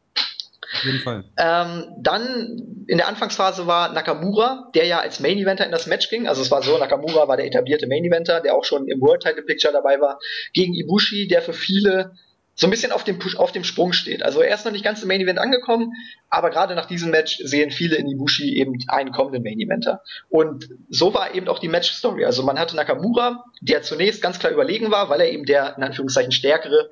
[0.74, 1.24] Auf jeden Fall.
[1.38, 6.09] Ähm, dann in der Anfangsphase war Nakamura, der ja als Main Eventer in das Match
[6.09, 6.28] ging.
[6.28, 9.22] Also es war so, Nakamura war der etablierte Main Eventer, der auch schon im World
[9.22, 10.20] Title Picture dabei war,
[10.53, 12.11] gegen Ibushi, der für viele
[12.59, 14.24] so ein bisschen auf dem, auf dem Sprung steht.
[14.24, 15.93] Also er ist noch nicht ganz im Main Event angekommen,
[16.30, 20.01] aber gerade nach diesem Match sehen viele in Ibushi eben einen kommenden Main Eventer.
[20.28, 22.26] Und so war eben auch die Match Story.
[22.26, 25.84] Also man hatte Nakamura, der zunächst ganz klar überlegen war, weil er eben der in
[25.84, 26.89] Anführungszeichen stärkere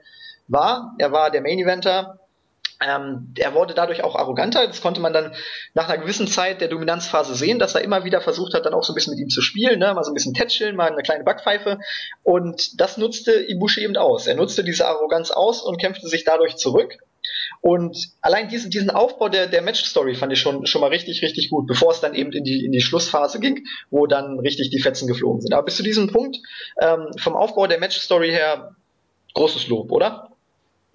[0.48, 0.94] war.
[1.00, 2.20] Er war der Main Eventer,
[2.82, 4.68] ähm, er wurde dadurch auch arroganter.
[4.68, 5.34] Das konnte man dann
[5.74, 8.84] nach einer gewissen Zeit der Dominanzphase sehen, dass er immer wieder versucht hat, dann auch
[8.84, 9.94] so ein bisschen mit ihm zu spielen, ne?
[9.94, 11.80] mal so ein bisschen tätscheln, mal eine kleine Backpfeife.
[12.24, 14.28] Und das nutzte Ibushi eben aus.
[14.28, 16.98] Er nutzte diese Arroganz aus und kämpfte sich dadurch zurück.
[17.62, 21.50] Und allein diesen, diesen Aufbau der, der Match-Story fand ich schon, schon mal richtig, richtig
[21.50, 24.80] gut, bevor es dann eben in die, in die Schlussphase ging, wo dann richtig die
[24.80, 25.54] Fetzen geflogen sind.
[25.54, 26.38] Aber bis zu diesem Punkt,
[26.80, 28.76] ähm, vom Aufbau der Match-Story her,
[29.34, 30.35] großes Lob, oder?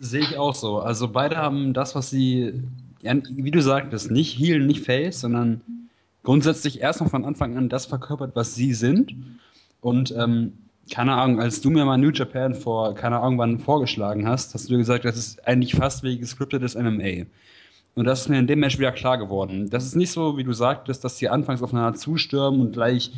[0.03, 0.78] Sehe ich auch so.
[0.78, 2.55] Also beide haben das, was sie,
[3.03, 5.61] ja, wie du sagtest, nicht Heal, nicht Face, sondern
[6.22, 9.14] grundsätzlich erstmal von Anfang an das verkörpert, was sie sind.
[9.82, 10.55] Und ähm,
[10.90, 14.70] keine Ahnung, als du mir mal New Japan vor, keine Ahnung wann vorgeschlagen hast, hast
[14.70, 17.26] du gesagt, das ist eigentlich fast wie gescriptetes MMA.
[17.94, 19.68] Und das ist mir in dem Match wieder klar geworden.
[19.68, 23.12] Das ist nicht so, wie du sagtest, dass sie anfangs aufeinander zustürmen und gleich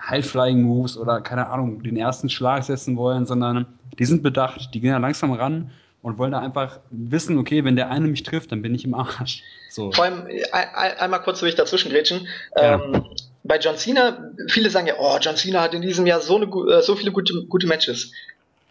[0.00, 3.66] High-Flying-Moves oder keine Ahnung, den ersten Schlag setzen wollen, sondern
[4.00, 5.70] die sind bedacht, die gehen da langsam ran
[6.04, 8.92] und wollen da einfach wissen, okay, wenn der eine mich trifft, dann bin ich im
[8.92, 9.42] Arsch.
[9.70, 9.90] So.
[9.90, 12.28] Vor allem, äh, einmal kurz will ich dazwischen grätschen.
[12.54, 12.74] Ja.
[12.74, 13.06] Ähm,
[13.42, 16.44] bei John Cena, viele sagen ja, oh, John Cena hat in diesem Jahr so, eine,
[16.44, 18.12] äh, so viele gute, gute Matches.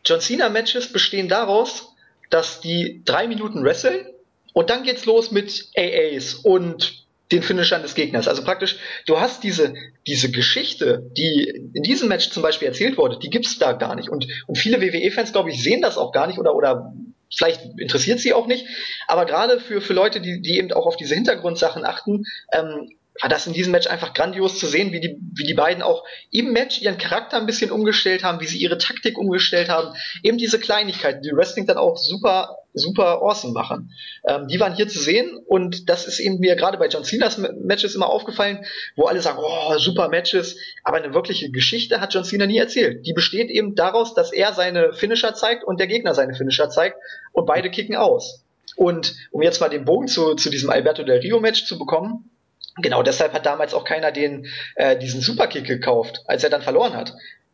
[0.06, 1.96] John Cena-Matches bestehen daraus,
[2.30, 4.06] dass die drei Minuten wresteln
[4.54, 7.03] und dann geht's los mit AAs und
[7.34, 8.28] den Finishern des Gegners.
[8.28, 9.74] Also praktisch, du hast diese,
[10.08, 14.10] diese Geschichte, die in diesem Match zum Beispiel erzählt wurde, die gibt's da gar nicht.
[14.10, 16.94] Und, und viele WWE-Fans, glaube ich, sehen das auch gar nicht oder, oder
[17.36, 18.68] vielleicht interessiert sie auch nicht,
[19.08, 22.92] aber gerade für, für Leute, die, die eben auch auf diese Hintergrundsachen achten, ähm,
[23.22, 26.04] war das in diesem Match einfach grandios zu sehen, wie die, wie die beiden auch
[26.32, 29.96] im Match ihren Charakter ein bisschen umgestellt haben, wie sie ihre Taktik umgestellt haben.
[30.24, 33.92] Eben diese Kleinigkeiten, die Wrestling dann auch super, super awesome machen.
[34.28, 37.38] Ähm, die waren hier zu sehen und das ist eben mir gerade bei John Cena's
[37.38, 42.26] Matches immer aufgefallen, wo alle sagen, oh, super Matches, aber eine wirkliche Geschichte hat John
[42.26, 43.06] Cena nie erzählt.
[43.06, 46.98] Die besteht eben daraus, dass er seine Finisher zeigt und der Gegner seine Finisher zeigt
[47.32, 48.44] und beide kicken aus.
[48.76, 52.32] Und um jetzt mal den Bogen zu, zu diesem Alberto Del Rio Match zu bekommen,
[52.78, 56.96] Genau deshalb hat damals auch keiner den äh, diesen Superkick gekauft, als er dann verloren
[56.96, 57.14] hat.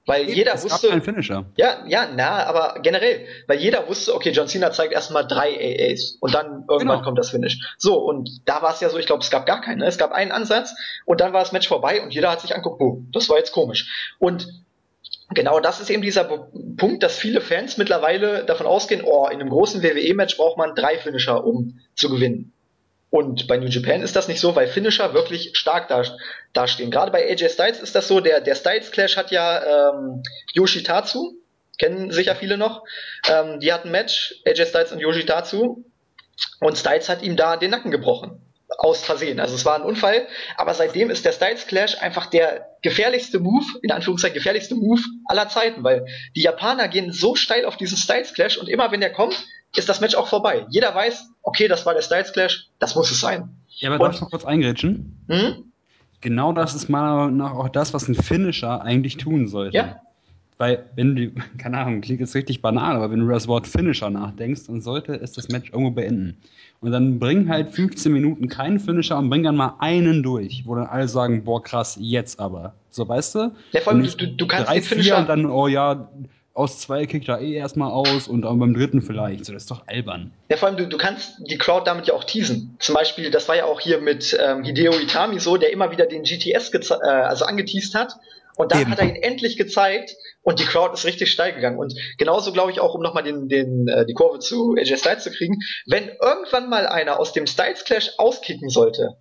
[0.09, 0.88] Weil Eben, jeder es wusste.
[0.88, 1.45] Gab keinen Finisher.
[1.55, 6.17] Ja, ja, na, aber generell, weil jeder wusste, okay, John Cena zeigt erstmal drei AAs
[6.20, 7.01] und dann irgendwann genau.
[7.03, 7.59] kommt das Finish.
[7.78, 9.80] So, und da war es ja so, ich glaube, es gab gar keinen.
[9.80, 9.86] Ne?
[9.86, 10.74] Es gab einen Ansatz
[11.05, 13.51] und dann war das Match vorbei und jeder hat sich angeguckt, oh, das war jetzt
[13.51, 14.15] komisch.
[14.17, 14.47] Und
[15.30, 19.49] genau das ist eben dieser Punkt, dass viele Fans mittlerweile davon ausgehen, oh, in einem
[19.49, 22.53] großen WWE-Match braucht man drei Finisher, um zu gewinnen.
[23.12, 26.03] Und bei New Japan ist das nicht so, weil Finisher wirklich stark da,
[26.53, 26.91] dastehen.
[26.91, 30.22] Gerade bei AJ Styles ist das so, der, der Styles Clash hat ja ähm,
[30.53, 31.39] Yoshitatsu
[31.80, 32.84] kennen sicher viele noch.
[33.28, 35.84] Ähm, die hatten ein Match, AJ Styles und Yoshitatsu.
[36.62, 38.45] Und Styles hat ihm da den Nacken gebrochen.
[38.78, 39.39] Aus Versehen.
[39.39, 40.28] Also es war ein Unfall.
[40.55, 45.49] Aber seitdem ist der Styles Clash einfach der gefährlichste Move, in Anführungszeichen gefährlichste Move aller
[45.49, 46.05] Zeiten, weil
[46.36, 49.43] die Japaner gehen so steil auf diesen Styles Clash und immer wenn der kommt,
[49.76, 50.65] ist das Match auch vorbei.
[50.70, 53.49] Jeder weiß, okay, das war der Styles Clash, das muss es sein.
[53.78, 55.24] Ja, aber und, darf ich noch kurz eingrätschen?
[55.28, 55.72] Hm?
[56.22, 59.78] Genau das ist meiner Meinung nach auch das, was ein Finisher eigentlich tun sollte.
[59.78, 60.01] Ja.
[60.57, 64.09] Weil, wenn du, keine Ahnung, klingt jetzt richtig banal, aber wenn du das Wort Finisher
[64.09, 66.38] nachdenkst, dann sollte es das Match irgendwo beenden.
[66.82, 70.76] Und dann bring halt 15 Minuten keinen Finisher und bring dann mal einen durch, wo
[70.76, 72.74] dann alle sagen, boah, krass, jetzt aber.
[72.89, 73.51] So, weißt du?
[73.72, 75.17] Ja, vor allem, du, du kannst drei, den Finisher.
[75.17, 76.09] Und dann, oh ja,
[76.60, 79.45] aus zwei kickt er eh erstmal aus und dann beim dritten vielleicht.
[79.45, 80.34] So, das ist doch albern.
[80.49, 82.76] Ja, vor allem, du, du kannst die Crowd damit ja auch teasen.
[82.80, 86.05] Zum Beispiel, das war ja auch hier mit ähm, Hideo Itami so, der immer wieder
[86.05, 88.14] den GTS äh, also angeteased hat.
[88.57, 88.91] Und dann Eben.
[88.91, 91.78] hat er ihn endlich gezeigt und die Crowd ist richtig steil gegangen.
[91.78, 95.24] Und genauso glaube ich auch, um nochmal den, den, äh, die Kurve zu AJ Styles
[95.24, 99.16] zu kriegen, wenn irgendwann mal einer aus dem Styles Clash auskicken sollte,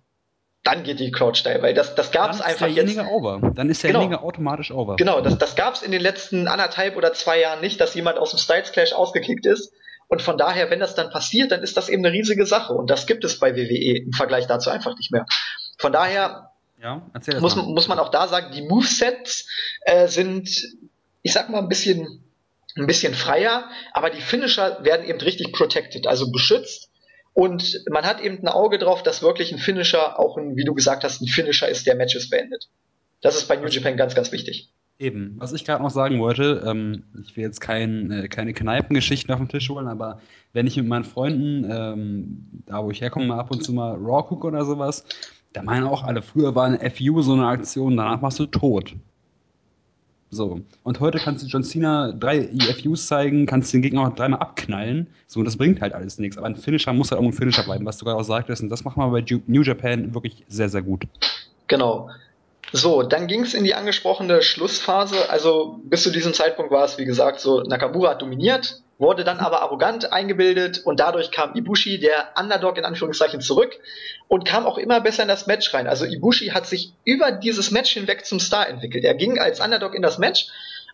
[0.63, 2.77] dann geht die Crowd steil, weil das, das gab es einfach jetzt.
[2.77, 3.51] Dann ist derjenige over.
[3.55, 4.23] Dann ist derjenige genau.
[4.23, 4.97] automatisch over.
[4.97, 8.17] Genau, das, das gab es in den letzten anderthalb oder zwei Jahren nicht, dass jemand
[8.17, 9.73] aus dem Styles Clash ausgekickt ist.
[10.07, 12.73] Und von daher, wenn das dann passiert, dann ist das eben eine riesige Sache.
[12.73, 15.25] Und das gibt es bei WWE im Vergleich dazu einfach nicht mehr.
[15.77, 16.51] Von daher
[16.81, 17.01] ja,
[17.39, 19.47] muss, muss man auch da sagen, die Movesets
[19.81, 20.49] äh, sind,
[21.21, 22.23] ich sag mal, ein bisschen,
[22.75, 26.88] ein bisschen freier, aber die Finisher werden eben richtig protected, also beschützt
[27.33, 30.73] und man hat eben ein Auge drauf, dass wirklich ein Finisher auch ein, wie du
[30.73, 32.69] gesagt hast, ein Finisher ist, der Matches beendet.
[33.21, 34.71] Das ist bei New Japan ganz, ganz wichtig.
[34.97, 39.33] Eben, was ich gerade noch sagen wollte, ähm, ich will jetzt kein, äh, keine Kneipengeschichten
[39.33, 40.19] auf den Tisch holen, aber
[40.51, 43.95] wenn ich mit meinen Freunden, ähm, da wo ich herkomme, mal ab und zu mal
[43.95, 45.05] Raw gucke oder sowas,
[45.53, 48.93] da meinen auch alle, früher war eine FU so eine Aktion, danach warst du tot.
[50.31, 50.61] So.
[50.83, 55.07] Und heute kannst du John Cena drei EFUs zeigen, kannst den Gegner auch dreimal abknallen.
[55.27, 56.37] So, und das bringt halt alles nichts.
[56.37, 58.61] Aber ein Finisher muss halt irgendwo ein Finisher bleiben, was du gerade auch sagtest.
[58.61, 61.05] Und das machen wir bei New Japan wirklich sehr, sehr gut.
[61.67, 62.09] Genau.
[62.71, 65.29] So, dann ging es in die angesprochene Schlussphase.
[65.29, 69.39] Also bis zu diesem Zeitpunkt war es, wie gesagt, so Nakamura hat dominiert, wurde dann
[69.39, 73.79] aber arrogant eingebildet und dadurch kam Ibushi, der Underdog in Anführungszeichen, zurück
[74.27, 75.87] und kam auch immer besser in das Match rein.
[75.87, 79.05] Also Ibushi hat sich über dieses Match hinweg zum Star entwickelt.
[79.05, 80.47] Er ging als Underdog in das Match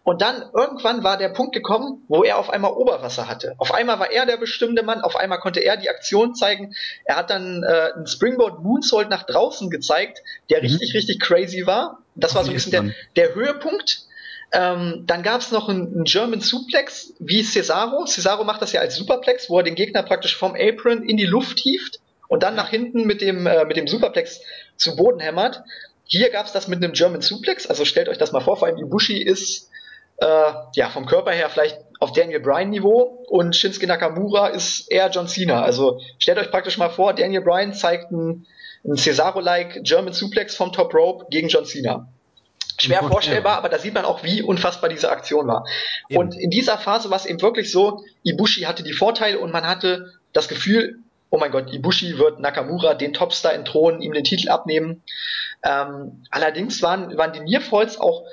[0.05, 3.55] und dann irgendwann war der Punkt gekommen, wo er auf einmal Oberwasser hatte.
[3.57, 6.75] Auf einmal war er der bestimmte Mann, auf einmal konnte er die Aktion zeigen.
[7.05, 10.67] Er hat dann äh, einen Springboard Moonsault nach draußen gezeigt, der mhm.
[10.67, 12.03] richtig, richtig crazy war.
[12.13, 12.85] Das war so ein bisschen der,
[13.15, 14.05] der Höhepunkt.
[14.51, 18.05] Ähm, dann gab es noch einen, German Suplex wie Cesaro.
[18.05, 21.25] Cesaro macht das ja als Superplex, wo er den Gegner praktisch vom Apron in die
[21.25, 24.41] Luft hieft und dann nach hinten mit dem, äh, mit dem Superplex
[24.77, 25.61] zu Boden hämmert.
[26.05, 28.67] Hier gab es das mit einem German Suplex, also stellt euch das mal vor, vor
[28.67, 29.69] allem Ibushi ist
[30.17, 35.09] äh, ja vom Körper her vielleicht auf Daniel Bryan Niveau und Shinsuke Nakamura ist eher
[35.09, 35.63] John Cena.
[35.63, 38.45] Also stellt euch praktisch mal vor, Daniel Bryan zeigt einen,
[38.83, 42.07] einen Cesaro-like German Suplex vom Top Rope gegen John Cena.
[42.77, 45.65] Schwer vorstellbar, aber da sieht man auch, wie unfassbar diese Aktion war.
[46.09, 46.19] Eben.
[46.19, 49.65] Und in dieser Phase war es eben wirklich so, Ibushi hatte die Vorteile und man
[49.65, 50.99] hatte das Gefühl,
[51.29, 55.03] oh mein Gott, Ibushi wird Nakamura den Topstar entthronen, ihm den Titel abnehmen.
[55.63, 58.23] Ähm, allerdings waren, waren die Nearfalls auch,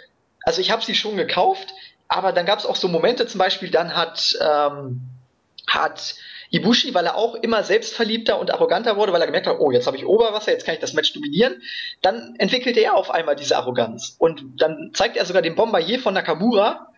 [0.45, 1.69] also ich habe sie schon gekauft,
[2.09, 5.01] aber dann gab es auch so Momente, zum Beispiel dann hat, ähm,
[5.67, 6.15] hat
[6.53, 9.87] Ibushi, weil er auch immer selbstverliebter und arroganter wurde, weil er gemerkt hat, oh, jetzt
[9.87, 11.63] habe ich Oberwasser, jetzt kann ich das Match dominieren,
[12.03, 14.17] dann entwickelte er auf einmal diese Arroganz.
[14.19, 16.89] Und dann zeigt er sogar den Bombardier von Nakamura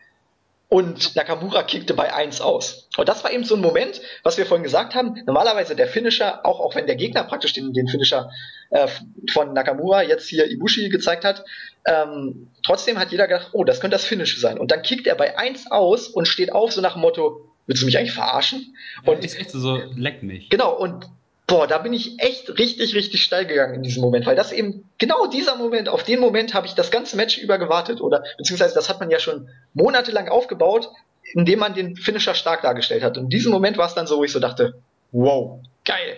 [0.69, 2.89] und Nakamura kickte bei 1 aus.
[2.97, 5.23] Und das war eben so ein Moment, was wir vorhin gesagt haben.
[5.24, 8.31] Normalerweise der Finisher, auch, auch wenn der Gegner praktisch den, den Finisher
[8.70, 8.89] äh,
[9.33, 11.45] von Nakamura jetzt hier Ibushi gezeigt hat,
[11.87, 14.59] ähm, trotzdem hat jeder gedacht, oh, das könnte das Finish sein.
[14.59, 17.82] Und dann kickt er bei 1 aus und steht auf, so nach dem Motto, willst
[17.82, 18.74] du mich eigentlich verarschen?
[19.05, 20.51] Und ja, ist echt so, leck mich.
[20.51, 21.07] Genau, und
[21.47, 24.89] boah, da bin ich echt richtig, richtig steil gegangen in diesem Moment, weil das eben
[24.99, 28.74] genau dieser Moment, auf den Moment habe ich das ganze Match über gewartet oder beziehungsweise
[28.74, 30.91] das hat man ja schon monatelang aufgebaut,
[31.32, 33.19] indem man den Finisher stark dargestellt hat.
[33.19, 34.74] Und in diesem Moment war es dann so, wo ich so dachte,
[35.12, 36.16] wow, geil.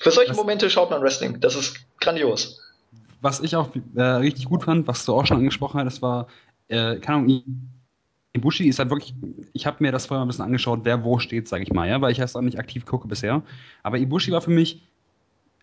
[0.00, 1.40] Für solche was, Momente schaut man Wrestling.
[1.40, 2.60] Das ist grandios.
[3.22, 6.28] Was ich auch äh, richtig gut fand, was du auch schon angesprochen hast, war,
[6.68, 7.44] äh, keine Ahnung,
[8.36, 9.14] Ibushi ist halt wirklich,
[9.52, 11.88] ich habe mir das vorher mal ein bisschen angeschaut, wer wo steht, sage ich mal,
[11.88, 13.42] ja, weil ich erst auch nicht aktiv gucke bisher.
[13.82, 14.82] Aber Ibushi war für mich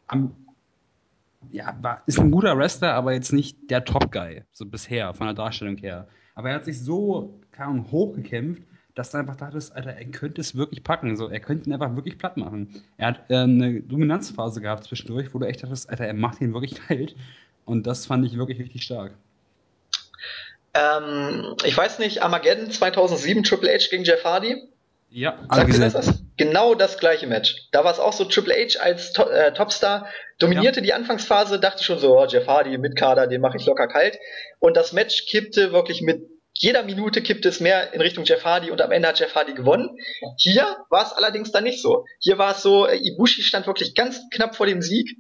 [0.08, 0.32] am,
[1.52, 5.34] ja, war, ist ein guter Wrestler, aber jetzt nicht der Top-Guy, so bisher, von der
[5.34, 6.08] Darstellung her.
[6.36, 8.64] Aber er hat sich so, Ahnung, hochgekämpft,
[8.96, 11.96] dass du einfach dachtest, Alter, er könnte es wirklich packen, so, er könnte ihn einfach
[11.96, 12.68] wirklich platt machen.
[12.98, 16.54] Er hat äh, eine Dominanzphase gehabt zwischendurch, wo du echt dachtest, Alter, er macht ihn
[16.54, 17.16] wirklich kalt.
[17.66, 19.14] Und das fand ich wirklich richtig stark.
[20.74, 24.70] Ähm, ich weiß nicht, Armageddon 2007 Triple H gegen Jeff Hardy.
[25.10, 26.24] Ja, Sagt das was?
[26.38, 27.68] Genau das gleiche Match.
[27.72, 30.08] Da war es auch so, Triple H als to äh, Topstar
[30.40, 30.86] dominierte ja.
[30.86, 34.18] die Anfangsphase, dachte schon so, oh, Jeff Hardy mit Kader, den mache ich locker kalt.
[34.60, 36.24] Und das Match kippte wirklich mit
[36.56, 39.54] jeder Minute kippte es mehr in Richtung Jeff Hardy und am Ende hat Jeff Hardy
[39.54, 39.98] gewonnen.
[40.38, 42.06] Hier war es allerdings dann nicht so.
[42.20, 45.18] Hier war es so, äh, Ibushi stand wirklich ganz knapp vor dem Sieg.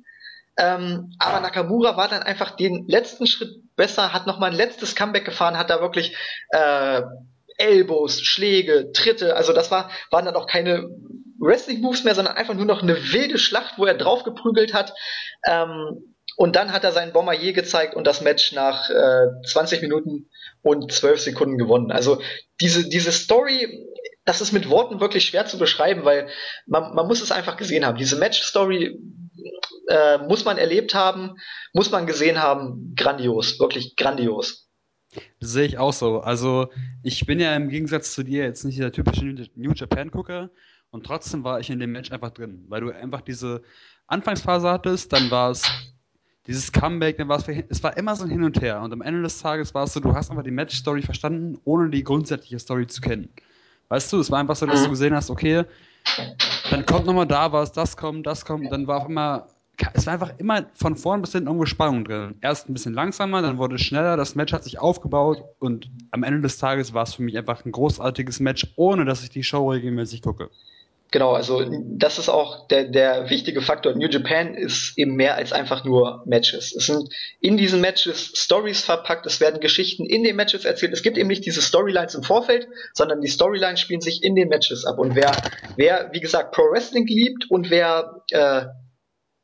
[0.57, 5.25] Ähm, aber Nakamura war dann einfach den letzten Schritt besser, hat nochmal ein letztes Comeback
[5.25, 6.15] gefahren, hat da wirklich
[6.49, 7.01] äh,
[7.57, 10.87] Elbows, Schläge, Tritte, also das war, waren dann auch keine
[11.39, 14.93] Wrestling-Moves mehr, sondern einfach nur noch eine wilde Schlacht, wo er draufgeprügelt hat.
[15.45, 20.29] Ähm, und dann hat er seinen Bombardier gezeigt und das Match nach äh, 20 Minuten
[20.61, 21.91] und 12 Sekunden gewonnen.
[21.91, 22.21] Also
[22.59, 23.87] diese, diese Story,
[24.25, 26.29] das ist mit Worten wirklich schwer zu beschreiben, weil
[26.65, 27.97] man, man muss es einfach gesehen haben.
[27.97, 28.97] Diese Match-Story
[29.87, 31.35] äh, muss man erlebt haben,
[31.73, 32.93] muss man gesehen haben.
[32.95, 34.69] Grandios, wirklich grandios.
[35.39, 36.21] Das sehe ich auch so.
[36.21, 36.69] Also
[37.03, 40.49] ich bin ja im Gegensatz zu dir jetzt nicht der typische New Japan-Gucker
[40.91, 43.61] und trotzdem war ich in dem Match einfach drin, weil du einfach diese
[44.07, 45.63] Anfangsphase hattest, dann war es
[46.47, 49.01] dieses Comeback, dann war es, es war immer so ein Hin und Her und am
[49.01, 52.59] Ende des Tages war es so, du hast einfach die Match-Story verstanden, ohne die grundsätzliche
[52.59, 53.29] Story zu kennen.
[53.89, 54.91] Weißt du, es war einfach so, dass du mhm.
[54.91, 55.63] gesehen hast, okay,
[56.73, 59.47] dann kommt nochmal da was, das kommt, das kommt, dann war auch immer
[59.93, 62.35] es war einfach immer von vorn bis hinten irgendwo Spannung drin.
[62.41, 66.23] Erst ein bisschen langsamer, dann wurde es schneller, das Match hat sich aufgebaut und am
[66.23, 69.43] Ende des Tages war es für mich einfach ein großartiges Match, ohne dass ich die
[69.43, 70.49] Show regelmäßig gucke.
[71.13, 71.63] Genau, also
[71.95, 73.93] das ist auch der, der wichtige Faktor.
[73.93, 76.73] New Japan ist eben mehr als einfach nur Matches.
[76.75, 77.07] Es sind
[77.39, 80.91] in diesen Matches Stories verpackt, es werden Geschichten in den Matches erzählt.
[80.91, 84.49] Es gibt eben nicht diese Storylines im Vorfeld, sondern die Storylines spielen sich in den
[84.49, 84.97] Matches ab.
[84.97, 85.31] Und wer,
[85.75, 88.65] wer wie gesagt, Pro Wrestling liebt und wer äh,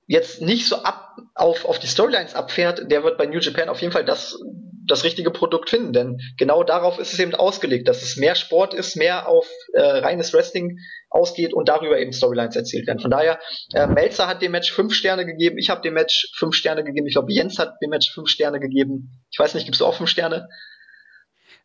[0.08, 3.80] jetzt nicht so ab auf, auf die Storylines abfährt, der wird bei New Japan auf
[3.82, 4.40] jeden Fall das,
[4.88, 5.94] das richtige Produkt finden.
[5.94, 9.82] Denn genau darauf ist es eben ausgelegt, dass es mehr Sport ist, mehr auf äh,
[9.82, 10.80] reines Wrestling
[11.10, 13.00] ausgeht und darüber eben Storylines erzählt werden.
[13.00, 13.40] Von daher,
[13.74, 17.08] äh, Melzer hat dem Match fünf Sterne gegeben, ich habe dem Match fünf Sterne gegeben,
[17.08, 19.24] ich glaube Jens hat dem Match fünf Sterne gegeben.
[19.32, 20.48] Ich weiß nicht, gibst du auch fünf Sterne?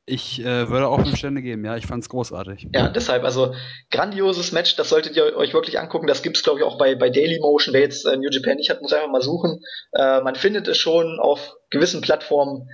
[0.06, 2.68] Ich äh, würde auch fünf Sterne geben, ja, ich fand's großartig.
[2.74, 3.54] Ja, deshalb, also
[3.90, 6.06] grandioses Match, das solltet ihr euch wirklich angucken.
[6.06, 7.72] Das gibt's, glaube ich, auch bei, bei Daily Motion.
[7.72, 9.60] Wer jetzt äh, New Japan nicht hat, muss einfach mal suchen.
[9.92, 12.68] Äh, man findet es schon auf gewissen Plattformen.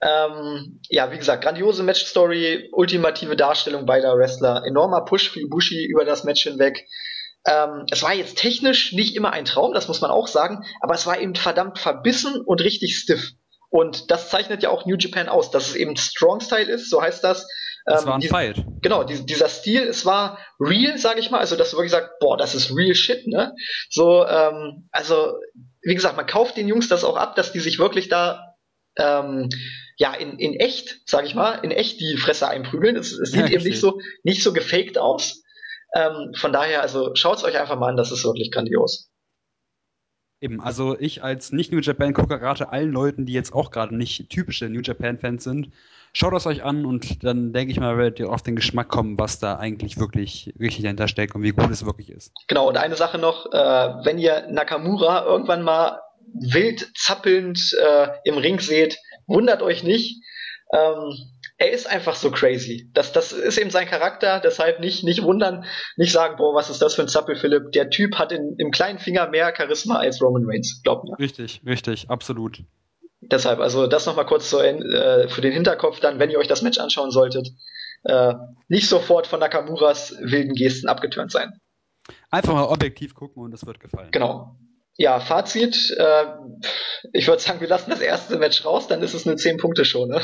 [0.00, 6.04] Ähm, ja, wie gesagt, grandiose Match-Story, ultimative Darstellung beider Wrestler, enormer Push für Ibushi über
[6.04, 6.86] das Match hinweg.
[7.46, 10.94] Ähm, es war jetzt technisch nicht immer ein Traum, das muss man auch sagen, aber
[10.94, 13.32] es war eben verdammt verbissen und richtig stiff.
[13.70, 17.02] Und das zeichnet ja auch New Japan aus, dass es eben Strong Style ist, so
[17.02, 17.46] heißt das.
[17.84, 18.64] Es ähm, war ein die, Fight.
[18.82, 22.10] Genau, die, dieser Stil, es war real, sage ich mal, also dass du wirklich sagst,
[22.20, 23.54] boah, das ist real shit, ne?
[23.90, 25.34] So, ähm, also
[25.82, 28.54] wie gesagt, man kauft den Jungs das auch ab, dass die sich wirklich da
[28.96, 29.48] ähm,
[29.98, 32.96] ja in, in echt, sage ich mal, in echt die Fresse einprügeln.
[32.96, 35.42] Es, es sieht ja, eben nicht so nicht so gefaked aus.
[35.94, 39.10] Ähm, von daher, also schaut's euch einfach mal an, das ist wirklich grandios.
[40.40, 43.96] Eben, also ich als nicht New Japan Gucker rate allen Leuten, die jetzt auch gerade
[43.96, 45.72] nicht typische New Japan Fans sind,
[46.12, 49.18] schaut das euch an und dann denke ich mal, werdet ihr auf den Geschmack kommen,
[49.18, 52.32] was da eigentlich wirklich richtig dahinter steckt und wie gut es wirklich ist.
[52.46, 53.58] Genau, und eine Sache noch, äh,
[54.04, 56.00] wenn ihr Nakamura irgendwann mal
[56.34, 58.96] wild zappelnd äh, im Ring seht,
[59.28, 60.22] wundert euch nicht.
[60.72, 61.14] Ähm,
[61.56, 62.88] er ist einfach so crazy.
[62.94, 65.64] Das, das ist eben sein Charakter, deshalb nicht, nicht wundern,
[65.96, 67.72] nicht sagen, boah, was ist das für ein Zappel, Philipp.
[67.72, 71.18] Der Typ hat in, im kleinen Finger mehr Charisma als Roman Reigns, glaubt mir.
[71.18, 72.62] Richtig, richtig, absolut.
[73.20, 76.62] Deshalb, also das nochmal kurz so, äh, für den Hinterkopf dann, wenn ihr euch das
[76.62, 77.48] Match anschauen solltet,
[78.04, 78.34] äh,
[78.68, 81.60] nicht sofort von Nakamuras wilden Gesten abgeturnt sein.
[82.30, 84.10] Einfach mal objektiv gucken und es wird gefallen.
[84.12, 84.56] Genau.
[85.00, 86.24] Ja, Fazit, äh,
[87.12, 90.20] ich würde sagen, wir lassen das erste Match raus, dann ist es eine 10-Punkte-Show, ne?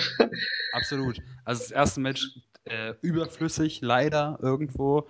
[0.73, 1.19] Absolut.
[1.45, 2.27] Also das erste Match
[2.65, 5.07] äh, überflüssig, leider irgendwo.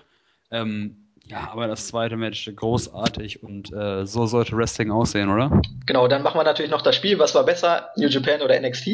[0.50, 5.62] Ähm, ja, aber das zweite Match großartig und äh, so sollte Wrestling aussehen, oder?
[5.86, 7.18] Genau, dann machen wir natürlich noch das Spiel.
[7.18, 8.88] Was war besser, New Japan oder NXT?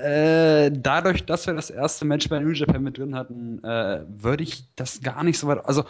[0.00, 4.42] Äh, dadurch, dass wir das erste Match bei New Japan mit drin hatten, äh, würde
[4.42, 5.62] ich das gar nicht so weit.
[5.66, 5.84] Also,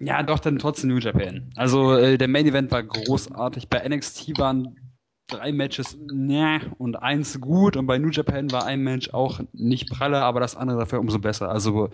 [0.00, 1.50] ja, doch, dann trotzdem New Japan.
[1.56, 3.68] Also äh, der Main Event war großartig.
[3.68, 4.76] Bei NXT waren
[5.26, 9.90] drei Matches ne und eins gut und bei New Japan war ein Match auch nicht
[9.90, 11.50] pralle, aber das andere dafür umso besser.
[11.50, 11.90] Also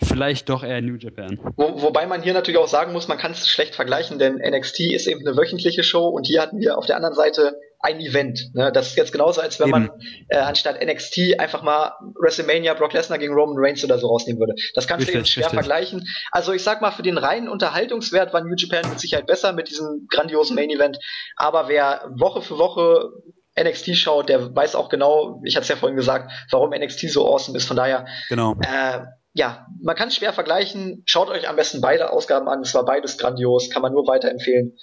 [0.00, 1.38] vielleicht doch eher New Japan.
[1.56, 4.80] Wo, wobei man hier natürlich auch sagen muss, man kann es schlecht vergleichen, denn NXT
[4.92, 8.54] ist eben eine wöchentliche Show und hier hatten wir auf der anderen Seite ein Event.
[8.54, 8.72] Ne?
[8.72, 9.86] Das ist jetzt genauso, als wenn Eben.
[9.86, 9.90] man
[10.28, 14.54] äh, anstatt NXT einfach mal WrestleMania Brock Lesnar gegen Roman Reigns oder so rausnehmen würde.
[14.74, 15.58] Das kannst richtig, du eben schwer richtig.
[15.58, 16.04] vergleichen.
[16.32, 19.68] Also ich sag mal, für den reinen Unterhaltungswert war New Japan mit Sicherheit besser mit
[19.68, 20.98] diesem grandiosen Main Event.
[21.36, 23.10] Aber wer Woche für Woche
[23.58, 27.32] NXT schaut, der weiß auch genau, ich hatte es ja vorhin gesagt, warum NXT so
[27.32, 27.66] awesome ist.
[27.66, 28.54] Von daher, genau.
[28.60, 29.00] Äh,
[29.34, 31.02] ja, man kann es schwer vergleichen.
[31.06, 32.60] Schaut euch am besten beide Ausgaben an.
[32.60, 34.76] Es war beides grandios, kann man nur weiterempfehlen.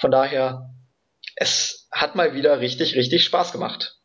[0.00, 0.70] Von daher,
[1.36, 3.98] es hat mal wieder richtig, richtig Spaß gemacht.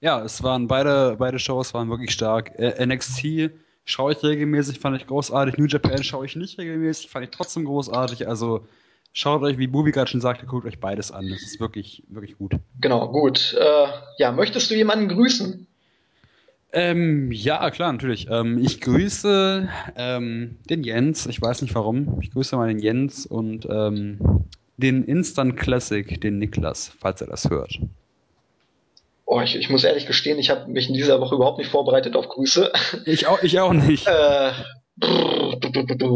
[0.00, 2.52] Ja, es waren beide, beide Shows waren wirklich stark.
[2.58, 3.50] Äh, NXT
[3.84, 5.56] schaue ich regelmäßig, fand ich großartig.
[5.58, 8.28] New Japan schaue ich nicht regelmäßig, fand ich trotzdem großartig.
[8.28, 8.66] Also
[9.12, 11.28] schaut euch, wie Bubi gerade schon sagte, guckt euch beides an.
[11.28, 12.54] Das ist wirklich, wirklich gut.
[12.80, 13.56] Genau, gut.
[13.58, 13.86] Äh,
[14.18, 15.66] ja, möchtest du jemanden grüßen?
[16.72, 18.26] Ähm, ja, klar, natürlich.
[18.30, 22.18] Ähm, ich grüße ähm, den Jens, ich weiß nicht warum.
[22.20, 24.44] Ich grüße mal den Jens und ähm,
[24.76, 27.78] den Instant Classic, den Niklas, falls er das hört.
[29.24, 32.14] Oh, ich, ich muss ehrlich gestehen, ich habe mich in dieser Woche überhaupt nicht vorbereitet
[32.14, 32.72] auf Grüße.
[33.06, 34.06] Ich auch, ich auch nicht.
[34.16, 34.52] Äh,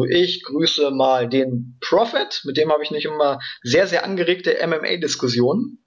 [0.08, 5.84] ich grüße mal den Prophet, mit dem habe ich nicht immer sehr, sehr angeregte MMA-Diskussionen.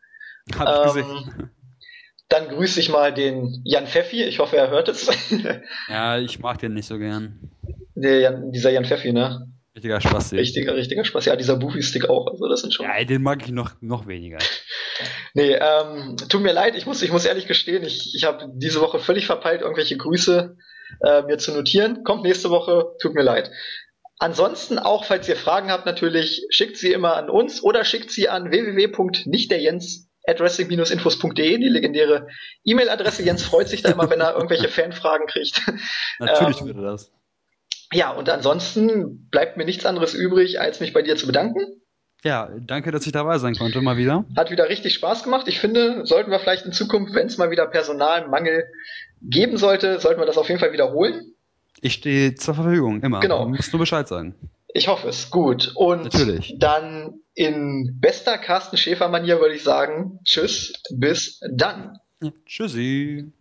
[0.55, 1.49] Hab ich ähm, gesehen.
[2.29, 5.09] Dann grüße ich mal den Jan Pfeffi, ich hoffe, er hört es.
[5.89, 7.51] ja, ich mag den nicht so gern.
[7.95, 9.52] Der Jan, dieser Jan Pfeffi, ne?
[9.75, 10.33] Richtiger Spaß.
[10.33, 11.25] Richtiger, richtiger Spaß.
[11.25, 12.27] Ja, dieser Buffy-Stick auch.
[12.27, 12.85] Also das sind schon.
[12.85, 14.37] Ja, den mag ich noch, noch weniger.
[15.33, 18.81] nee, ähm, tut mir leid, ich muss, ich muss ehrlich gestehen, ich, ich habe diese
[18.81, 20.55] Woche völlig verpeilt, irgendwelche Grüße
[21.03, 22.03] äh, mir zu notieren.
[22.03, 23.49] Kommt nächste Woche, tut mir leid.
[24.19, 28.29] Ansonsten auch, falls ihr Fragen habt, natürlich schickt sie immer an uns oder schickt sie
[28.29, 32.27] an www.nichtderjens wrestling-infos.de, die legendäre
[32.63, 33.23] E-Mail-Adresse.
[33.23, 35.61] Jens freut sich da immer, wenn er irgendwelche Fanfragen kriegt.
[36.19, 37.11] Natürlich ähm, würde das.
[37.93, 41.81] Ja, und ansonsten bleibt mir nichts anderes übrig, als mich bei dir zu bedanken.
[42.23, 44.25] Ja, danke, dass ich dabei sein konnte, mal wieder.
[44.37, 45.47] Hat wieder richtig Spaß gemacht.
[45.47, 48.63] Ich finde, sollten wir vielleicht in Zukunft, wenn es mal wieder Personalmangel
[49.21, 51.33] geben sollte, sollten wir das auf jeden Fall wiederholen.
[51.81, 53.19] Ich stehe zur Verfügung, immer.
[53.19, 53.43] Genau.
[53.43, 54.35] Du musst nur Bescheid sagen.
[54.73, 55.29] Ich hoffe es.
[55.29, 55.73] Gut.
[55.75, 56.55] Und Natürlich.
[56.57, 61.97] dann in bester Carsten Schäfer-Manier würde ich sagen, tschüss, bis dann.
[62.45, 63.33] Tschüssi.